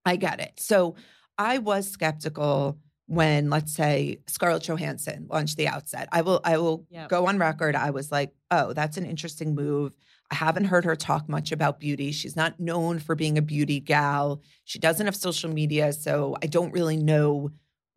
I 0.06 0.15
get 0.15 0.39
it. 0.39 0.54
So 0.60 0.96
I 1.38 1.58
was 1.60 1.89
skeptical 1.89 2.80
when, 3.08 3.50
let's 3.50 3.74
say, 3.74 4.20
Scarlett 4.28 4.63
Johansson 4.63 5.28
launched 5.30 5.58
the 5.58 5.67
outset. 5.67 6.10
I 6.12 6.22
will, 6.22 6.41
I 6.43 6.58
will 6.58 6.86
Yep. 6.89 7.10
go 7.10 7.28
on 7.28 7.38
record. 7.38 7.76
I 7.76 7.91
was 7.91 8.12
like, 8.12 8.34
oh, 8.52 8.74
that's 8.74 8.98
an 8.98 9.06
interesting 9.06 9.56
move. 9.56 9.96
I 10.30 10.36
haven't 10.36 10.65
heard 10.65 10.84
her 10.84 10.96
talk 10.96 11.30
much 11.30 11.54
about 11.54 11.80
beauty. 11.80 12.12
She's 12.12 12.36
not 12.36 12.60
known 12.60 13.00
for 13.00 13.15
being 13.15 13.38
a 13.38 13.41
beauty 13.41 13.80
gal. 13.80 14.41
She 14.65 14.78
doesn't 14.78 15.06
have 15.06 15.15
social 15.15 15.50
media, 15.50 15.93
so 15.93 16.36
I 16.43 16.48
don't 16.48 16.74
really 16.74 16.98
know 16.98 17.52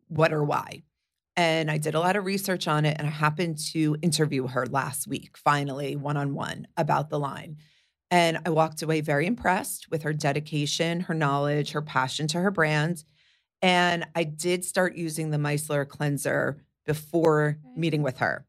what 0.07 0.31
or 0.31 0.43
why. 0.45 0.83
And 1.37 1.71
I 1.71 1.77
did 1.77 1.95
a 1.95 1.99
lot 1.99 2.15
of 2.15 2.25
research 2.25 2.67
on 2.67 2.85
it, 2.85 2.97
and 2.97 3.07
I 3.07 3.11
happened 3.11 3.57
to 3.71 3.95
interview 4.01 4.47
her 4.47 4.65
last 4.65 5.07
week, 5.07 5.37
finally, 5.37 5.95
one 5.95 6.17
on 6.17 6.33
one 6.33 6.67
about 6.75 7.09
the 7.09 7.19
line. 7.19 7.57
And 8.09 8.39
I 8.45 8.49
walked 8.49 8.81
away 8.81 8.99
very 8.99 9.25
impressed 9.25 9.89
with 9.89 10.03
her 10.03 10.11
dedication, 10.11 11.01
her 11.01 11.13
knowledge, 11.13 11.71
her 11.71 11.81
passion 11.81 12.27
to 12.27 12.41
her 12.41 12.51
brand. 12.51 13.05
And 13.61 14.05
I 14.15 14.25
did 14.25 14.65
start 14.65 14.95
using 14.95 15.29
the 15.29 15.37
Meisler 15.37 15.87
cleanser 15.87 16.61
before 16.85 17.57
meeting 17.77 18.03
with 18.03 18.17
her. 18.17 18.45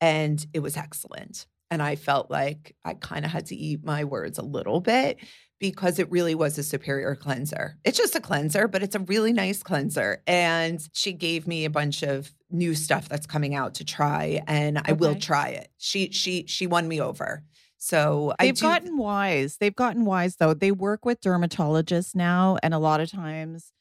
And 0.00 0.44
it 0.54 0.60
was 0.60 0.76
excellent. 0.76 1.46
And 1.70 1.82
I 1.82 1.96
felt 1.96 2.30
like 2.30 2.74
I 2.84 2.94
kind 2.94 3.24
of 3.24 3.30
had 3.30 3.46
to 3.46 3.56
eat 3.56 3.84
my 3.84 4.04
words 4.04 4.38
a 4.38 4.42
little 4.42 4.80
bit 4.80 5.18
because 5.58 5.98
it 5.98 6.10
really 6.10 6.34
was 6.34 6.58
a 6.58 6.62
superior 6.62 7.14
cleanser. 7.14 7.78
It's 7.84 7.96
just 7.96 8.14
a 8.14 8.20
cleanser, 8.20 8.68
but 8.68 8.82
it's 8.82 8.94
a 8.94 9.00
really 9.00 9.32
nice 9.32 9.62
cleanser. 9.62 10.22
And 10.26 10.86
she 10.92 11.12
gave 11.12 11.46
me 11.46 11.64
a 11.64 11.70
bunch 11.70 12.02
of 12.02 12.32
new 12.50 12.74
stuff 12.74 13.08
that's 13.08 13.26
coming 13.26 13.54
out 13.54 13.74
to 13.74 13.84
try 13.84 14.42
and 14.46 14.80
I 14.84 14.92
will 14.92 15.14
try 15.16 15.48
it. 15.48 15.68
She 15.78 16.10
she 16.10 16.44
she 16.46 16.66
won 16.66 16.86
me 16.86 17.00
over. 17.00 17.42
So 17.78 18.34
I 18.38 18.46
They've 18.46 18.54
do 18.54 18.62
gotten 18.62 18.98
wise. 18.98 19.56
They've 19.58 19.74
gotten 19.74 20.04
wise 20.04 20.36
though. 20.36 20.54
They 20.54 20.72
work 20.72 21.04
with 21.04 21.20
dermatologists 21.20 22.14
now, 22.14 22.58
and 22.62 22.74
a 22.74 22.78
lot 22.78 23.00
of 23.00 23.10
times, 23.10 23.72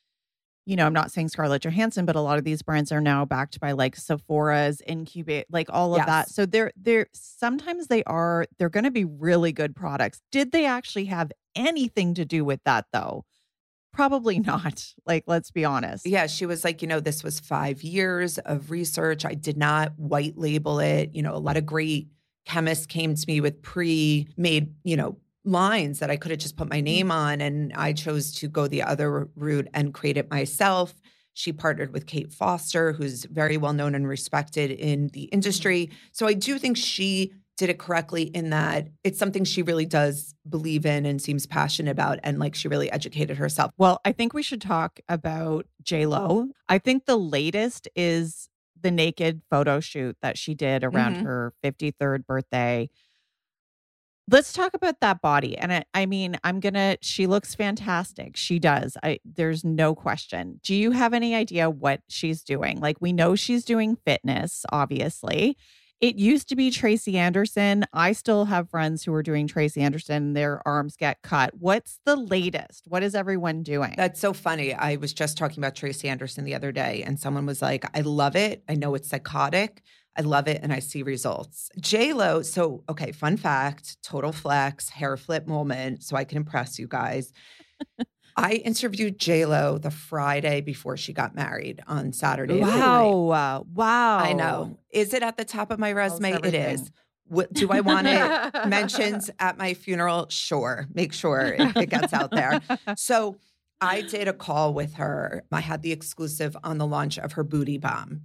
you 0.65 0.75
know, 0.75 0.85
I'm 0.85 0.93
not 0.93 1.11
saying 1.11 1.29
Scarlett 1.29 1.63
Johansson, 1.63 2.05
but 2.05 2.15
a 2.15 2.21
lot 2.21 2.37
of 2.37 2.43
these 2.43 2.61
brands 2.61 2.91
are 2.91 3.01
now 3.01 3.25
backed 3.25 3.59
by 3.59 3.71
like 3.71 3.95
Sephora's, 3.95 4.81
Incubate, 4.85 5.45
like 5.49 5.69
all 5.71 5.95
of 5.95 6.05
that. 6.05 6.29
So 6.29 6.45
they're 6.45 6.71
they're 6.75 7.07
sometimes 7.13 7.87
they 7.87 8.03
are 8.03 8.45
they're 8.57 8.69
going 8.69 8.83
to 8.83 8.91
be 8.91 9.05
really 9.05 9.51
good 9.51 9.75
products. 9.75 10.21
Did 10.31 10.51
they 10.51 10.65
actually 10.65 11.05
have 11.05 11.31
anything 11.55 12.13
to 12.15 12.25
do 12.25 12.45
with 12.45 12.59
that 12.65 12.85
though? 12.91 13.25
Probably 13.93 14.39
not. 14.51 14.85
Like, 15.05 15.23
let's 15.27 15.51
be 15.51 15.65
honest. 15.65 16.05
Yeah, 16.05 16.27
she 16.27 16.45
was 16.45 16.63
like, 16.63 16.81
you 16.81 16.87
know, 16.87 16.99
this 16.99 17.23
was 17.23 17.39
five 17.39 17.81
years 17.81 18.37
of 18.39 18.71
research. 18.71 19.25
I 19.25 19.33
did 19.33 19.57
not 19.57 19.93
white 19.97 20.37
label 20.37 20.79
it. 20.79 21.11
You 21.13 21.21
know, 21.21 21.33
a 21.33 21.37
lot 21.37 21.57
of 21.57 21.65
great 21.65 22.09
chemists 22.45 22.85
came 22.85 23.15
to 23.15 23.25
me 23.27 23.41
with 23.41 23.61
pre 23.61 24.27
made, 24.37 24.73
you 24.83 24.97
know, 24.97 25.17
lines 25.45 25.99
that 25.99 26.09
I 26.09 26.17
could 26.17 26.31
have 26.31 26.39
just 26.39 26.57
put 26.57 26.69
my 26.69 26.77
mm-hmm. 26.77 26.85
name 26.85 27.11
on. 27.11 27.41
And 27.41 27.71
I 27.73 27.93
chose 27.93 28.33
to 28.35 28.47
go 28.47 28.67
the 28.67 28.83
other 28.83 29.29
route 29.35 29.67
and 29.73 29.93
create 29.93 30.17
it 30.17 30.29
myself. 30.29 30.93
She 31.33 31.51
partnered 31.51 31.91
with 31.91 32.05
Kate 32.07 32.31
Foster, 32.31 32.93
who's 32.93 33.25
very 33.25 33.57
well 33.57 33.73
known 33.73 33.93
and 33.93 34.07
respected 34.07 34.71
in 34.71 35.07
the 35.09 35.23
mm-hmm. 35.23 35.35
industry. 35.35 35.91
So 36.11 36.27
I 36.27 36.33
do 36.33 36.57
think 36.57 36.77
she 36.77 37.33
did 37.57 37.69
it 37.69 37.79
correctly 37.79 38.23
in 38.23 38.49
that 38.49 38.87
it's 39.03 39.17
something 39.17 39.43
she 39.45 39.61
really 39.61 39.85
does 39.85 40.35
believe 40.49 40.85
in 40.85 41.05
and 41.05 41.21
seems 41.21 41.45
passionate 41.45 41.91
about. 41.91 42.19
And 42.23 42.37
like 42.37 42.53
she 42.53 42.67
really 42.67 42.91
educated 42.91 43.37
herself. 43.37 43.71
Well, 43.77 44.01
I 44.03 44.11
think 44.11 44.33
we 44.33 44.43
should 44.43 44.61
talk 44.61 44.99
about 45.07 45.65
J 45.81 46.05
Lo. 46.05 46.49
I 46.67 46.79
think 46.79 47.05
the 47.05 47.15
latest 47.17 47.87
is 47.95 48.49
the 48.79 48.91
naked 48.91 49.41
photo 49.49 49.79
shoot 49.79 50.17
that 50.21 50.37
she 50.37 50.53
did 50.53 50.83
around 50.83 51.15
Mhm. 51.15 51.23
her 51.23 51.53
53rd 51.63 52.25
birthday. 52.27 52.89
Let's 54.29 54.53
talk 54.53 54.73
about 54.73 55.01
that 55.01 55.21
body. 55.21 55.55
And 55.55 55.71
I, 55.71 55.83
I 55.93 56.05
mean, 56.07 56.35
I'm 56.43 56.59
gonna. 56.59 56.97
She 57.01 57.27
looks 57.27 57.53
fantastic. 57.53 58.35
She 58.35 58.57
does. 58.57 58.97
I. 59.03 59.19
There's 59.23 59.63
no 59.63 59.93
question. 59.93 60.59
Do 60.63 60.73
you 60.73 60.91
have 60.91 61.13
any 61.13 61.35
idea 61.35 61.69
what 61.69 62.01
she's 62.09 62.41
doing? 62.43 62.79
Like, 62.79 62.97
we 62.99 63.13
know 63.13 63.35
she's 63.35 63.63
doing 63.63 63.95
fitness. 64.03 64.65
Obviously, 64.71 65.57
it 66.05 66.17
used 66.17 66.47
to 66.49 66.55
be 66.55 66.69
Tracy 66.69 67.17
Anderson. 67.17 67.83
I 67.91 68.11
still 68.11 68.45
have 68.45 68.69
friends 68.69 69.03
who 69.03 69.11
are 69.15 69.23
doing 69.23 69.47
Tracy 69.47 69.81
Anderson. 69.81 70.33
Their 70.33 70.61
arms 70.63 70.95
get 70.95 71.23
cut. 71.23 71.51
What's 71.57 71.99
the 72.05 72.15
latest? 72.15 72.85
What 72.87 73.01
is 73.01 73.15
everyone 73.15 73.63
doing? 73.63 73.95
That's 73.97 74.19
so 74.19 74.31
funny. 74.31 74.71
I 74.71 74.97
was 74.97 75.13
just 75.13 75.35
talking 75.35 75.57
about 75.57 75.73
Tracy 75.73 76.07
Anderson 76.07 76.43
the 76.43 76.53
other 76.53 76.71
day, 76.71 77.01
and 77.03 77.19
someone 77.19 77.47
was 77.47 77.59
like, 77.59 77.85
I 77.97 78.01
love 78.01 78.35
it. 78.35 78.63
I 78.69 78.75
know 78.75 78.93
it's 78.93 79.09
psychotic. 79.09 79.81
I 80.15 80.21
love 80.21 80.47
it, 80.47 80.59
and 80.61 80.71
I 80.71 80.77
see 80.77 81.01
results. 81.01 81.71
J 81.79 82.13
Lo. 82.13 82.43
So, 82.43 82.83
okay, 82.87 83.11
fun 83.11 83.35
fact: 83.35 83.97
total 84.03 84.31
flex, 84.31 84.89
hair 84.89 85.17
flip 85.17 85.47
moment, 85.47 86.03
so 86.03 86.15
I 86.15 86.23
can 86.23 86.37
impress 86.37 86.77
you 86.77 86.87
guys. 86.87 87.33
I 88.37 88.53
interviewed 88.53 89.17
J 89.17 89.45
Lo 89.45 89.77
the 89.77 89.91
Friday 89.91 90.61
before 90.61 90.97
she 90.97 91.13
got 91.13 91.35
married 91.35 91.81
on 91.87 92.11
Saturday. 92.11 92.61
at 92.61 92.65
midnight. 92.65 92.81
Wow. 92.81 93.65
Wow. 93.73 94.17
I 94.17 94.33
know. 94.33 94.77
Is 94.91 95.13
it 95.13 95.23
at 95.23 95.37
the 95.37 95.45
top 95.45 95.71
of 95.71 95.79
my 95.79 95.93
resume? 95.93 96.31
It 96.31 96.35
everything. 96.35 96.61
is. 96.75 96.91
What, 97.27 97.53
do 97.53 97.71
I 97.71 97.79
want 97.79 98.07
it 98.07 98.67
mentioned 98.67 99.31
at 99.39 99.57
my 99.57 99.73
funeral? 99.73 100.27
Sure. 100.29 100.87
Make 100.93 101.13
sure 101.13 101.39
it, 101.57 101.75
it 101.77 101.89
gets 101.89 102.13
out 102.13 102.31
there. 102.31 102.61
So 102.97 103.37
I 103.81 104.01
did 104.01 104.27
a 104.27 104.33
call 104.33 104.73
with 104.73 104.95
her. 104.95 105.43
I 105.51 105.61
had 105.61 105.81
the 105.81 105.91
exclusive 105.91 106.55
on 106.63 106.77
the 106.77 106.85
launch 106.85 107.17
of 107.17 107.33
her 107.33 107.43
booty 107.43 107.77
balm. 107.77 108.21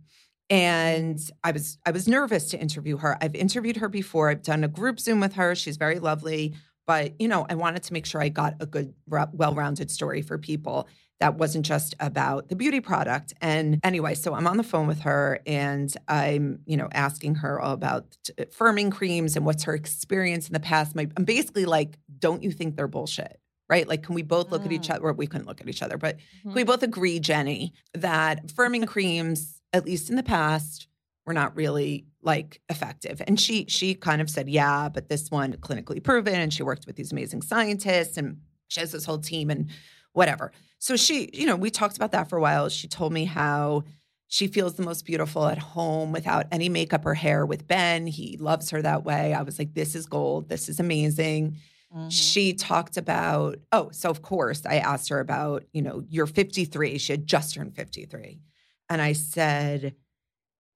And 0.51 1.19
I 1.45 1.53
was 1.53 1.79
I 1.87 1.93
was 1.93 2.09
nervous 2.09 2.51
to 2.51 2.59
interview 2.61 2.97
her. 2.97 3.17
I've 3.23 3.37
interviewed 3.37 3.77
her 3.77 3.89
before. 3.89 4.31
I've 4.31 4.43
done 4.43 4.65
a 4.65 4.69
group 4.69 4.99
Zoom 4.99 5.21
with 5.21 5.35
her. 5.35 5.55
She's 5.55 5.77
very 5.77 6.01
lovely, 6.01 6.55
but 6.91 7.21
you 7.21 7.29
know, 7.29 7.47
I 7.49 7.55
wanted 7.55 7.85
to 7.85 7.93
make 7.93 8.05
sure 8.05 8.21
I 8.21 8.31
got 8.31 8.57
a 8.59 8.67
good 8.67 8.93
well-rounded 9.07 9.93
story 9.93 10.23
for 10.23 10.39
people 10.39 10.89
that 11.21 11.37
wasn't 11.37 11.65
just 11.65 11.95
about 12.01 12.49
the 12.49 12.57
beauty 12.57 12.81
product. 12.81 13.33
And 13.41 13.79
anyway, 13.85 14.17
so 14.17 14.35
I'm 14.35 14.49
on 14.49 14.57
the 14.57 14.65
phone 14.65 14.89
with 14.89 15.03
her 15.03 15.39
and 15.47 15.95
I'm, 16.09 16.63
you 16.67 16.77
know, 16.77 16.89
asking 16.91 17.37
her 17.37 17.61
all 17.61 17.75
about 17.75 18.17
firming 18.59 18.91
creams 18.91 19.37
and 19.37 19.47
what's 19.47 19.63
her 19.63 19.73
experience 19.73 20.49
in 20.49 20.53
the 20.53 20.59
past. 20.59 20.97
My, 20.97 21.07
I'm 21.17 21.23
basically 21.23 21.65
like, 21.65 21.97
don't 22.19 22.43
you 22.43 22.51
think 22.51 22.75
they're 22.75 22.89
bullshit? 22.89 23.39
Right? 23.69 23.87
Like, 23.87 24.03
can 24.03 24.17
we 24.17 24.23
both 24.23 24.51
look 24.51 24.63
mm. 24.63 24.67
at 24.67 24.73
each 24.73 24.89
mm. 24.89 24.97
other? 24.97 25.05
Or 25.05 25.13
we 25.13 25.29
couldn't 25.29 25.47
look 25.47 25.61
at 25.61 25.69
each 25.69 25.85
other, 25.85 25.97
but 25.97 26.17
mm-hmm. 26.17 26.49
can 26.49 26.57
we 26.57 26.65
both 26.65 26.83
agree, 26.83 27.21
Jenny, 27.21 27.73
that 27.95 28.49
firming 28.49 28.85
creams, 28.89 29.61
at 29.73 29.85
least 29.85 30.11
in 30.11 30.17
the 30.17 30.25
past, 30.25 30.89
were 31.31 31.35
not 31.35 31.55
really 31.55 32.07
like 32.23 32.61
effective. 32.69 33.23
And 33.25 33.39
she 33.39 33.67
she 33.69 33.95
kind 33.95 34.21
of 34.21 34.29
said, 34.29 34.51
yeah, 34.51 34.89
but 34.89 35.09
this 35.09 35.31
one 35.31 35.53
clinically 35.59 36.03
proven, 36.03 36.35
and 36.35 36.53
she 36.53 36.65
worked 36.65 36.87
with 36.89 36.97
these 36.97 37.13
amazing 37.13 37.43
scientists, 37.43 38.17
and 38.17 38.39
she 38.67 38.81
has 38.81 38.91
this 38.91 39.05
whole 39.05 39.19
team 39.19 39.49
and 39.49 39.71
whatever. 40.13 40.51
So 40.81 40.97
she, 40.97 41.31
you 41.33 41.47
know, 41.47 41.55
we 41.55 41.71
talked 41.71 41.95
about 41.95 42.11
that 42.11 42.29
for 42.29 42.37
a 42.37 42.41
while. 42.41 42.69
She 42.69 42.89
told 42.89 43.13
me 43.13 43.27
how 43.27 43.85
she 44.27 44.49
feels 44.49 44.75
the 44.75 44.83
most 44.83 45.07
beautiful 45.07 45.47
at 45.47 45.59
home 45.59 46.11
without 46.11 46.47
any 46.51 46.69
makeup 46.69 47.07
or 47.07 47.15
hair 47.15 47.47
with 47.47 47.69
Ben. 47.69 48.09
He 48.09 48.37
loves 48.39 48.71
her 48.71 48.83
that 48.83 49.05
way. 49.05 49.33
I 49.33 49.43
was 49.43 49.57
like, 49.61 49.75
this 49.75 49.95
is 49.95 50.07
gold. 50.07 50.49
This 50.49 50.69
is 50.69 50.81
amazing. 50.81 51.59
Mm-hmm. 51.95 52.09
She 52.09 52.55
talked 52.55 52.97
about, 52.97 53.59
oh, 53.71 53.91
so 53.93 54.11
of 54.11 54.21
course, 54.21 54.63
I 54.67 54.79
asked 54.79 55.11
her 55.11 55.21
about, 55.21 55.63
you 55.73 55.83
know, 55.83 56.03
you're 56.09 56.27
53. 56.27 56.99
She 56.99 57.13
had 57.13 57.25
just 57.25 57.55
turned 57.55 57.77
53. 57.77 58.41
And 58.89 59.01
I 59.01 59.13
said, 59.13 59.95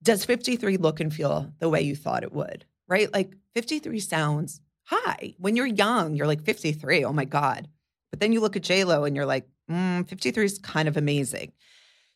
does 0.05 0.23
53 0.23 0.77
look 0.77 0.99
and 0.99 1.13
feel 1.13 1.51
the 1.59 1.67
way 1.67 1.81
you 1.81 1.95
thought 1.95 2.23
it 2.23 2.31
would? 2.31 2.65
Right? 2.87 3.11
Like 3.11 3.35
53 3.55 3.99
sounds 3.99 4.61
high. 4.83 5.33
When 5.39 5.55
you're 5.55 5.65
young, 5.65 6.15
you're 6.15 6.27
like 6.27 6.43
53. 6.43 7.03
Oh 7.03 7.11
my 7.11 7.25
God. 7.25 7.67
But 8.11 8.19
then 8.19 8.31
you 8.31 8.39
look 8.39 8.55
at 8.55 8.63
J-Lo 8.63 9.03
and 9.03 9.15
you're 9.15 9.25
like, 9.25 9.47
mm, 9.69 10.07
53 10.07 10.45
is 10.45 10.59
kind 10.59 10.87
of 10.87 10.95
amazing. 10.95 11.51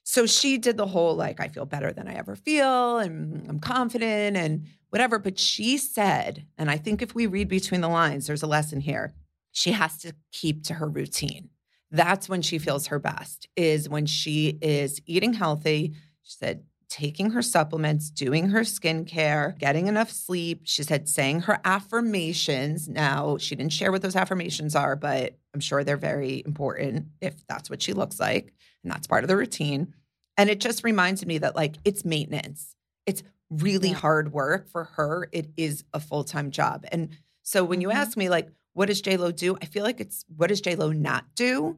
So 0.04 0.26
she 0.26 0.58
did 0.58 0.78
the 0.78 0.88
whole 0.88 1.16
like, 1.16 1.40
I 1.40 1.48
feel 1.48 1.66
better 1.66 1.92
than 1.92 2.08
I 2.08 2.14
ever 2.14 2.36
feel 2.36 3.00
and 3.00 3.46
I'm 3.50 3.60
confident 3.60 4.38
and 4.38 4.68
whatever. 4.90 5.18
But 5.20 5.40
she 5.40 5.78
said, 5.78 6.46
and 6.58 6.70
I 6.70 6.78
think 6.78 7.02
if 7.02 7.16
we 7.16 7.26
read 7.26 7.48
between 7.48 7.82
the 7.82 7.90
lines, 7.90 8.28
there's 8.28 8.44
a 8.44 8.48
lesson 8.48 8.82
here. 8.82 9.14
She 9.52 9.72
has 9.72 9.98
to 10.00 10.14
keep 10.32 10.64
to 10.66 10.76
her 10.76 10.88
routine. 10.88 11.50
That's 11.92 12.30
when 12.30 12.44
she 12.44 12.60
feels 12.60 12.88
her 12.88 13.00
best, 13.00 13.48
is 13.56 13.90
when 13.90 14.06
she 14.06 14.60
is 14.62 15.02
eating 15.08 15.34
healthy. 15.34 15.96
She 16.22 16.36
said, 16.38 16.64
taking 16.90 17.32
her 17.32 17.42
supplements, 17.42 18.10
doing 18.10 18.50
her 18.50 18.62
skincare, 18.62 19.58
getting 19.60 19.88
enough 19.88 20.10
sleep. 20.10 20.62
She 20.64 20.84
said 20.84 21.08
saying 21.08 21.42
her 21.42 21.60
affirmations. 21.64 22.90
Now, 22.90 23.38
she 23.38 23.56
didn't 23.56 23.74
share 23.74 23.92
what 23.92 24.02
those 24.02 24.16
affirmations 24.16 24.76
are, 24.76 24.96
but 24.96 25.38
I'm 25.54 25.60
sure 25.60 25.84
they're 25.84 25.98
very 25.98 26.42
important 26.46 27.08
if 27.22 27.46
that's 27.48 27.70
what 27.70 27.82
she 27.82 27.94
looks 27.94 28.20
like. 28.20 28.54
And 28.84 28.92
that's 28.92 29.08
part 29.08 29.24
of 29.24 29.28
the 29.28 29.38
routine. 29.38 29.94
And 30.36 30.50
it 30.50 30.60
just 30.60 30.84
reminds 30.84 31.26
me 31.26 31.38
that, 31.38 31.56
like, 31.56 31.76
it's 31.86 32.04
maintenance. 32.04 32.76
It's 33.06 33.24
really 33.50 33.90
yeah. 33.90 33.96
hard 33.96 34.32
work 34.32 34.68
for 34.70 34.86
her. 34.96 35.30
It 35.32 35.52
is 35.58 35.84
a 35.94 36.00
full 36.00 36.24
time 36.24 36.50
job. 36.50 36.86
And 36.92 37.10
so 37.44 37.64
when 37.64 37.82
you 37.82 37.90
mm-hmm. 37.90 37.98
ask 37.98 38.18
me, 38.18 38.30
like, 38.30 38.50
what 38.74 38.88
does 38.88 39.02
JLo 39.02 39.36
do? 39.36 39.58
I 39.62 39.66
feel 39.66 39.84
like 39.84 40.00
it's 40.00 40.26
what 40.36 40.48
does 40.48 40.62
JLo 40.62 40.96
not 40.96 41.26
do? 41.36 41.78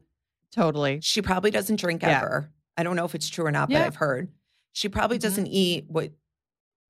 Totally. 0.52 1.00
She 1.02 1.22
probably 1.22 1.50
doesn't 1.50 1.80
drink 1.80 2.02
yeah. 2.02 2.18
ever. 2.18 2.50
I 2.76 2.82
don't 2.82 2.96
know 2.96 3.04
if 3.04 3.14
it's 3.14 3.28
true 3.28 3.44
or 3.44 3.50
not, 3.50 3.70
yeah. 3.70 3.80
but 3.80 3.86
I've 3.86 3.96
heard. 3.96 4.28
She 4.72 4.88
probably 4.88 5.18
mm-hmm. 5.18 5.22
doesn't 5.22 5.46
eat 5.46 5.84
what, 5.88 6.10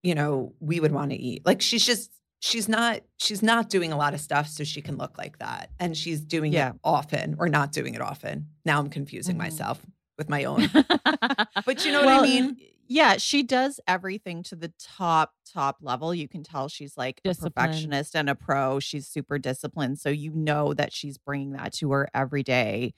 you 0.02 0.14
know, 0.14 0.54
we 0.60 0.80
would 0.80 0.92
want 0.92 1.10
to 1.10 1.16
eat. 1.16 1.44
Like 1.44 1.60
she's 1.60 1.84
just, 1.84 2.10
she's 2.40 2.68
not, 2.68 3.00
she's 3.18 3.42
not 3.42 3.68
doing 3.68 3.92
a 3.92 3.96
lot 3.96 4.14
of 4.14 4.20
stuff 4.20 4.48
so 4.48 4.64
she 4.64 4.82
can 4.82 4.96
look 4.96 5.18
like 5.18 5.38
that. 5.38 5.70
And 5.78 5.96
she's 5.96 6.20
doing 6.20 6.52
yeah. 6.52 6.70
it 6.70 6.76
often 6.84 7.36
or 7.38 7.48
not 7.48 7.72
doing 7.72 7.94
it 7.94 8.00
often. 8.00 8.48
Now 8.64 8.78
I'm 8.78 8.88
confusing 8.88 9.34
mm-hmm. 9.34 9.44
myself 9.44 9.80
with 10.18 10.28
my 10.28 10.44
own. 10.44 10.70
but 11.66 11.84
you 11.84 11.92
know 11.92 12.04
well, 12.04 12.20
what 12.20 12.28
I 12.28 12.32
mean? 12.32 12.56
Yeah, 12.88 13.16
she 13.16 13.42
does 13.42 13.80
everything 13.86 14.42
to 14.44 14.56
the 14.56 14.72
top, 14.78 15.32
top 15.50 15.78
level. 15.80 16.14
You 16.14 16.28
can 16.28 16.42
tell 16.42 16.68
she's 16.68 16.96
like 16.96 17.20
a 17.24 17.34
perfectionist 17.34 18.14
and 18.14 18.28
a 18.28 18.34
pro. 18.34 18.80
She's 18.80 19.06
super 19.06 19.38
disciplined. 19.38 19.98
So 19.98 20.10
you 20.10 20.32
know 20.34 20.74
that 20.74 20.92
she's 20.92 21.16
bringing 21.16 21.52
that 21.52 21.72
to 21.74 21.90
her 21.92 22.08
every 22.12 22.42
day 22.42 22.92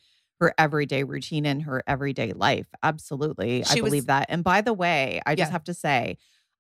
her 0.45 0.55
everyday 0.59 1.05
routine 1.05 1.47
and 1.47 1.63
her 1.63 1.83
everyday 1.87 2.33
life. 2.33 2.67
Absolutely. 2.83 3.65
She 3.65 3.81
I 3.81 3.83
believe 3.83 4.03
was, 4.03 4.07
that. 4.07 4.27
And 4.29 4.45
by 4.45 4.61
the 4.61 4.75
way, 4.75 5.23
I 5.25 5.35
just 5.35 5.51
have 5.51 5.65
to 5.65 5.75
say, 5.75 6.19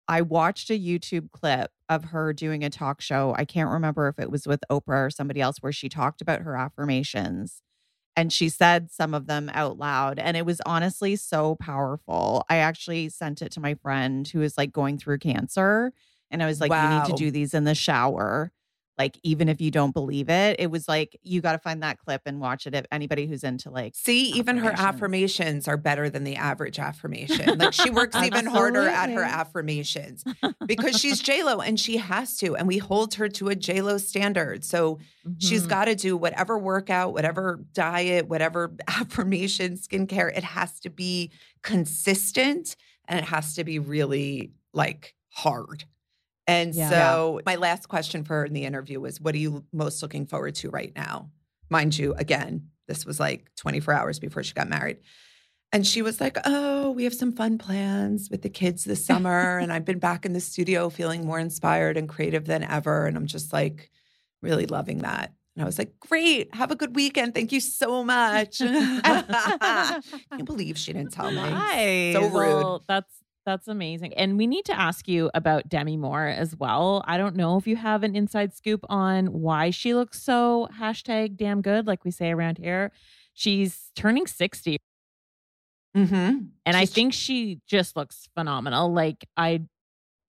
I 0.09 0.23
watched 0.23 0.70
a 0.70 0.79
YouTube 0.79 1.31
clip 1.33 1.70
of 1.88 2.05
her 2.07 2.33
doing 2.33 2.64
a 2.64 2.70
talk 2.70 3.03
show. 3.03 3.35
I 3.37 3.44
can't 3.44 3.70
remember 3.70 4.09
if 4.09 4.18
it 4.18 4.31
was 4.31 4.47
with 4.47 4.64
Oprah 4.70 5.07
or 5.07 5.11
somebody 5.11 5.40
else 5.40 5.59
where 5.61 5.73
she 5.73 5.88
talked 5.88 6.23
about 6.23 6.40
her 6.42 6.57
affirmations 6.57 7.61
and 8.16 8.33
she 8.33 8.49
said 8.49 8.90
some 8.90 9.12
of 9.12 9.27
them 9.27 9.51
out 9.53 9.77
loud 9.77 10.18
and 10.18 10.37
it 10.37 10.47
was 10.47 10.62
honestly 10.64 11.16
so 11.16 11.57
powerful. 11.57 12.44
I 12.49 12.57
actually 12.57 13.11
sent 13.11 13.42
it 13.42 13.53
to 13.53 13.61
my 13.61 13.75
friend 13.75 14.27
who 14.27 14.40
is 14.40 14.57
like 14.57 14.73
going 14.73 14.97
through 14.97 15.18
cancer 15.18 15.92
and 16.31 16.42
I 16.42 16.47
was 16.47 16.61
like 16.61 16.70
wow. 16.70 16.90
you 16.90 16.99
need 16.99 17.16
to 17.16 17.25
do 17.25 17.31
these 17.31 17.53
in 17.53 17.64
the 17.64 17.75
shower 17.75 18.51
like 18.98 19.18
even 19.22 19.48
if 19.48 19.61
you 19.61 19.70
don't 19.70 19.92
believe 19.92 20.28
it 20.28 20.57
it 20.59 20.70
was 20.70 20.88
like 20.88 21.18
you 21.22 21.40
got 21.40 21.52
to 21.52 21.59
find 21.59 21.83
that 21.83 21.98
clip 21.98 22.22
and 22.26 22.40
watch 22.40 22.66
it 22.66 22.74
if 22.74 22.85
anybody 22.92 23.26
who's 23.26 23.44
into 23.44 23.70
like 23.70 23.94
see 23.94 24.30
even 24.30 24.57
her 24.57 24.72
affirmations. 24.76 25.68
are 25.68 25.76
better 25.76 26.11
than 26.11 26.24
the 26.24 26.37
average 26.37 26.78
affirmation. 26.78 27.59
Like 27.59 27.72
she 27.72 27.90
works 27.90 28.16
even 28.16 28.46
harder 28.46 28.88
at 28.88 29.11
her 29.11 29.22
affirmations 29.22 30.24
because 30.66 30.98
she's 30.98 31.20
j-lo 31.20 31.61
and 31.61 31.78
she 31.78 31.96
has 31.96 32.37
to 32.38 32.57
and 32.57 32.66
we 32.66 32.78
hold 32.78 33.14
her 33.14 33.28
to 33.28 33.48
a 33.48 33.54
j-lo 33.54 33.98
standard. 33.98 34.64
So 34.64 34.96
mm-hmm. 34.96 35.33
she's 35.38 35.66
got 35.66 35.87
to 35.87 35.94
do 35.94 36.16
whatever 36.16 36.59
workout 36.59 37.12
whatever 37.12 37.61
diet 37.72 38.28
whatever 38.28 38.72
affirmation 38.88 39.76
skincare 39.76 40.37
it 40.37 40.44
has 40.44 40.80
to 40.80 40.90
be 40.90 41.30
consistent 41.62 42.76
and 43.07 43.18
it 43.18 43.24
has 43.24 43.54
to 43.54 43.64
be 43.64 43.78
really 43.78 44.52
like 44.72 45.14
hard 45.28 45.85
and 46.46 46.74
yeah. 46.74 46.90
so, 46.90 47.40
my 47.46 47.57
last 47.57 47.88
question 47.88 48.24
for 48.24 48.35
her 48.35 48.44
in 48.44 48.52
the 48.52 48.64
interview 48.64 49.00
was 49.00 49.20
What 49.20 49.35
are 49.35 49.38
you 49.38 49.64
most 49.72 50.02
looking 50.02 50.26
forward 50.26 50.54
to 50.57 50.70
right 50.70 50.92
now? 50.94 51.30
Mind 51.70 51.96
you, 51.96 52.14
again, 52.14 52.68
this 52.87 53.07
was 53.07 53.18
like 53.18 53.50
24 53.57 53.94
hours 53.94 54.18
before 54.18 54.42
she 54.42 54.54
got 54.54 54.68
married. 54.68 54.98
And 55.72 55.87
she 55.87 56.02
was 56.02 56.20
like, 56.20 56.38
Oh, 56.44 56.90
we 56.92 57.04
have 57.04 57.14
some 57.14 57.33
fun 57.33 57.59
plans 57.59 58.30
with 58.30 58.42
the 58.42 58.50
kids 58.50 58.85
this 58.85 59.04
summer. 59.04 59.59
and 59.59 59.72
I've 59.72 59.85
been 59.85 59.98
back 59.98 60.24
in 60.24 60.33
the 60.33 60.40
studio 60.40 60.90
feeling 60.90 61.26
more 61.26 61.38
inspired 61.38 61.96
and 61.96 62.09
creative 62.09 62.44
than 62.44 62.62
ever. 62.62 63.07
And 63.07 63.16
I'm 63.16 63.26
just 63.26 63.52
like, 63.52 63.90
really 64.42 64.66
loving 64.66 64.98
that. 64.98 65.33
And 65.57 65.62
I 65.62 65.66
was 65.66 65.78
like, 65.78 65.98
great, 66.00 66.54
have 66.54 66.70
a 66.70 66.76
good 66.76 66.94
weekend. 66.94 67.35
Thank 67.35 67.52
you 67.52 67.61
so 67.61 68.04
much. 68.04 68.61
I 68.61 70.00
can't 70.30 70.44
believe 70.44 70.76
she 70.76 70.92
didn't 70.92 71.12
tell 71.12 71.30
me. 71.30 71.37
Nice. 71.37 72.14
So 72.14 72.22
rude. 72.22 72.33
Well, 72.33 72.85
that's 72.87 73.12
that's 73.44 73.68
amazing. 73.68 74.14
And 74.14 74.38
we 74.38 74.46
need 74.46 74.64
to 74.66 74.78
ask 74.78 75.07
you 75.07 75.30
about 75.35 75.68
Demi 75.68 75.96
Moore 75.96 76.26
as 76.26 76.57
well. 76.57 77.04
I 77.07 77.18
don't 77.18 77.37
know 77.37 77.57
if 77.57 77.66
you 77.66 77.76
have 77.76 78.02
an 78.02 78.16
inside 78.16 78.54
scoop 78.54 78.85
on 78.88 79.26
why 79.26 79.70
she 79.70 79.94
looks 79.94 80.22
so 80.22 80.68
hashtag 80.78 81.37
damn 81.37 81.62
good, 81.62 81.87
like 81.87 82.04
we 82.04 82.11
say 82.11 82.30
around 82.30 82.59
here. 82.59 82.92
She's 83.35 83.90
turning 83.94 84.26
60. 84.26 84.78
Mm-hmm. 85.96 86.14
And 86.14 86.48
She's, 86.66 86.76
I 86.76 86.87
think 86.87 87.12
she 87.12 87.61
just 87.66 87.96
looks 87.96 88.28
phenomenal. 88.35 88.92
Like 88.92 89.26
I 89.37 89.62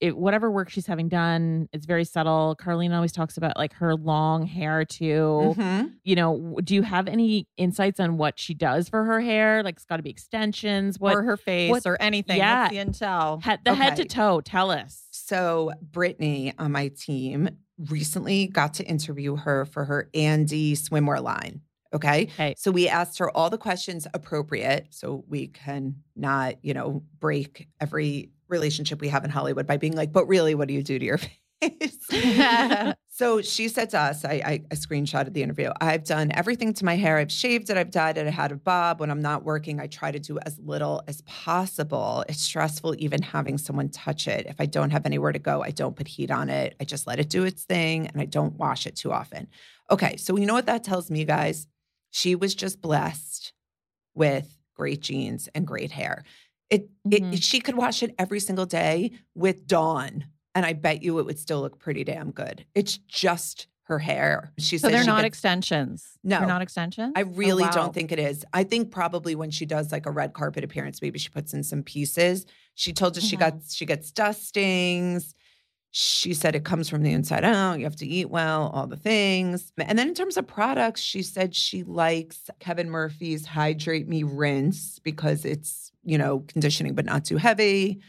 it, 0.01 0.17
whatever 0.17 0.51
work 0.51 0.69
she's 0.69 0.85
having 0.85 1.07
done, 1.07 1.69
it's 1.71 1.85
very 1.85 2.03
subtle. 2.03 2.55
Carlene 2.59 2.93
always 2.93 3.11
talks 3.11 3.37
about 3.37 3.57
like 3.57 3.73
her 3.73 3.95
long 3.95 4.45
hair 4.45 4.83
too. 4.83 5.55
Mm-hmm. 5.57 5.87
You 6.03 6.15
know, 6.15 6.59
do 6.63 6.75
you 6.75 6.81
have 6.81 7.07
any 7.07 7.47
insights 7.57 7.99
on 7.99 8.17
what 8.17 8.37
she 8.37 8.53
does 8.53 8.89
for 8.89 9.03
her 9.03 9.21
hair? 9.21 9.63
Like 9.63 9.75
it's 9.75 9.85
got 9.85 9.97
to 9.97 10.03
be 10.03 10.09
extensions, 10.09 10.99
what, 10.99 11.15
or 11.15 11.23
her 11.23 11.37
face, 11.37 11.71
what, 11.71 11.85
or 11.85 11.97
anything. 12.01 12.37
Yeah, 12.37 12.63
What's 12.63 12.73
the 12.73 13.05
intel. 13.05 13.43
He, 13.43 13.51
the 13.63 13.71
okay. 13.71 13.83
head 13.83 13.95
to 13.97 14.05
toe. 14.05 14.41
Tell 14.41 14.71
us. 14.71 15.05
So 15.11 15.71
Brittany 15.81 16.53
on 16.59 16.71
my 16.71 16.89
team 16.89 17.49
recently 17.89 18.47
got 18.47 18.73
to 18.75 18.83
interview 18.83 19.35
her 19.37 19.65
for 19.65 19.85
her 19.85 20.09
Andie 20.13 20.73
swimwear 20.73 21.21
line. 21.21 21.61
Okay. 21.93 22.23
okay. 22.23 22.55
So 22.57 22.71
we 22.71 22.89
asked 22.89 23.19
her 23.19 23.29
all 23.35 23.49
the 23.49 23.57
questions 23.57 24.05
appropriate 24.13 24.87
so 24.89 25.23
we 25.29 25.47
can 25.47 25.95
not, 26.15 26.55
you 26.61 26.73
know, 26.73 27.03
break 27.19 27.69
every 27.79 28.31
relationship 28.47 29.01
we 29.01 29.09
have 29.09 29.23
in 29.23 29.29
Hollywood 29.29 29.67
by 29.67 29.77
being 29.77 29.95
like, 29.95 30.11
but 30.11 30.27
really, 30.27 30.55
what 30.55 30.67
do 30.67 30.73
you 30.73 30.83
do 30.83 30.99
to 30.99 31.05
your 31.05 31.17
face? 31.61 32.07
so 33.09 33.41
she 33.41 33.67
said 33.67 33.89
to 33.91 33.99
us, 33.99 34.25
I, 34.25 34.33
I, 34.33 34.63
I 34.71 34.75
screenshotted 34.75 35.33
the 35.33 35.43
interview. 35.43 35.71
I've 35.81 36.03
done 36.03 36.31
everything 36.33 36.73
to 36.73 36.85
my 36.85 36.95
hair. 36.95 37.17
I've 37.17 37.31
shaved 37.31 37.69
it. 37.69 37.77
I've 37.77 37.91
dyed 37.91 38.17
it. 38.17 38.27
I 38.27 38.29
had 38.29 38.51
a 38.51 38.55
bob. 38.55 38.99
When 38.99 39.09
I'm 39.09 39.21
not 39.21 39.43
working, 39.43 39.79
I 39.79 39.87
try 39.87 40.11
to 40.11 40.19
do 40.19 40.37
as 40.45 40.59
little 40.59 41.01
as 41.07 41.21
possible. 41.21 42.23
It's 42.27 42.41
stressful 42.41 42.95
even 42.99 43.21
having 43.21 43.57
someone 43.57 43.89
touch 43.89 44.27
it. 44.27 44.45
If 44.47 44.55
I 44.59 44.65
don't 44.65 44.91
have 44.91 45.05
anywhere 45.05 45.31
to 45.31 45.39
go, 45.39 45.63
I 45.63 45.71
don't 45.71 45.95
put 45.95 46.07
heat 46.07 46.31
on 46.31 46.49
it. 46.49 46.75
I 46.79 46.83
just 46.83 47.07
let 47.07 47.19
it 47.19 47.29
do 47.29 47.43
its 47.43 47.63
thing 47.63 48.07
and 48.07 48.21
I 48.21 48.25
don't 48.25 48.55
wash 48.55 48.85
it 48.85 48.95
too 48.95 49.11
often. 49.11 49.47
Okay, 49.89 50.17
so 50.17 50.37
you 50.37 50.45
know 50.45 50.53
what 50.53 50.65
that 50.65 50.83
tells 50.83 51.09
me, 51.09 51.25
guys? 51.25 51.67
She 52.11 52.35
was 52.35 52.55
just 52.55 52.81
blessed 52.81 53.53
with 54.13 54.57
great 54.75 55.01
genes 55.01 55.49
and 55.55 55.65
great 55.65 55.91
hair. 55.91 56.23
It, 56.69 56.89
Mhm. 57.07 57.33
it 57.33 57.43
she 57.43 57.59
could 57.59 57.75
wash 57.75 58.01
it 58.01 58.15
every 58.17 58.39
single 58.39 58.65
day 58.65 59.11
with 59.35 59.67
Dawn, 59.67 60.25
and 60.55 60.65
I 60.65 60.73
bet 60.73 61.03
you 61.03 61.19
it 61.19 61.25
would 61.25 61.37
still 61.39 61.61
look 61.61 61.79
pretty 61.79 62.03
damn 62.03 62.31
good. 62.31 62.65
It's 62.73 62.97
just 62.97 63.67
her 63.83 63.99
hair. 63.99 64.51
She 64.57 64.79
So 64.79 64.89
they're 64.89 65.01
she 65.01 65.07
not 65.07 65.17
gets- 65.21 65.27
extensions. 65.27 66.17
No. 66.23 66.39
They're 66.39 66.47
not 66.47 66.63
extensions. 66.63 67.13
I 67.15 67.19
really 67.19 67.63
Oh, 67.63 67.67
wow. 67.67 67.71
don't 67.71 67.93
think 67.93 68.11
it 68.11 68.17
is. 68.17 68.43
I 68.51 68.63
think 68.63 68.89
probably 68.89 69.35
when 69.35 69.51
she 69.51 69.67
does 69.67 69.91
like 69.91 70.07
a 70.07 70.11
red 70.11 70.33
carpet 70.33 70.63
appearance, 70.63 71.03
maybe 71.03 71.19
she 71.19 71.29
puts 71.29 71.53
in 71.53 71.61
some 71.61 71.83
pieces. 71.83 72.47
She 72.73 72.93
told 72.93 73.15
us 73.15 73.23
she 73.23 73.35
got 73.37 73.57
she 73.69 73.85
gets 73.85 74.11
dustings. 74.11 75.35
She 75.97 76.33
said 76.33 76.55
it 76.55 76.65
comes 76.65 76.89
from 76.89 77.03
the 77.03 77.13
inside 77.13 77.45
out. 77.45 77.79
You 77.79 77.85
have 77.85 77.95
to 77.97 78.05
eat 78.05 78.29
well, 78.29 78.69
all 78.73 78.85
the 78.85 78.97
things. 78.97 79.71
And 79.77 79.97
then 79.97 80.09
in 80.09 80.13
terms 80.13 80.35
of 80.35 80.45
products, 80.45 80.99
she 80.99 81.21
said 81.21 81.55
she 81.55 81.83
likes 81.83 82.49
Kevin 82.59 82.89
Murphy's 82.89 83.45
Hydrate 83.45 84.05
Me 84.05 84.23
Rinse 84.23 84.99
because 84.99 85.45
it's, 85.45 85.93
you 86.03 86.17
know, 86.17 86.39
conditioning 86.49 86.95
but 86.95 87.05
not 87.05 87.23
too 87.23 87.37
heavy. 87.37 88.01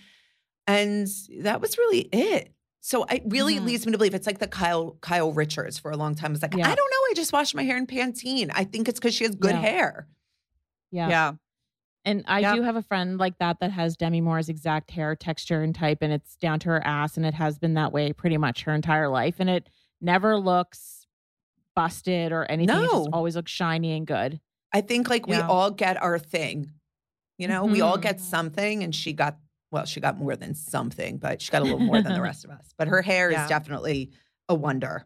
And 0.66 1.07
that 1.43 1.61
was 1.61 1.78
really 1.78 2.01
it. 2.11 2.53
So 2.80 3.05
it 3.05 3.22
really 3.26 3.61
Mhm. 3.61 3.66
leads 3.66 3.87
me 3.87 3.93
to 3.93 3.99
believe 3.99 4.14
it's 4.14 4.26
like 4.26 4.41
the 4.41 4.49
Kyle 4.49 4.97
Kyle 5.01 5.32
Richards 5.32 5.78
for 5.78 5.93
a 5.93 5.97
long 5.97 6.16
time. 6.16 6.32
It's 6.32 6.43
like, 6.43 6.55
Yeah. 6.57 6.68
I 6.68 6.74
don't 6.74 6.91
know. 6.91 7.11
I 7.11 7.12
just 7.14 7.32
washed 7.32 7.55
my 7.55 7.62
hair 7.62 7.76
in 7.76 7.87
Pantene. 7.87 8.51
I 8.53 8.64
think 8.64 8.89
it's 8.89 8.99
because 8.99 9.14
she 9.14 9.22
has 9.22 9.37
good 9.37 9.53
Yeah. 9.55 9.61
hair. 9.61 10.09
Yeah. 10.91 11.09
Yeah. 11.09 11.32
And 12.07 12.22
I 12.28 12.38
Yep. 12.40 12.54
do 12.54 12.62
have 12.62 12.76
a 12.76 12.82
friend 12.82 13.18
like 13.18 13.36
that 13.38 13.59
that 13.61 13.72
has 13.72 13.96
Demi 13.96 14.20
Moore's 14.20 14.48
exact 14.48 14.92
hair 14.92 15.14
texture 15.16 15.62
and 15.62 15.74
type, 15.74 15.98
and 16.02 16.12
it's 16.12 16.36
down 16.36 16.61
to 16.61 16.68
her 16.68 16.86
ass, 16.86 17.16
and 17.16 17.26
it 17.26 17.34
has 17.34 17.59
been 17.59 17.74
that 17.74 17.92
way 17.92 18.12
pretty 18.12 18.38
much 18.38 18.62
her 18.62 18.72
entire 18.72 19.09
life, 19.09 19.34
and 19.40 19.50
it 19.50 19.68
never 20.00 20.38
looks 20.38 21.07
busted 21.74 22.32
or 22.32 22.44
anything. 22.44 22.76
It 22.76 22.82
just 22.82 22.94
No. 22.94 23.11
always 23.12 23.34
looks 23.36 23.50
shiny 23.50 23.92
and 23.96 24.07
good. 24.07 24.40
I 24.72 24.80
think 24.80 25.11
like 25.11 25.26
we 25.26 25.34
all 25.36 25.70
get 25.70 26.00
our 26.00 26.18
thing. 26.18 26.70
You 27.38 27.48
know, 27.48 27.64
we 27.66 27.80
all 27.82 27.98
get 27.98 28.16
mm-hmm. 28.16 28.24
something, 28.24 28.82
and 28.84 28.94
she 28.94 29.12
got 29.12 29.38
well, 29.72 29.84
she 29.84 29.98
got 30.00 30.16
more 30.16 30.36
than 30.36 30.54
something, 30.54 31.18
but 31.18 31.42
she 31.42 31.50
got 31.50 31.61
a 31.61 31.64
little 31.64 31.80
more 31.80 32.00
than 32.00 32.14
the 32.14 32.22
rest 32.22 32.44
of 32.44 32.50
us. 32.52 32.72
But 32.78 32.86
her 32.86 33.02
hair 33.02 33.32
Yeah. 33.32 33.42
is 33.42 33.48
definitely 33.48 34.12
a 34.48 34.54
wonder. 34.54 35.04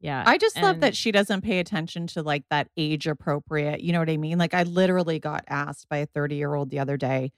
Yeah. 0.00 0.22
I 0.26 0.38
just 0.38 0.56
love 0.60 0.80
that 0.80 0.96
she 0.96 1.12
doesn't 1.12 1.42
pay 1.42 1.58
attention 1.58 2.06
to 2.08 2.22
like 2.22 2.44
that 2.50 2.68
age 2.76 3.06
appropriate. 3.06 3.80
You 3.82 3.92
know 3.92 3.98
what 3.98 4.08
I 4.10 4.16
mean? 4.16 4.38
Like 4.38 4.54
I 4.54 4.62
literally 4.62 5.18
got 5.18 5.44
asked 5.46 5.88
by 5.88 5.98
a 5.98 6.06
30 6.06 6.36
year 6.36 6.54
old 6.54 6.70
the 6.70 6.78
other 6.78 6.96
day, 6.96 7.32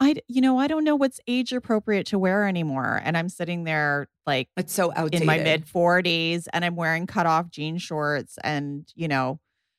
I, 0.00 0.16
you 0.26 0.40
know, 0.40 0.58
I 0.58 0.66
don't 0.66 0.82
know 0.84 0.96
what's 0.96 1.20
age 1.28 1.52
appropriate 1.52 2.06
to 2.06 2.18
wear 2.18 2.48
anymore. 2.48 3.00
And 3.04 3.16
I'm 3.16 3.28
sitting 3.28 3.64
there 3.64 4.08
like 4.26 4.48
It's 4.56 4.72
so 4.72 4.90
outdated. 4.96 5.20
in 5.20 5.26
my 5.26 5.38
mid 5.38 5.66
40s 5.66 6.46
and 6.52 6.64
I'm 6.64 6.74
wearing 6.74 7.06
cut 7.06 7.26
off 7.26 7.50
jean 7.50 7.78
shorts 7.78 8.38
and, 8.42 8.90
you 8.96 9.08
know, 9.08 9.38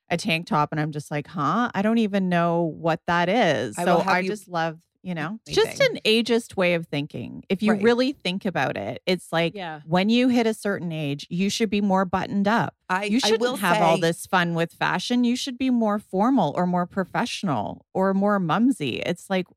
a 0.09 0.17
tank 0.17 0.45
top. 0.47 0.69
And 0.71 0.79
I'm 0.79 0.91
just 0.91 1.09
like, 1.11 1.27
huh? 1.27 1.71
I 1.73 1.81
don't 1.81 1.97
even 1.97 2.29
know 2.29 2.63
what 2.63 3.01
that 3.07 3.29
is. 3.29 3.77
I 3.77 3.83
so 3.85 3.97
I 3.97 4.19
you- 4.19 4.29
just 4.29 4.47
love, 4.47 4.77
you 5.03 5.15
know, 5.15 5.39
just 5.47 5.81
an 5.81 5.99
ageist 6.05 6.55
way 6.55 6.73
of 6.75 6.87
thinking. 6.87 7.43
If 7.49 7.63
you 7.63 7.71
Right. 7.73 7.81
really 7.81 8.11
think 8.11 8.45
about 8.45 8.77
it, 8.77 9.01
it's 9.05 9.31
like 9.31 9.53
Yeah. 9.55 9.81
when 9.85 10.09
you 10.09 10.27
hit 10.29 10.45
a 10.47 10.53
certain 10.53 10.91
age, 10.91 11.25
you 11.29 11.49
should 11.49 11.69
be 11.69 11.81
more 11.81 12.05
buttoned 12.05 12.47
up. 12.47 12.75
I 12.89 13.05
You 13.05 13.19
shouldn't 13.19 13.59
have 13.59 13.81
all 13.81 13.97
this 13.97 14.25
fun 14.27 14.53
with 14.53 14.73
fashion. 14.73 15.23
You 15.23 15.35
should 15.35 15.57
be 15.57 15.69
more 15.69 15.97
formal 15.99 16.53
or 16.55 16.67
more 16.67 16.85
professional 16.85 17.85
or 17.93 18.13
more 18.13 18.39
mumsy. 18.39 18.97
It's 19.05 19.29
like 19.29 19.47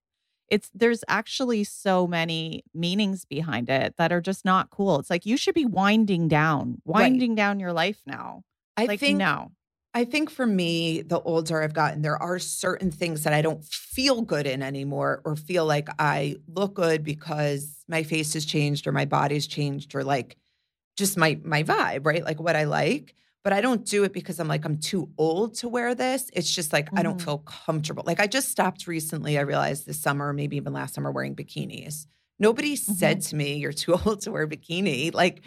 it's 0.50 0.70
there's 0.74 1.02
actually 1.08 1.64
so 1.64 2.06
many 2.06 2.62
meanings 2.74 3.24
behind 3.24 3.68
it 3.70 3.94
that 3.96 4.12
are 4.12 4.20
just 4.20 4.44
not 4.44 4.70
cool. 4.70 4.98
It's 4.98 5.08
like 5.10 5.24
you 5.26 5.36
should 5.36 5.54
be 5.54 5.64
winding 5.64 6.28
down, 6.28 6.82
Right. 6.84 7.00
winding 7.02 7.34
down 7.34 7.60
your 7.60 7.72
life 7.72 8.02
now. 8.06 8.42
I 8.76 8.84
like 8.86 9.00
think 9.00 9.18
no. 9.18 9.52
I 9.96 10.04
think 10.04 10.28
for 10.28 10.44
me, 10.46 11.02
the 11.02 11.20
older 11.20 11.62
I've 11.62 11.72
gotten, 11.72 12.02
there 12.02 12.20
are 12.20 12.40
certain 12.40 12.90
things 12.90 13.22
that 13.22 13.32
I 13.32 13.42
don't 13.42 13.64
feel 13.64 14.22
good 14.22 14.46
in 14.46 14.60
anymore 14.60 15.22
or 15.24 15.36
feel 15.36 15.66
like 15.66 15.88
I 16.00 16.36
look 16.48 16.74
good 16.74 17.04
because 17.04 17.84
my 17.86 18.02
face 18.02 18.34
has 18.34 18.44
changed 18.44 18.88
or 18.88 18.92
my 18.92 19.04
body's 19.04 19.46
changed 19.46 19.94
or 19.94 20.02
like 20.02 20.36
just 20.96 21.16
my 21.16 21.40
my 21.44 21.62
vibe, 21.64 22.06
right? 22.06 22.24
Like 22.24 22.40
what 22.40 22.56
I 22.56 22.64
like. 22.64 23.14
But 23.44 23.52
I 23.54 23.60
don't 23.60 23.84
do 23.86 24.04
it 24.04 24.12
because 24.12 24.40
I'm 24.40 24.48
like, 24.48 24.64
I'm 24.64 24.78
too 24.78 25.12
old 25.18 25.54
to 25.56 25.68
wear 25.68 25.94
this. 25.94 26.30
It's 26.34 26.54
just 26.54 26.72
like 26.72 26.90
I 26.96 27.02
don't 27.02 27.20
Mhm. 27.20 27.22
feel 27.22 27.38
comfortable. 27.38 28.04
Like 28.06 28.20
I 28.20 28.26
just 28.26 28.50
stopped 28.50 28.86
recently, 28.86 29.38
I 29.38 29.42
realized 29.42 29.86
this 29.86 30.00
summer, 30.00 30.32
maybe 30.32 30.56
even 30.56 30.72
last 30.72 30.94
summer, 30.94 31.12
wearing 31.12 31.36
bikinis. 31.36 32.06
Nobody 32.38 32.76
said 32.76 33.20
to 33.22 33.36
me, 33.36 33.56
You're 33.56 33.72
too 33.72 33.94
old 34.06 34.22
to 34.22 34.32
wear 34.32 34.44
a 34.44 34.48
bikini. 34.48 35.14
Like 35.14 35.44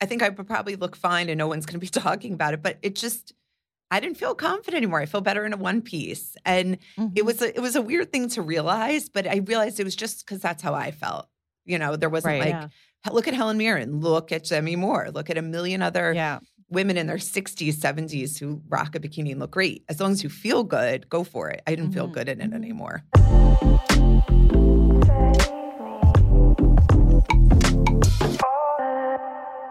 I 0.00 0.06
think 0.06 0.22
I 0.22 0.28
would 0.30 0.46
probably 0.46 0.76
look 0.76 0.96
fine 0.96 1.28
and 1.28 1.38
no 1.38 1.48
one's 1.48 1.66
gonna 1.66 1.78
be 1.78 1.88
talking 1.88 2.34
about 2.34 2.54
it. 2.54 2.62
But 2.62 2.78
it 2.82 2.94
just 2.96 3.34
I 3.92 3.98
didn't 4.00 4.16
feel 4.18 4.34
confident 4.34 4.76
anymore. 4.76 5.00
I 5.00 5.06
feel 5.06 5.20
better 5.20 5.44
in 5.44 5.52
a 5.52 5.56
one 5.56 5.82
piece. 5.82 6.36
And 6.44 6.78
Mm-hmm. 6.98 7.08
it 7.16 7.24
was 7.24 7.42
a, 7.42 7.54
it 7.54 7.60
was 7.60 7.76
a 7.76 7.82
weird 7.82 8.12
thing 8.12 8.28
to 8.30 8.42
realize, 8.42 9.08
but 9.08 9.26
I 9.26 9.36
realized 9.38 9.80
it 9.80 9.84
was 9.84 9.96
just 9.96 10.24
because 10.24 10.40
that's 10.40 10.62
how 10.62 10.74
I 10.74 10.90
felt. 10.92 11.26
You 11.64 11.78
know, 11.78 11.96
there 11.96 12.08
wasn't 12.08 12.32
Right. 12.40 12.52
like 12.54 12.70
Yeah. 13.04 13.12
Look 13.12 13.26
at 13.28 13.34
Helen 13.34 13.56
Mirren, 13.56 14.00
look 14.00 14.30
at 14.30 14.44
Demi 14.44 14.76
Moore, 14.76 15.10
look 15.12 15.30
at 15.30 15.38
a 15.38 15.42
million 15.42 15.80
other 15.80 16.12
yeah. 16.12 16.40
women 16.68 16.98
in 16.98 17.06
their 17.06 17.16
60s, 17.16 17.74
70s 17.74 18.38
who 18.38 18.60
rock 18.68 18.94
a 18.94 19.00
bikini 19.00 19.30
and 19.30 19.40
look 19.40 19.52
great. 19.52 19.84
As 19.88 20.00
long 20.00 20.12
as 20.12 20.22
you 20.22 20.28
feel 20.28 20.64
good, 20.64 21.08
go 21.08 21.24
for 21.24 21.48
it. 21.48 21.62
I 21.66 21.74
didn't 21.74 21.92
feel 21.92 22.08
Mhm. 22.08 22.12
good 22.12 22.28
in 22.28 22.40
it 22.42 22.52
anymore. 22.52 23.04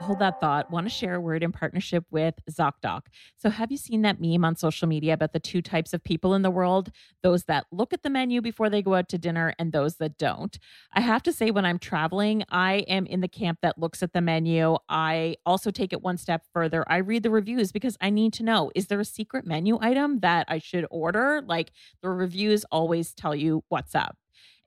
Hold 0.09 0.19
that 0.19 0.41
thought. 0.41 0.71
Want 0.71 0.87
to 0.87 0.89
share 0.89 1.13
a 1.13 1.21
word 1.21 1.43
in 1.43 1.51
partnership 1.51 2.03
with 2.09 2.33
ZocDoc. 2.49 3.01
So, 3.37 3.51
have 3.51 3.71
you 3.71 3.77
seen 3.77 4.01
that 4.01 4.19
meme 4.19 4.43
on 4.43 4.55
social 4.55 4.87
media 4.87 5.13
about 5.13 5.33
the 5.33 5.39
two 5.39 5.61
types 5.61 5.93
of 5.93 6.03
people 6.03 6.33
in 6.33 6.41
the 6.41 6.49
world? 6.49 6.89
Those 7.21 7.43
that 7.43 7.67
look 7.71 7.93
at 7.93 8.01
the 8.01 8.09
menu 8.09 8.41
before 8.41 8.71
they 8.71 8.81
go 8.81 8.95
out 8.95 9.07
to 9.09 9.19
dinner 9.19 9.53
and 9.59 9.71
those 9.71 9.97
that 9.97 10.17
don't. 10.17 10.57
I 10.93 11.01
have 11.01 11.21
to 11.23 11.31
say, 11.31 11.51
when 11.51 11.63
I'm 11.63 11.77
traveling, 11.77 12.43
I 12.49 12.85
am 12.87 13.05
in 13.05 13.21
the 13.21 13.27
camp 13.27 13.59
that 13.61 13.77
looks 13.77 14.01
at 14.01 14.13
the 14.13 14.21
menu. 14.21 14.77
I 14.89 15.35
also 15.45 15.69
take 15.69 15.93
it 15.93 16.01
one 16.01 16.17
step 16.17 16.43
further. 16.51 16.83
I 16.87 16.97
read 16.97 17.21
the 17.21 17.29
reviews 17.29 17.71
because 17.71 17.95
I 18.01 18.09
need 18.09 18.33
to 18.33 18.43
know 18.43 18.71
is 18.73 18.87
there 18.87 18.99
a 18.99 19.05
secret 19.05 19.45
menu 19.45 19.77
item 19.79 20.21
that 20.21 20.47
I 20.49 20.57
should 20.57 20.87
order? 20.89 21.43
Like, 21.45 21.71
the 22.01 22.09
reviews 22.09 22.65
always 22.71 23.13
tell 23.13 23.35
you 23.35 23.63
what's 23.69 23.93
up. 23.93 24.17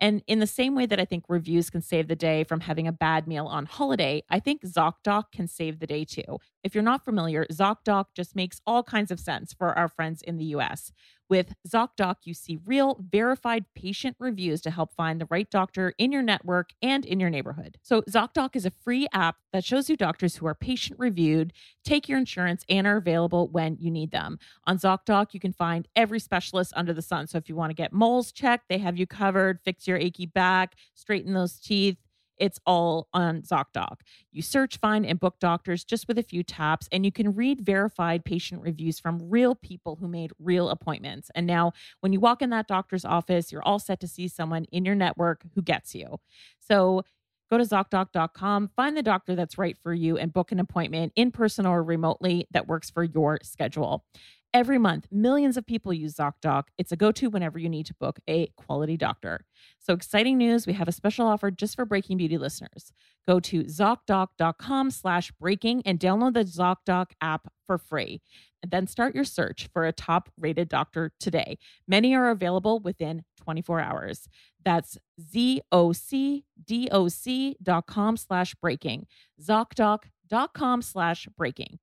And 0.02 0.20
in 0.26 0.40
the 0.40 0.48
same 0.48 0.74
way 0.74 0.84
that 0.86 0.98
I 0.98 1.04
think 1.04 1.24
reviews 1.28 1.70
can 1.70 1.80
save 1.80 2.08
the 2.08 2.16
day 2.16 2.42
from 2.42 2.58
having 2.58 2.88
a 2.88 2.92
bad 2.92 3.28
meal 3.28 3.46
on 3.46 3.66
holiday, 3.66 4.24
I 4.28 4.40
think 4.40 4.62
ZocDoc 4.62 5.30
can 5.32 5.46
save 5.46 5.78
the 5.78 5.86
day 5.86 6.04
too. 6.04 6.38
If 6.64 6.74
you're 6.74 6.82
not 6.82 7.04
familiar, 7.04 7.46
ZocDoc 7.52 8.06
just 8.12 8.34
makes 8.34 8.60
all 8.66 8.82
kinds 8.82 9.12
of 9.12 9.20
sense 9.20 9.52
for 9.52 9.78
our 9.78 9.86
friends 9.86 10.20
in 10.20 10.38
the 10.38 10.46
US. 10.56 10.90
With 11.32 11.54
ZocDoc, 11.66 12.16
you 12.24 12.34
see 12.34 12.58
real, 12.66 13.02
verified 13.10 13.64
patient 13.74 14.16
reviews 14.18 14.60
to 14.60 14.70
help 14.70 14.92
find 14.92 15.18
the 15.18 15.26
right 15.30 15.48
doctor 15.50 15.94
in 15.96 16.12
your 16.12 16.20
network 16.20 16.72
and 16.82 17.06
in 17.06 17.20
your 17.20 17.30
neighborhood. 17.30 17.78
So, 17.80 18.02
ZocDoc 18.02 18.54
is 18.54 18.66
a 18.66 18.72
free 18.84 19.06
app 19.14 19.36
that 19.54 19.64
shows 19.64 19.88
you 19.88 19.96
doctors 19.96 20.36
who 20.36 20.46
are 20.46 20.54
patient 20.54 21.00
reviewed, 21.00 21.54
take 21.86 22.06
your 22.06 22.18
insurance, 22.18 22.66
and 22.68 22.86
are 22.86 22.98
available 22.98 23.48
when 23.48 23.78
you 23.80 23.90
need 23.90 24.10
them. 24.10 24.38
On 24.66 24.76
ZocDoc, 24.76 25.32
you 25.32 25.40
can 25.40 25.54
find 25.54 25.88
every 25.96 26.20
specialist 26.20 26.74
under 26.76 26.92
the 26.92 27.00
sun. 27.00 27.26
So 27.26 27.38
if 27.38 27.48
you 27.48 27.56
want 27.56 27.70
to 27.70 27.74
get 27.74 27.94
moles 27.94 28.30
checked, 28.30 28.68
they 28.68 28.76
have 28.76 28.98
you 28.98 29.06
covered, 29.06 29.58
fix 29.64 29.88
your 29.88 29.96
achy 29.96 30.26
back, 30.26 30.74
straighten 30.94 31.32
those 31.32 31.58
teeth. 31.58 31.96
It's 32.42 32.58
all 32.66 33.06
on 33.14 33.42
ZocDoc. 33.42 34.00
You 34.32 34.42
search, 34.42 34.78
find, 34.78 35.06
and 35.06 35.20
book 35.20 35.36
doctors 35.38 35.84
just 35.84 36.08
with 36.08 36.18
a 36.18 36.24
few 36.24 36.42
taps, 36.42 36.88
and 36.90 37.04
you 37.04 37.12
can 37.12 37.36
read 37.36 37.60
verified 37.60 38.24
patient 38.24 38.62
reviews 38.62 38.98
from 38.98 39.30
real 39.30 39.54
people 39.54 39.94
who 39.94 40.08
made 40.08 40.32
real 40.40 40.68
appointments. 40.68 41.30
And 41.36 41.46
now, 41.46 41.70
when 42.00 42.12
you 42.12 42.18
walk 42.18 42.42
in 42.42 42.50
that 42.50 42.66
doctor's 42.66 43.04
office, 43.04 43.52
you're 43.52 43.62
all 43.62 43.78
set 43.78 44.00
to 44.00 44.08
see 44.08 44.26
someone 44.26 44.64
in 44.72 44.84
your 44.84 44.96
network 44.96 45.44
who 45.54 45.62
gets 45.62 45.94
you. 45.94 46.18
So 46.58 47.04
Go 47.50 47.58
to 47.58 47.64
ZocDoc.com, 47.64 48.70
find 48.74 48.96
the 48.96 49.02
doctor 49.02 49.36
that's 49.36 49.58
right 49.58 49.76
for 49.82 49.92
you, 49.92 50.16
and 50.16 50.32
book 50.32 50.52
an 50.52 50.58
appointment 50.58 51.12
in 51.16 51.30
person 51.30 51.66
or 51.66 51.84
remotely 51.84 52.46
that 52.52 52.66
works 52.66 52.88
for 52.88 53.04
your 53.04 53.40
schedule. 53.42 54.06
Every 54.54 54.76
month, 54.76 55.08
millions 55.10 55.56
of 55.56 55.66
people 55.66 55.94
use 55.94 56.16
ZocDoc. 56.16 56.64
It's 56.76 56.92
a 56.92 56.96
go 56.96 57.10
to 57.12 57.30
whenever 57.30 57.58
you 57.58 57.70
need 57.70 57.86
to 57.86 57.94
book 57.94 58.20
a 58.28 58.48
quality 58.58 58.98
doctor. 58.98 59.46
So, 59.78 59.94
exciting 59.94 60.36
news 60.36 60.66
we 60.66 60.74
have 60.74 60.88
a 60.88 60.92
special 60.92 61.26
offer 61.26 61.50
just 61.50 61.74
for 61.74 61.86
Breaking 61.86 62.18
Beauty 62.18 62.36
listeners. 62.36 62.92
Go 63.26 63.40
to 63.40 63.64
ZocDoc.com 63.64 64.90
slash 64.90 65.32
breaking 65.40 65.80
and 65.86 65.98
download 65.98 66.34
the 66.34 66.44
ZocDoc 66.44 67.12
app 67.22 67.50
for 67.66 67.78
free. 67.78 68.20
And 68.62 68.70
then 68.70 68.86
start 68.86 69.14
your 69.14 69.24
search 69.24 69.70
for 69.72 69.86
a 69.86 69.92
top 69.92 70.28
rated 70.38 70.68
doctor 70.68 71.12
today. 71.18 71.56
Many 71.88 72.14
are 72.14 72.28
available 72.28 72.78
within 72.78 73.24
24 73.38 73.80
hours. 73.80 74.28
That's 74.62 74.98
ZocDoc.com 75.18 78.16
slash 78.18 78.54
breaking. 78.56 79.06
ZocDoc.com 79.40 80.82
slash 80.82 81.26
breaking. 81.38 81.78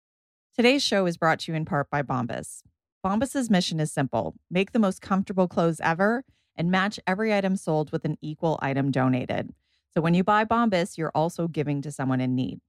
Today's 0.60 0.84
show 0.84 1.06
is 1.06 1.16
brought 1.16 1.40
to 1.40 1.54
you 1.54 1.56
in 1.56 1.64
part 1.64 1.90
by 1.90 2.02
Bombas. 2.02 2.64
Bombas's 3.02 3.50
mission 3.50 3.80
is 3.80 3.94
simple 3.94 4.36
make 4.52 4.74
the 4.74 4.78
most 4.78 5.02
comfortable 5.02 5.48
clothes 5.48 5.80
ever 5.80 6.26
and 6.58 6.70
match 6.70 7.00
every 7.08 7.34
item 7.34 7.56
sold 7.56 7.94
with 7.94 8.04
an 8.04 8.18
equal 8.20 8.60
item 8.62 8.92
donated. 8.92 9.54
So 9.94 10.02
when 10.02 10.14
you 10.14 10.26
buy 10.26 10.44
Bombas, 10.44 10.98
you're 10.98 11.14
also 11.16 11.48
giving 11.48 11.82
to 11.84 11.94
someone 11.94 12.20
in 12.20 12.36
need. 12.36 12.60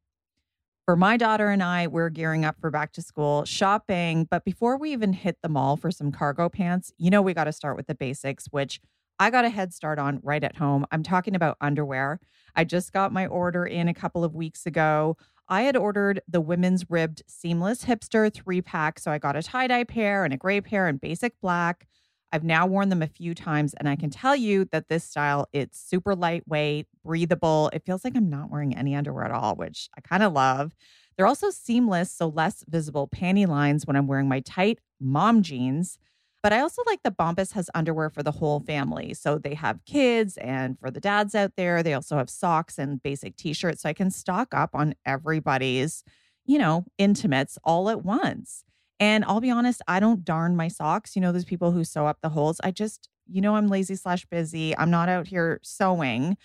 For 0.84 0.94
my 0.94 1.16
daughter 1.16 1.48
and 1.48 1.64
I, 1.64 1.88
we're 1.88 2.10
gearing 2.10 2.44
up 2.44 2.60
for 2.60 2.70
back 2.70 2.92
to 2.92 3.02
school 3.02 3.44
shopping. 3.44 4.28
But 4.30 4.44
before 4.44 4.78
we 4.78 4.92
even 4.92 5.12
hit 5.12 5.38
the 5.42 5.48
mall 5.48 5.76
for 5.76 5.90
some 5.90 6.12
cargo 6.12 6.48
pants, 6.48 6.92
you 6.96 7.10
know, 7.10 7.22
we 7.22 7.34
got 7.34 7.44
to 7.44 7.52
start 7.52 7.76
with 7.76 7.88
the 7.88 7.96
basics, 7.96 8.46
which 8.52 8.80
I 9.20 9.30
got 9.30 9.44
a 9.44 9.50
head 9.50 9.74
start 9.74 9.98
on 9.98 10.18
right 10.22 10.42
at 10.42 10.56
home. 10.56 10.86
I'm 10.90 11.02
talking 11.02 11.36
about 11.36 11.58
underwear. 11.60 12.20
I 12.56 12.64
just 12.64 12.92
got 12.92 13.12
my 13.12 13.26
order 13.26 13.66
in 13.66 13.86
a 13.86 13.94
couple 13.94 14.24
of 14.24 14.34
weeks 14.34 14.64
ago. 14.64 15.18
I 15.46 15.62
had 15.62 15.76
ordered 15.76 16.22
the 16.26 16.40
women's 16.40 16.88
ribbed 16.88 17.22
seamless 17.28 17.84
hipster 17.84 18.32
three 18.32 18.62
pack. 18.62 18.98
So 18.98 19.10
I 19.12 19.18
got 19.18 19.36
a 19.36 19.42
tie 19.42 19.66
dye 19.66 19.84
pair 19.84 20.24
and 20.24 20.32
a 20.32 20.38
gray 20.38 20.62
pair 20.62 20.86
and 20.86 20.98
basic 20.98 21.38
black. 21.42 21.86
I've 22.32 22.44
now 22.44 22.66
worn 22.66 22.88
them 22.88 23.02
a 23.02 23.08
few 23.08 23.34
times 23.34 23.74
and 23.74 23.88
I 23.90 23.96
can 23.96 24.08
tell 24.08 24.34
you 24.34 24.64
that 24.72 24.88
this 24.88 25.04
style 25.04 25.48
it's 25.52 25.78
super 25.78 26.14
lightweight, 26.14 26.86
breathable. 27.04 27.70
It 27.74 27.84
feels 27.84 28.04
like 28.04 28.16
I'm 28.16 28.30
not 28.30 28.50
wearing 28.50 28.74
any 28.74 28.94
underwear 28.94 29.24
at 29.26 29.32
all, 29.32 29.54
which 29.54 29.90
I 29.98 30.00
kind 30.00 30.22
of 30.22 30.32
love. 30.32 30.72
They're 31.16 31.26
also 31.26 31.50
seamless, 31.50 32.10
so 32.10 32.28
less 32.28 32.64
visible 32.68 33.06
panty 33.08 33.46
lines 33.46 33.86
when 33.86 33.96
I'm 33.96 34.06
wearing 34.06 34.28
my 34.28 34.40
tight 34.40 34.78
mom 34.98 35.42
jeans. 35.42 35.98
But 36.42 36.52
I 36.54 36.60
also 36.60 36.82
like 36.86 37.02
that 37.02 37.18
Bombas 37.18 37.52
has 37.52 37.68
underwear 37.74 38.08
for 38.08 38.22
the 38.22 38.32
whole 38.32 38.60
family. 38.60 39.12
So 39.12 39.38
they 39.38 39.54
have 39.54 39.84
kids 39.84 40.38
and 40.38 40.78
for 40.78 40.90
the 40.90 41.00
dads 41.00 41.34
out 41.34 41.52
there, 41.56 41.82
they 41.82 41.92
also 41.92 42.16
have 42.16 42.30
socks 42.30 42.78
and 42.78 43.02
basic 43.02 43.36
t-shirts. 43.36 43.82
So 43.82 43.88
I 43.90 43.92
can 43.92 44.10
stock 44.10 44.54
up 44.54 44.70
on 44.72 44.94
everybody's, 45.04 46.02
you 46.46 46.58
know, 46.58 46.86
intimates 46.96 47.58
all 47.62 47.90
at 47.90 48.04
once. 48.04 48.64
And 48.98 49.24
I'll 49.24 49.40
be 49.40 49.50
honest, 49.50 49.82
I 49.86 50.00
don't 50.00 50.24
darn 50.24 50.56
my 50.56 50.68
socks. 50.68 51.14
You 51.14 51.22
know, 51.22 51.32
those 51.32 51.44
people 51.44 51.72
who 51.72 51.84
sew 51.84 52.06
up 52.06 52.18
the 52.22 52.30
holes. 52.30 52.60
I 52.64 52.70
just, 52.70 53.08
you 53.26 53.40
know, 53.40 53.56
I'm 53.56 53.68
lazy 53.68 53.94
slash 53.96 54.24
busy. 54.26 54.76
I'm 54.76 54.90
not 54.90 55.08
out 55.08 55.28
here 55.28 55.60
sewing. 55.62 56.36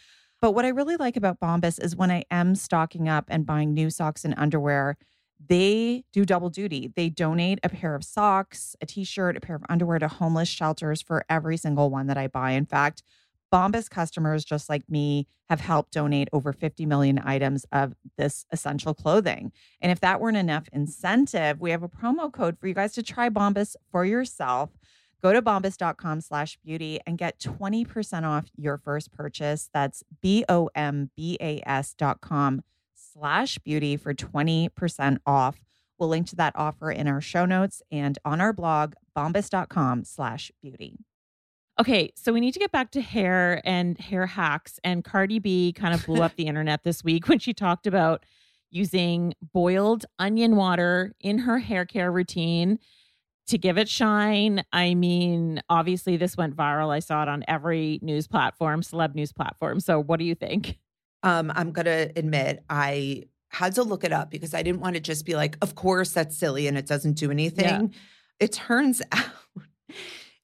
But 0.42 0.52
what 0.52 0.66
I 0.66 0.70
really 0.70 0.98
like 0.98 1.18
about 1.18 1.40
Bombas 1.40 1.84
is 1.84 1.96
when 1.96 2.12
I 2.12 2.24
am 2.30 2.56
stocking 2.56 3.10
up 3.10 3.26
and 3.30 3.46
buying 3.46 3.74
new 3.74 3.90
socks 3.90 4.26
and 4.26 4.34
underwear, 4.38 4.98
they 5.48 6.04
do 6.14 6.26
double 6.26 6.50
duty. 6.50 6.92
They 6.96 7.10
donate 7.10 7.60
a 7.64 7.70
pair 7.70 7.96
of 7.96 8.04
socks, 8.04 8.76
a 8.82 8.86
t 8.86 9.04
shirt, 9.04 9.38
a 9.38 9.42
pair 9.42 9.56
of 9.56 9.64
underwear 9.70 10.00
to 10.00 10.08
homeless 10.08 10.50
shelters 10.50 11.02
for 11.02 11.26
every 11.30 11.58
single 11.58 11.90
one 11.90 12.08
that 12.08 12.18
I 12.18 12.28
buy. 12.28 12.52
In 12.52 12.66
fact, 12.66 13.04
Bombas 13.54 13.90
customers, 13.90 14.44
just 14.44 14.70
like 14.70 14.90
me, 14.90 15.28
have 15.50 15.62
helped 15.62 15.94
donate 15.94 16.28
over 16.34 16.52
50 16.52 16.86
million 16.86 17.22
items 17.24 17.66
of 17.72 17.94
this 18.18 18.46
essential 18.52 18.94
clothing. 18.94 19.52
And 19.80 19.92
if 19.92 20.00
that 20.02 20.20
weren't 20.20 20.38
enough 20.38 20.68
incentive, 20.74 21.62
we 21.62 21.72
have 21.72 21.84
a 21.84 21.90
promo 21.90 22.32
code 22.32 22.58
for 22.60 22.68
you 22.68 22.74
guys 22.74 22.94
to 22.94 23.04
try 23.04 23.30
Bombas 23.30 23.76
for 23.92 24.04
yourself. 24.04 24.72
Go 25.22 25.32
to 25.34 25.42
bombas.com 25.42 26.22
slash 26.22 26.58
beauty 26.64 27.00
and 27.08 27.18
get 27.18 27.40
20% 27.40 28.24
off 28.24 28.46
your 28.58 28.78
first 28.78 29.12
purchase. 29.12 29.70
That's 29.74 30.04
B 30.22 30.44
O 30.50 30.70
M 30.76 31.12
B 31.16 31.38
A 31.40 31.62
S 31.66 31.94
dot 31.94 32.22
com 32.22 32.62
slash 33.16 33.58
beauty 33.60 33.98
for 33.98 34.14
20% 34.14 35.18
off. 35.26 35.62
We'll 35.98 36.10
link 36.10 36.28
to 36.28 36.36
that 36.36 36.54
offer 36.56 36.92
in 36.92 37.08
our 37.08 37.22
show 37.22 37.46
notes 37.46 37.82
and 37.92 38.18
on 38.26 38.42
our 38.42 38.52
blog, 38.52 38.94
bombas.com 39.18 40.04
slash 40.04 40.52
beauty. 40.62 40.98
Okay, 41.80 42.12
so 42.16 42.32
we 42.32 42.40
need 42.40 42.54
to 42.54 42.60
get 42.60 42.72
back 42.72 42.92
to 42.92 43.02
hair 43.02 43.62
and 43.66 43.98
hair 43.98 44.26
hacks. 44.26 44.80
And 44.84 45.04
Cardi 45.04 45.40
B 45.40 45.74
kind 45.74 45.94
of 45.94 46.06
blew 46.06 46.22
up 46.22 46.36
the 46.38 46.48
internet 46.48 46.84
this 46.84 47.04
week 47.04 47.28
when 47.28 47.40
she 47.40 47.54
talked 47.54 47.88
about 47.88 48.26
using 48.72 49.34
boiled 49.54 50.06
onion 50.20 50.56
water 50.56 51.14
in 51.20 51.40
her 51.40 51.60
hair 51.60 51.86
care 51.86 52.12
routine 52.12 52.80
to 53.48 53.58
give 53.58 53.78
it 53.78 53.88
shine. 53.88 54.64
I 54.74 54.96
mean, 54.96 55.62
obviously, 55.70 56.18
this 56.18 56.36
went 56.36 56.56
viral. 56.56 56.90
I 56.90 57.00
saw 57.00 57.22
it 57.22 57.30
on 57.30 57.44
every 57.48 58.00
news 58.02 58.28
platform, 58.28 58.82
celeb 58.82 59.14
news 59.14 59.32
platform. 59.32 59.80
So, 59.80 60.02
what 60.02 60.20
do 60.20 60.26
you 60.26 60.36
think? 60.36 60.78
Um, 61.26 61.52
I'm 61.54 61.72
going 61.72 61.86
to 61.86 62.12
admit, 62.16 62.64
I 62.70 63.24
had 63.50 63.76
to 63.76 63.84
look 63.84 64.04
it 64.04 64.14
up 64.14 64.30
because 64.32 64.54
I 64.54 64.64
didn't 64.64 64.80
want 64.80 64.96
to 64.96 65.02
just 65.02 65.26
be 65.26 65.36
like, 65.36 65.58
of 65.62 65.76
course, 65.76 66.12
that's 66.12 66.38
silly 66.38 66.68
and 66.68 66.78
it 66.78 66.86
doesn't 66.86 67.14
do 67.14 67.32
anything. 67.32 67.66
Yeah. 67.66 68.00
It 68.40 68.54
turns 68.54 69.02
out 69.12 69.26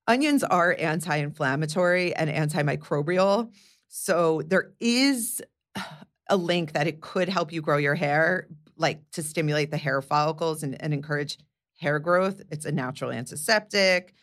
onions 0.07 0.43
are 0.43 0.75
anti 0.77 1.15
inflammatory 1.15 2.15
and 2.15 2.29
antimicrobial. 2.29 3.51
So 3.88 4.41
there 4.45 4.71
is 4.79 5.41
a 6.29 6.38
link 6.38 6.73
that 6.73 6.88
it 6.88 7.01
could 7.01 7.29
help 7.29 7.51
you 7.51 7.61
grow 7.61 7.77
your 7.77 7.95
hair, 7.95 8.47
like 8.77 8.99
to 9.11 9.23
stimulate 9.23 9.71
the 9.71 9.77
hair 9.77 10.01
follicles 10.01 10.63
and, 10.63 10.82
and 10.82 10.93
encourage 10.93 11.38
hair 11.79 11.99
growth. 11.99 12.41
It's 12.51 12.65
a 12.65 12.71
natural 12.71 13.11
antiseptic. 13.11 14.13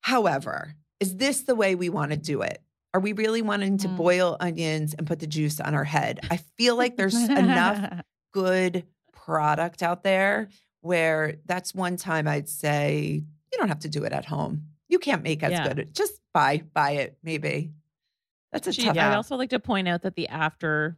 However, 0.00 0.74
is 1.00 1.16
this 1.16 1.42
the 1.42 1.54
way 1.54 1.74
we 1.74 1.88
want 1.88 2.12
to 2.12 2.16
do 2.16 2.42
it? 2.42 2.62
Are 2.94 3.00
we 3.00 3.12
really 3.12 3.42
wanting 3.42 3.76
to 3.78 3.88
Mm. 3.88 3.96
boil 3.96 4.36
onions 4.40 4.94
and 4.94 5.06
put 5.06 5.18
the 5.18 5.26
juice 5.26 5.60
on 5.60 5.74
our 5.74 5.84
head? 5.84 6.20
I 6.30 6.38
feel 6.38 6.76
like 6.76 6.96
there's 6.96 7.14
enough 7.28 7.78
good 8.32 8.84
product 9.12 9.82
out 9.82 10.02
there 10.02 10.48
where 10.80 11.36
that's 11.44 11.74
one 11.74 11.96
time 11.96 12.26
I'd 12.26 12.48
say 12.48 13.24
you 13.52 13.58
don't 13.58 13.68
have 13.68 13.80
to 13.80 13.88
do 13.88 14.04
it 14.04 14.12
at 14.12 14.24
home. 14.24 14.68
You 14.88 14.98
can't 14.98 15.22
make 15.22 15.42
as 15.42 15.52
Yeah. 15.52 15.68
good. 15.74 15.94
Just 15.94 16.20
buy 16.32 16.62
buy 16.72 16.92
it 16.92 17.18
maybe. 17.22 17.72
That's 18.52 18.66
a 18.68 18.72
She, 18.72 18.84
tough. 18.84 18.96
I'd 18.96 19.14
also 19.14 19.36
like 19.36 19.50
to 19.50 19.58
point 19.60 19.86
out 19.88 20.02
that 20.02 20.14
the 20.14 20.28
after 20.28 20.96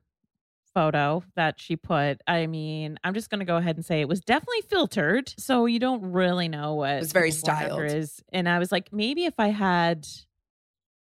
photo 0.73 1.25
that 1.35 1.59
she 1.59 1.75
put, 1.75 2.21
I 2.29 2.47
mean, 2.47 2.97
I'm 3.03 3.15
just 3.15 3.29
going 3.31 3.41
to 3.41 3.45
go 3.45 3.57
ahead 3.57 3.75
and 3.77 3.85
say 3.85 4.01
it 4.01 4.09
was 4.09 4.21
definitely 4.21 4.61
filtered. 4.69 5.35
So 5.37 5.67
you 5.67 5.81
don't 5.81 6.13
really 6.13 6.47
know 6.47 6.75
what 6.75 6.91
it 6.93 7.01
was 7.01 7.13
very 7.13 7.33
styled. 7.33 7.83
is. 7.83 8.23
And 8.33 8.49
I 8.49 8.61
was 8.61 8.71
like, 8.71 8.93
maybe 8.93 9.25
if 9.25 9.35
I 9.39 9.49
had 9.49 10.07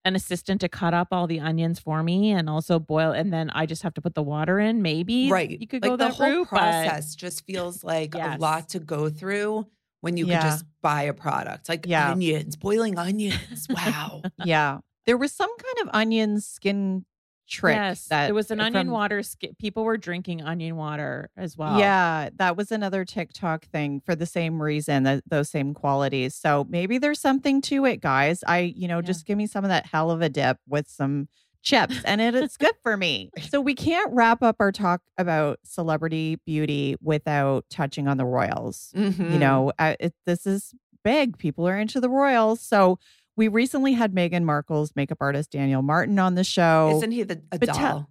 an 0.07 0.15
assistant 0.15 0.61
to 0.61 0.69
cut 0.69 0.93
up 0.93 1.09
all 1.11 1.27
the 1.27 1.39
onions 1.39 1.79
for 1.79 2.01
me 2.01 2.31
and 2.31 2.49
also 2.49 2.79
boil, 2.79 3.11
and 3.11 3.31
then 3.31 3.49
I 3.51 3.65
just 3.65 3.83
have 3.83 3.93
to 3.95 4.01
put 4.01 4.15
the 4.15 4.23
water 4.23 4.59
in, 4.59 4.81
maybe 4.81 5.29
right. 5.29 5.49
you 5.49 5.67
could 5.67 5.81
like 5.83 5.91
go 5.91 5.97
the 5.97 6.05
that 6.05 6.13
whole 6.15 6.27
route. 6.27 6.47
but- 6.49 6.57
process 6.59 7.13
just 7.15 7.45
feels 7.45 7.83
like 7.83 8.15
Yes. 8.15 8.37
a 8.37 8.41
lot 8.41 8.69
to 8.69 8.79
go 8.79 9.09
through 9.09 9.67
when 10.01 10.17
you 10.17 10.25
Yeah. 10.25 10.41
could 10.41 10.47
just 10.47 10.65
buy 10.81 11.03
a 11.03 11.13
product 11.13 11.69
like 11.69 11.85
Yeah. 11.87 12.11
onions, 12.11 12.55
boiling 12.55 12.97
onions. 12.97 13.67
Wow. 13.69 14.21
yeah. 14.45 14.79
There 15.05 15.17
was 15.17 15.31
some 15.33 15.49
kind 15.57 15.87
of 15.87 15.95
onion 15.95 16.39
skin 16.41 17.05
trick 17.47 17.75
yes, 17.75 18.05
that 18.07 18.25
there 18.27 18.33
was 18.35 18.51
an 18.51 18.59
onion 18.59 18.87
from- 18.87 18.93
water. 18.93 19.23
Sk- 19.23 19.57
people 19.57 19.83
were 19.83 19.97
drinking 19.97 20.41
onion 20.43 20.75
water 20.75 21.29
as 21.37 21.57
well. 21.57 21.79
Yeah, 21.79 22.29
that 22.37 22.57
was 22.57 22.71
another 22.71 23.05
TikTok 23.05 23.65
thing 23.65 24.01
for 24.05 24.15
the 24.15 24.25
same 24.25 24.61
reason, 24.61 25.03
that 25.03 25.23
those 25.27 25.49
same 25.49 25.73
qualities. 25.73 26.35
So 26.35 26.65
maybe 26.69 26.97
there's 26.97 27.19
something 27.19 27.61
to 27.63 27.85
it, 27.85 28.01
guys. 28.01 28.43
I, 28.47 28.59
you 28.75 28.87
know, 28.87 28.97
Yeah. 28.97 29.01
just 29.07 29.25
give 29.25 29.37
me 29.37 29.47
some 29.47 29.63
of 29.63 29.69
that 29.69 29.85
hell 29.87 30.11
of 30.11 30.21
a 30.21 30.29
dip 30.29 30.57
with 30.67 30.87
some 30.89 31.27
chips 31.63 31.95
and 32.05 32.21
it 32.21 32.33
is 32.35 32.55
good 32.55 32.75
for 32.83 32.95
me. 32.95 33.29
So 33.49 33.59
we 33.59 33.73
can't 33.75 34.13
wrap 34.13 34.41
up 34.43 34.57
our 34.59 34.71
talk 34.71 35.01
about 35.17 35.59
celebrity 35.63 36.37
beauty 36.45 36.95
without 37.01 37.65
touching 37.69 38.07
on 38.07 38.17
the 38.17 38.25
royals. 38.25 38.91
You 38.93 39.09
Mhm. 39.11 39.39
know, 39.39 39.71
uh, 39.79 39.95
it, 39.99 40.13
this 40.25 40.45
is 40.45 40.73
big. 41.03 41.37
People 41.37 41.67
are 41.67 41.77
into 41.77 41.99
the 41.99 42.09
royals. 42.09 42.61
So 42.61 42.99
we 43.37 43.47
recently 43.47 43.93
had 43.93 44.13
Meghan 44.13 44.43
Markle's 44.43 44.91
makeup 44.95 45.19
artist 45.21 45.51
Daniel 45.51 45.81
Martin 45.81 46.19
on 46.19 46.35
the 46.35 46.43
show. 46.43 46.91
Isn't 46.97 47.11
he 47.11 47.23
the 47.23 47.41
a 47.51 47.59
But 47.59 47.67
doll? 47.67 48.09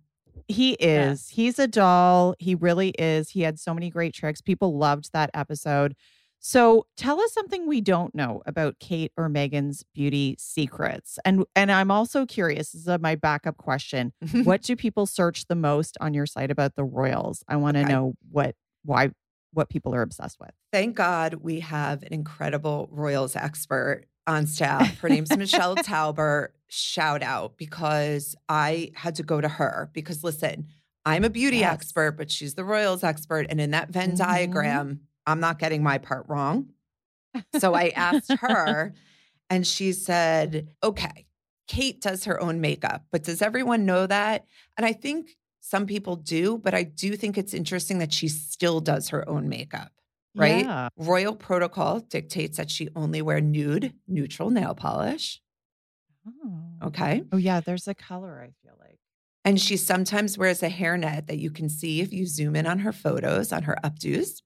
He 0.48 0.74
is. 0.74 1.28
He's 1.28 1.58
a 1.58 1.66
doll. 1.66 2.34
He 2.38 2.54
really 2.54 2.90
is. 2.90 3.30
He 3.30 3.40
had 3.42 3.58
so 3.58 3.74
many 3.74 3.90
great 3.90 4.14
tricks. 4.14 4.40
People 4.40 4.78
loved 4.78 5.10
that 5.12 5.30
episode. 5.34 5.96
So 6.38 6.86
tell 6.96 7.20
us 7.20 7.32
something 7.32 7.66
we 7.66 7.80
don't 7.80 8.14
know 8.14 8.42
about 8.46 8.78
Kate 8.78 9.10
or 9.16 9.28
Meghan's 9.28 9.82
beauty 9.94 10.36
secrets. 10.38 11.18
And 11.24 11.44
and 11.56 11.72
I'm 11.72 11.90
also 11.90 12.24
curious, 12.24 12.70
this 12.70 12.86
is 12.86 12.98
my 13.00 13.16
backup 13.16 13.56
question. 13.56 14.12
what 14.44 14.62
do 14.62 14.76
people 14.76 15.06
search 15.06 15.46
the 15.48 15.56
most 15.56 15.96
on 16.00 16.14
your 16.14 16.26
site 16.26 16.52
about 16.52 16.76
the 16.76 16.84
royals? 16.84 17.42
I 17.48 17.56
want 17.56 17.76
to 17.76 17.80
Okay. 17.80 17.92
know 17.92 18.14
what 18.30 18.54
why 18.84 19.10
what 19.52 19.70
people 19.70 19.94
are 19.94 20.02
obsessed 20.02 20.38
with. 20.38 20.50
Thank 20.72 20.94
God 20.94 21.34
we 21.34 21.60
have 21.60 22.02
an 22.02 22.12
incredible 22.12 22.88
Royals 22.92 23.34
expert 23.34 24.04
on 24.26 24.46
staff. 24.46 24.98
Her 25.00 25.08
name's 25.08 25.36
Michelle 25.36 25.76
Tauber. 25.76 26.48
Shout 26.68 27.22
out 27.22 27.56
because 27.56 28.34
I 28.48 28.90
had 28.94 29.14
to 29.16 29.22
go 29.22 29.40
to 29.40 29.48
her 29.48 29.90
because 29.92 30.24
listen, 30.24 30.66
I'm 31.04 31.24
a 31.24 31.30
beauty 31.30 31.58
Yes. 31.58 31.74
expert, 31.74 32.12
but 32.12 32.30
she's 32.30 32.54
the 32.54 32.64
Royals 32.64 33.04
expert. 33.04 33.46
And 33.48 33.60
in 33.60 33.70
that 33.70 33.90
Venn 33.90 34.12
Mhm. 34.12 34.18
diagram, 34.18 35.00
I'm 35.26 35.38
not 35.40 35.58
getting 35.58 35.82
my 35.82 35.98
part 35.98 36.26
wrong. 36.28 36.70
So 37.58 37.74
I 37.74 37.88
asked 37.90 38.32
her, 38.40 38.94
and 39.50 39.66
she 39.66 39.92
said, 39.92 40.68
okay, 40.82 41.26
Kate 41.68 42.00
does 42.00 42.24
her 42.24 42.40
own 42.40 42.60
makeup, 42.60 43.04
but 43.12 43.22
does 43.22 43.42
everyone 43.42 43.84
know 43.86 44.06
that? 44.06 44.46
And 44.76 44.84
I 44.86 44.92
think 44.92 45.36
some 45.60 45.86
people 45.86 46.16
do, 46.16 46.58
but 46.58 46.74
I 46.74 46.82
do 46.84 47.16
think 47.16 47.36
it's 47.36 47.52
interesting 47.54 47.98
that 47.98 48.12
she 48.12 48.28
still 48.28 48.80
does 48.80 49.08
her 49.10 49.28
own 49.28 49.48
makeup, 49.48 49.92
right? 50.36 50.64
Yeah. 50.64 50.88
Royal 50.96 51.34
protocol 51.34 52.00
dictates 52.00 52.56
that 52.58 52.70
she 52.70 52.88
only 52.96 53.22
wear 53.22 53.40
nude, 53.40 53.94
neutral 54.08 54.50
nail 54.50 54.74
polish. 54.74 55.40
Oh. 56.26 56.62
Okay. 56.84 57.22
Oh 57.32 57.36
yeah, 57.36 57.60
there's 57.60 57.88
a 57.88 57.94
color 57.94 58.40
I 58.42 58.52
feel 58.66 58.76
like. 58.78 58.98
And 59.44 59.60
she 59.60 59.76
sometimes 59.76 60.36
wears 60.36 60.62
a 60.62 60.68
hairnet 60.68 61.28
that 61.28 61.38
you 61.38 61.50
can 61.50 61.68
see 61.68 62.00
if 62.00 62.12
you 62.12 62.26
zoom 62.26 62.56
in 62.56 62.66
on 62.66 62.80
her 62.80 62.92
photos, 62.92 63.52
on 63.52 63.62
her 63.62 63.76
updos. 63.84 64.42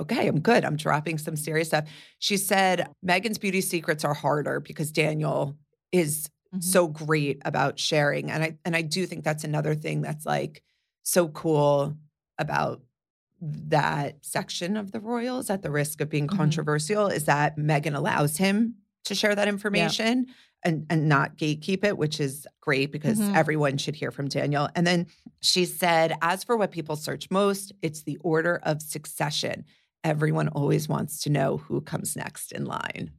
Okay, 0.00 0.26
I'm 0.26 0.40
good. 0.40 0.64
I'm 0.64 0.76
dropping 0.76 1.18
some 1.18 1.36
serious 1.36 1.68
stuff. 1.68 1.86
She 2.18 2.36
said 2.38 2.88
Meghan's 3.06 3.36
beauty 3.38 3.60
secrets 3.60 4.04
are 4.04 4.14
harder 4.14 4.60
because 4.60 4.90
Daniel 4.90 5.58
is 5.92 6.30
Mhm. 6.54 6.62
so 6.64 6.88
great 6.88 7.40
about 7.44 7.78
sharing. 7.78 8.30
And 8.30 8.42
I 8.42 8.58
and 8.64 8.74
I 8.74 8.82
do 8.82 9.06
think 9.06 9.24
that's 9.24 9.44
another 9.44 9.74
thing 9.74 10.00
that's 10.00 10.24
like 10.24 10.62
so 11.02 11.28
cool 11.28 11.96
about 12.38 12.82
that 13.40 14.24
section 14.24 14.76
of 14.76 14.92
the 14.92 15.00
royals 15.00 15.48
at 15.50 15.62
the 15.62 15.70
risk 15.70 16.00
of 16.00 16.08
being 16.10 16.28
Mhm. 16.28 16.36
controversial 16.36 17.06
is 17.08 17.24
that 17.24 17.56
Meghan 17.56 17.94
allows 17.94 18.36
him 18.36 18.76
to 19.04 19.14
share 19.14 19.34
that 19.34 19.48
information 19.48 20.26
and 20.62 20.84
and 20.90 21.08
not 21.08 21.38
gatekeep 21.38 21.84
it, 21.84 21.96
which 21.96 22.20
is 22.20 22.46
great 22.60 22.92
because 22.92 23.18
Mhm. 23.18 23.34
everyone 23.34 23.78
should 23.78 23.96
hear 23.96 24.10
from 24.10 24.28
Daniel. 24.28 24.68
And 24.74 24.86
then 24.86 25.06
she 25.40 25.64
said, 25.64 26.12
as 26.20 26.44
for 26.44 26.54
what 26.56 26.70
people 26.70 26.96
search 26.96 27.30
most, 27.30 27.72
it's 27.80 28.02
the 28.02 28.18
order 28.18 28.60
of 28.62 28.82
succession. 28.82 29.64
Everyone 30.04 30.48
always 30.48 30.86
wants 30.86 31.22
to 31.22 31.30
know 31.30 31.56
who 31.56 31.80
comes 31.80 32.14
next 32.14 32.52
in 32.52 32.66
line. 32.66 33.12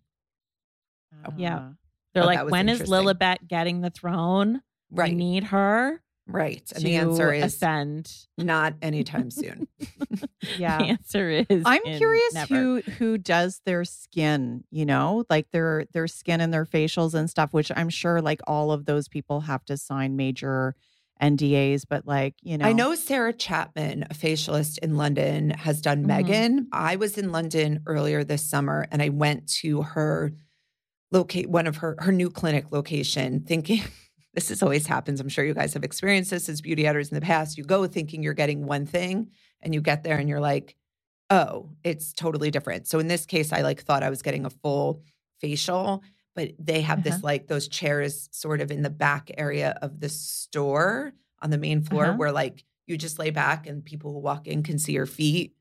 Yeah. 1.36 1.60
Ah. 1.62 1.74
They're 2.14 2.26
like, 2.26 2.50
when 2.50 2.70
is. 2.70 2.82
Lilibet 2.82 3.48
getting 3.48 3.82
the 3.82 3.90
throne? 3.90 4.62
We 4.90 4.98
Right. 5.00 5.16
need 5.16 5.46
her 5.46 6.02
Right. 6.28 6.64
And 6.76 6.84
the 6.84 6.96
answer 6.96 7.34
is 7.34 7.44
ascend. 7.56 8.12
not 8.38 8.76
anytime 8.82 9.32
soon. 9.32 9.68
Yeah. 10.58 10.80
The 10.80 10.84
answer 10.86 11.30
is 11.30 11.64
I'm 11.66 11.84
curious 11.84 12.34
never. 12.34 12.56
who 12.56 12.82
who 12.98 13.18
does 13.18 13.62
their 13.66 13.86
skin, 13.86 14.64
you 14.72 14.86
know, 14.86 15.24
like 15.30 15.50
their 15.52 15.86
their 15.94 16.08
skin 16.08 16.42
and 16.42 16.52
their 16.54 16.66
facials 16.66 17.14
and 17.14 17.30
stuff, 17.30 17.54
which 17.54 17.72
I'm 17.76 17.90
sure 17.90 18.22
like 18.22 18.42
all 18.48 18.72
of 18.72 18.86
those 18.86 19.08
people 19.08 19.42
have 19.42 19.64
to 19.66 19.78
sign 19.78 20.16
major 20.16 20.76
NDAs, 21.22 21.84
but 21.88 22.08
like, 22.08 22.34
you 22.42 22.58
know. 22.58 22.66
I 22.66 22.74
know 22.74 22.96
Sarah 22.96 23.34
Chapman, 23.34 24.04
a 24.10 24.14
facialist 24.16 24.80
in 24.80 24.98
London, 24.98 25.52
has 25.52 25.80
done 25.82 26.04
Mhm. 26.06 26.26
Meghan. 26.26 26.66
I 26.72 26.96
was 26.96 27.18
in 27.20 27.32
London 27.32 27.82
earlier 27.86 28.24
this 28.24 28.44
summer 28.44 28.88
and 28.92 29.02
I 29.02 29.10
went 29.10 29.48
to 29.62 29.84
her 29.84 30.32
locate 31.12 31.50
one 31.50 31.68
of 31.68 31.78
her 31.78 31.96
her 32.00 32.12
new 32.12 32.30
clinic 32.32 32.72
location 32.72 33.42
thinking 33.46 33.82
this 34.34 34.50
is 34.52 34.64
always 34.64 34.88
happens. 34.88 35.20
I'm 35.20 35.30
sure 35.30 35.44
you 35.44 35.54
guys 35.54 35.74
have 35.74 35.84
experienced 35.84 36.32
this 36.32 36.48
as 36.50 36.62
beauty 36.62 36.88
editors 36.88 37.10
in 37.10 37.16
the 37.16 37.22
past. 37.22 37.58
You 37.58 37.64
go 37.64 37.86
thinking 37.88 38.24
you're 38.24 38.34
getting 38.34 38.66
one 38.66 38.86
thing 38.86 39.30
and 39.62 39.74
you 39.74 39.82
get 39.82 40.04
there 40.04 40.18
and 40.18 40.30
you're 40.30 40.40
like, 40.40 40.76
oh, 41.30 41.70
it's 41.84 42.14
totally 42.14 42.52
different. 42.52 42.88
So 42.88 43.00
in 43.00 43.08
this 43.08 43.26
case, 43.26 43.52
I 43.54 43.62
like 43.62 43.82
thought 43.84 44.04
I 44.04 44.10
was 44.10 44.22
getting 44.22 44.46
a 44.46 44.50
full 44.50 45.04
facial, 45.40 46.04
but 46.36 46.52
they 46.60 46.82
have 46.82 47.04
this 47.04 47.16
Uh-huh. 47.16 47.22
like 47.24 47.48
those 47.48 47.68
chairs 47.68 48.30
sort 48.32 48.62
of 48.62 48.72
in 48.72 48.82
the 48.84 48.90
back 48.90 49.32
area 49.38 49.78
of 49.82 50.00
the 50.00 50.10
store 50.10 51.14
on 51.42 51.50
the 51.50 51.58
main 51.58 51.82
floor 51.82 52.06
Uh-huh. 52.08 52.18
where 52.18 52.32
like 52.32 52.64
you 52.88 52.98
just 52.98 53.20
lay 53.20 53.30
back 53.32 53.68
and 53.68 53.84
people 53.84 54.12
who 54.14 54.20
walk 54.20 54.48
in 54.48 54.64
can 54.64 54.78
see 54.80 54.94
your 54.94 55.06
feet 55.06 55.54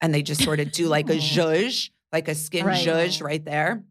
and 0.00 0.12
they 0.14 0.22
just 0.22 0.42
sort 0.42 0.60
of 0.60 0.70
do 0.72 0.86
like 0.88 1.08
a 1.10 1.16
zhuzh, 1.16 1.90
like 2.12 2.28
a 2.28 2.34
skin 2.34 2.66
Right. 2.66 2.86
zhuzh 2.86 3.22
right 3.22 3.44
there. 3.44 3.84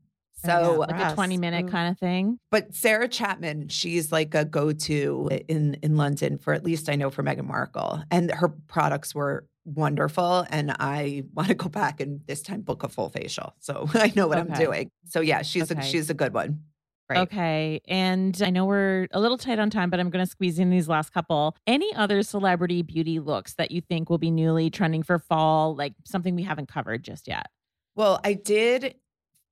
Oh, 0.46 0.48
So 0.48 0.86
like 0.88 1.12
a 1.12 1.16
20 1.16 1.38
minute 1.38 1.66
Ooh. 1.66 1.68
Mm. 1.68 1.72
kind 1.72 1.92
of 1.92 2.00
thing. 2.00 2.40
but 2.52 2.74
Sarah 2.74 3.08
Chapman, 3.08 3.70
she's 3.70 4.12
like 4.12 4.36
a 4.36 4.46
go-to 4.46 5.30
in 5.48 5.76
in 5.82 5.96
London 5.98 6.38
for 6.38 6.54
at 6.54 6.64
least 6.64 6.90
I 6.90 6.96
know 6.96 7.10
for 7.10 7.24
Meghan 7.24 7.46
Markle, 7.48 8.04
and 8.12 8.32
her 8.32 8.50
products 8.68 9.16
were 9.16 9.46
wonderful. 9.66 10.46
And 10.50 10.72
I 10.80 11.24
want 11.34 11.50
to 11.50 11.56
go 11.56 11.70
back 11.70 12.00
and 12.00 12.22
this 12.28 12.42
time 12.42 12.62
book 12.62 12.84
a 12.84 12.90
full 12.90 13.10
facial, 13.10 13.54
so 13.60 13.88
I 13.94 14.14
know 14.16 14.28
what 14.28 14.38
I'm 14.38 14.54
doing. 14.54 14.90
So 15.06 15.22
yeah, 15.22 15.42
she's 15.42 15.72
a 15.72 15.82
she's 15.82 16.10
a 16.10 16.14
good 16.14 16.34
one. 16.34 16.64
Right. 17.10 17.20
Okay. 17.20 17.80
And 17.88 18.42
I 18.46 18.50
know 18.50 18.66
we're 18.66 19.08
a 19.12 19.22
little 19.22 19.38
tight 19.38 19.60
on 19.60 19.70
time, 19.70 19.90
but 19.90 19.98
I'm 20.02 20.10
going 20.10 20.26
to 20.26 20.30
squeeze 20.30 20.60
in 20.60 20.70
these 20.70 20.90
last 20.90 21.14
couple. 21.14 21.56
Any 21.66 21.96
other 21.96 22.22
celebrity 22.22 22.82
beauty 22.82 23.22
looks 23.22 23.54
that 23.54 23.72
you 23.72 23.80
think 23.80 24.10
will 24.10 24.18
be 24.18 24.30
newly 24.30 24.70
trending 24.70 25.04
for 25.04 25.18
fall, 25.18 25.74
like 25.74 25.94
something 26.04 26.36
we 26.36 26.44
haven't 26.44 26.68
covered 26.68 27.04
just 27.04 27.26
yet? 27.30 27.48
Well, 27.96 28.20
I 28.26 28.34
did. 28.34 28.96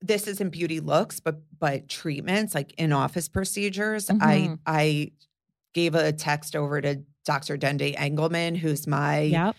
This 0.02 0.28
isn't 0.28 0.50
beauty 0.50 0.80
looks, 0.80 1.20
but 1.20 1.42
but 1.60 1.88
treatments 1.90 2.54
like 2.54 2.74
in 2.74 2.92
office 2.92 3.28
procedures. 3.28 4.10
I 4.10 4.14
Mhm. 4.16 4.60
I 4.66 5.12
gave 5.74 5.96
a 5.96 6.12
text 6.14 6.56
over 6.56 6.80
to 6.82 7.04
Dr. 7.26 7.58
Dendy 7.58 7.96
Engelman, 7.98 8.56
who's 8.56 8.88
my 8.88 9.20
Yep. 9.22 9.56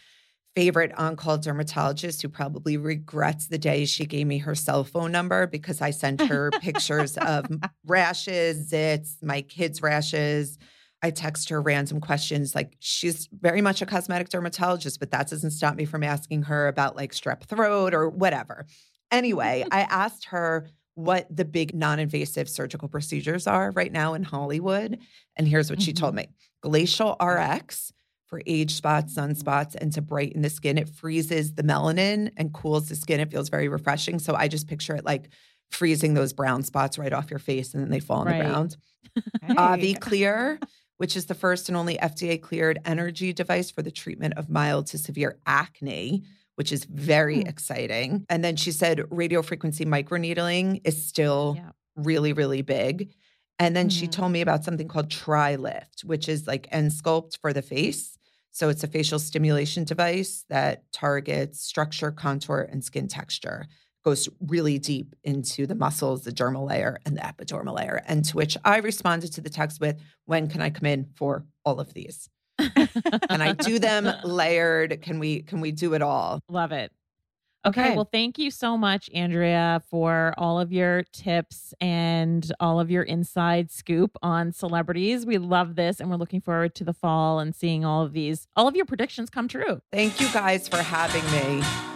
favorite 0.55 0.93
on-call 0.97 1.39
dermatologist 1.39 2.23
who 2.23 2.29
probably 2.29 2.77
regrets 2.79 3.49
the 3.49 3.59
day 3.59 3.85
she 3.85 4.07
gave 4.07 4.27
me 4.27 4.39
her 4.39 4.55
cell 4.55 4.85
phone 4.85 5.13
number 5.13 5.47
because 5.47 5.81
I 5.83 5.91
sent 5.91 6.21
her 6.23 6.51
pictures 6.61 7.19
of 7.19 7.45
rashes, 7.85 8.71
zits, 8.71 9.23
my 9.23 9.43
kids' 9.43 9.83
rashes. 9.83 10.59
I 11.03 11.11
text 11.11 11.51
her 11.51 11.61
random 11.61 12.01
questions. 12.01 12.55
Like 12.55 12.77
she's 12.79 13.29
very 13.33 13.61
much 13.61 13.83
a 13.83 13.87
cosmetic 13.87 14.31
dermatologist, 14.31 14.99
but 14.99 15.11
that 15.11 15.29
doesn't 15.29 15.51
stop 15.51 15.77
me 15.77 15.85
from 15.85 16.03
asking 16.03 16.45
her 16.45 16.69
about 16.69 16.97
like 16.97 17.13
strep 17.13 17.43
throat 17.45 17.93
or 17.93 18.09
whatever. 18.09 18.67
Anyway, 19.11 19.65
I 19.71 19.83
asked 19.83 20.27
her 20.27 20.69
what 20.95 21.27
the 21.35 21.45
big 21.45 21.75
non-invasive 21.75 22.49
surgical 22.49 22.89
procedures 22.89 23.47
are 23.47 23.71
right 23.73 23.93
now 23.93 24.15
in 24.15 24.23
Hollywood. 24.23 24.99
And 25.37 25.47
here's 25.47 25.69
what 25.69 25.83
she 25.83 25.93
told 25.93 26.15
mm-hmm. 26.15 26.29
me. 26.31 26.35
Glacial 26.63 27.17
RX 27.23 27.93
for 28.27 28.43
age 28.47 28.75
spots, 28.75 29.15
sunspots, 29.15 29.75
and 29.75 29.93
to 29.93 30.03
brighten 30.03 30.43
the 30.43 30.51
skin. 30.51 30.79
It 30.79 30.89
freezes 30.89 31.55
the 31.55 31.63
melanin 31.63 32.31
and 32.37 32.53
cools 32.53 32.89
the 32.89 32.97
skin. 32.97 33.21
It 33.21 33.31
feels 33.31 33.51
very 33.51 33.69
refreshing. 33.69 34.19
So 34.19 34.35
I 34.35 34.49
just 34.49 34.67
picture 34.67 34.97
it 34.97 35.05
like 35.05 35.29
freezing 35.71 36.15
those 36.15 36.33
brown 36.33 36.63
spots 36.63 36.99
right 36.99 37.13
off 37.13 37.31
your 37.31 37.39
face 37.39 37.75
and 37.75 37.83
then 37.83 37.91
they 37.91 38.01
fall 38.01 38.21
on 38.21 38.27
Right. 38.27 38.39
the 38.39 38.49
ground. 38.49 38.77
Hey. 39.43 39.55
AviClear, 39.95 40.63
which 40.97 41.17
is 41.17 41.27
the 41.27 41.35
first 41.35 41.69
and 41.69 41.77
only 41.77 41.97
FDA 41.99 42.41
cleared 42.41 42.79
energy 42.85 43.33
device 43.33 43.71
for 43.71 43.83
the 43.83 43.91
treatment 43.91 44.35
of 44.35 44.49
mild 44.49 44.87
to 44.89 44.99
severe 44.99 45.39
acne, 45.47 46.25
which 46.57 46.73
is 46.73 46.85
very 46.85 47.41
Hmm. 47.41 47.47
exciting. 47.47 48.27
And 48.29 48.45
then 48.45 48.57
she 48.57 48.73
said 48.73 49.05
radio 49.11 49.43
frequency 49.43 49.85
microneedling 49.85 50.81
is 50.85 51.07
still 51.07 51.55
Yeah. 51.57 51.71
really, 51.97 52.33
really 52.33 52.63
big. 52.63 53.13
And 53.59 53.75
then 53.75 53.89
she 53.89 54.07
Mhm. 54.07 54.13
told 54.13 54.33
me 54.33 54.41
about 54.43 54.65
something 54.65 54.89
called 54.89 55.09
TriLift, 55.09 56.05
which 56.05 56.29
is 56.29 56.47
like 56.47 56.69
Emsculpt 56.73 57.39
for 57.41 57.53
the 57.53 57.63
face. 57.63 58.19
So 58.51 58.69
it's 58.69 58.85
a 58.85 58.89
facial 58.89 59.19
stimulation 59.19 59.85
device 59.85 60.45
that 60.49 60.91
targets 60.93 61.61
structure, 61.63 62.11
contour, 62.11 62.69
and 62.71 62.83
skin 62.85 63.09
texture. 63.09 63.67
Goes 64.05 64.29
really 64.41 64.79
deep 64.79 65.15
into 65.25 65.67
the 65.67 65.75
muscles, 65.75 66.25
the 66.25 66.33
dermal 66.33 66.67
layer, 66.69 66.99
and 67.05 67.17
the 67.17 67.21
epidermal 67.23 67.75
layer. 67.77 68.03
And 68.07 68.25
to 68.27 68.37
which 68.37 68.57
I 68.65 68.79
responded 68.79 69.33
to 69.35 69.41
the 69.41 69.51
text 69.51 69.81
with, 69.81 70.01
When 70.27 70.49
can 70.49 70.61
I 70.61 70.71
come 70.71 70.87
in 70.87 71.07
for 71.17 71.47
all 71.65 71.81
of 71.81 71.93
these? 71.95 72.29
Can 72.75 73.43
I 73.43 73.53
do 73.53 73.79
them 73.79 74.11
layered? 74.25 75.01
Can 75.03 75.19
we 75.19 75.43
can 75.43 75.61
we 75.61 75.73
do 75.73 75.95
it 75.95 76.03
all? 76.03 76.41
Love 76.49 76.73
it. 76.73 76.93
Okay. 77.67 77.81
Okay. 77.81 77.97
Well, 77.97 78.09
thank 78.11 78.39
you 78.39 78.53
so 78.53 78.79
much, 78.79 79.11
Andrea, 79.13 79.83
for 79.91 80.35
all 80.39 80.61
of 80.61 80.73
your 80.73 81.03
tips 81.13 81.75
and 81.81 82.51
all 82.61 82.79
of 82.79 82.93
your 82.93 83.03
inside 83.03 83.73
scoop 83.73 84.17
on 84.23 84.53
celebrities. 84.53 85.27
We 85.27 85.39
love 85.39 85.75
this 85.75 85.99
and 85.99 86.09
we're 86.09 86.17
looking 86.17 86.41
forward 86.41 86.77
to 86.77 86.85
the 86.85 86.93
fall 86.93 87.41
and 87.41 87.55
seeing 87.55 87.85
all 87.85 88.05
of 88.05 88.13
these, 88.13 88.47
all 88.55 88.69
of 88.69 88.77
your 88.77 88.87
predictions 88.87 89.31
come 89.31 89.49
true. 89.49 89.81
Thank 89.93 90.21
you 90.21 90.29
guys 90.29 90.69
for 90.69 90.79
having 90.79 91.25
me. 91.33 91.96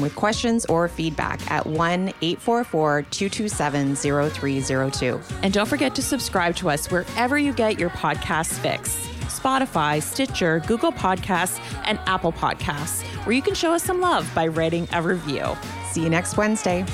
with 0.00 0.14
questions 0.14 0.64
or 0.66 0.88
feedback 0.88 1.50
at 1.50 1.66
1 1.66 2.08
844 2.20 3.02
227 3.02 3.96
0302. 3.96 5.20
And 5.42 5.52
don't 5.52 5.68
forget 5.68 5.94
to 5.94 6.02
subscribe 6.02 6.56
to 6.56 6.70
us 6.70 6.90
wherever 6.90 7.38
you 7.38 7.52
get 7.52 7.78
your 7.78 7.90
podcast 7.90 8.52
fix. 8.58 8.96
Spotify, 9.26 10.02
Stitcher, 10.02 10.60
Google 10.66 10.92
Podcasts, 10.92 11.60
and 11.84 11.98
Apple 12.06 12.32
Podcasts, 12.32 13.02
where 13.26 13.34
you 13.34 13.42
can 13.42 13.54
show 13.54 13.72
us 13.72 13.82
some 13.82 14.00
love 14.00 14.30
by 14.34 14.46
writing 14.46 14.88
a 14.92 15.02
review. 15.02 15.56
See 15.90 16.02
you 16.02 16.10
next 16.10 16.36
Wednesday. 16.36 16.84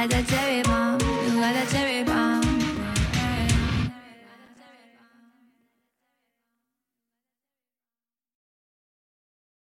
like 0.00 0.14
a 0.14 0.22
cherry 0.22 0.62
bomb, 0.62 0.98
you 1.02 1.09
like 1.40 1.56
a 1.56 1.66
cherry 1.72 2.04
bomb. 2.04 2.29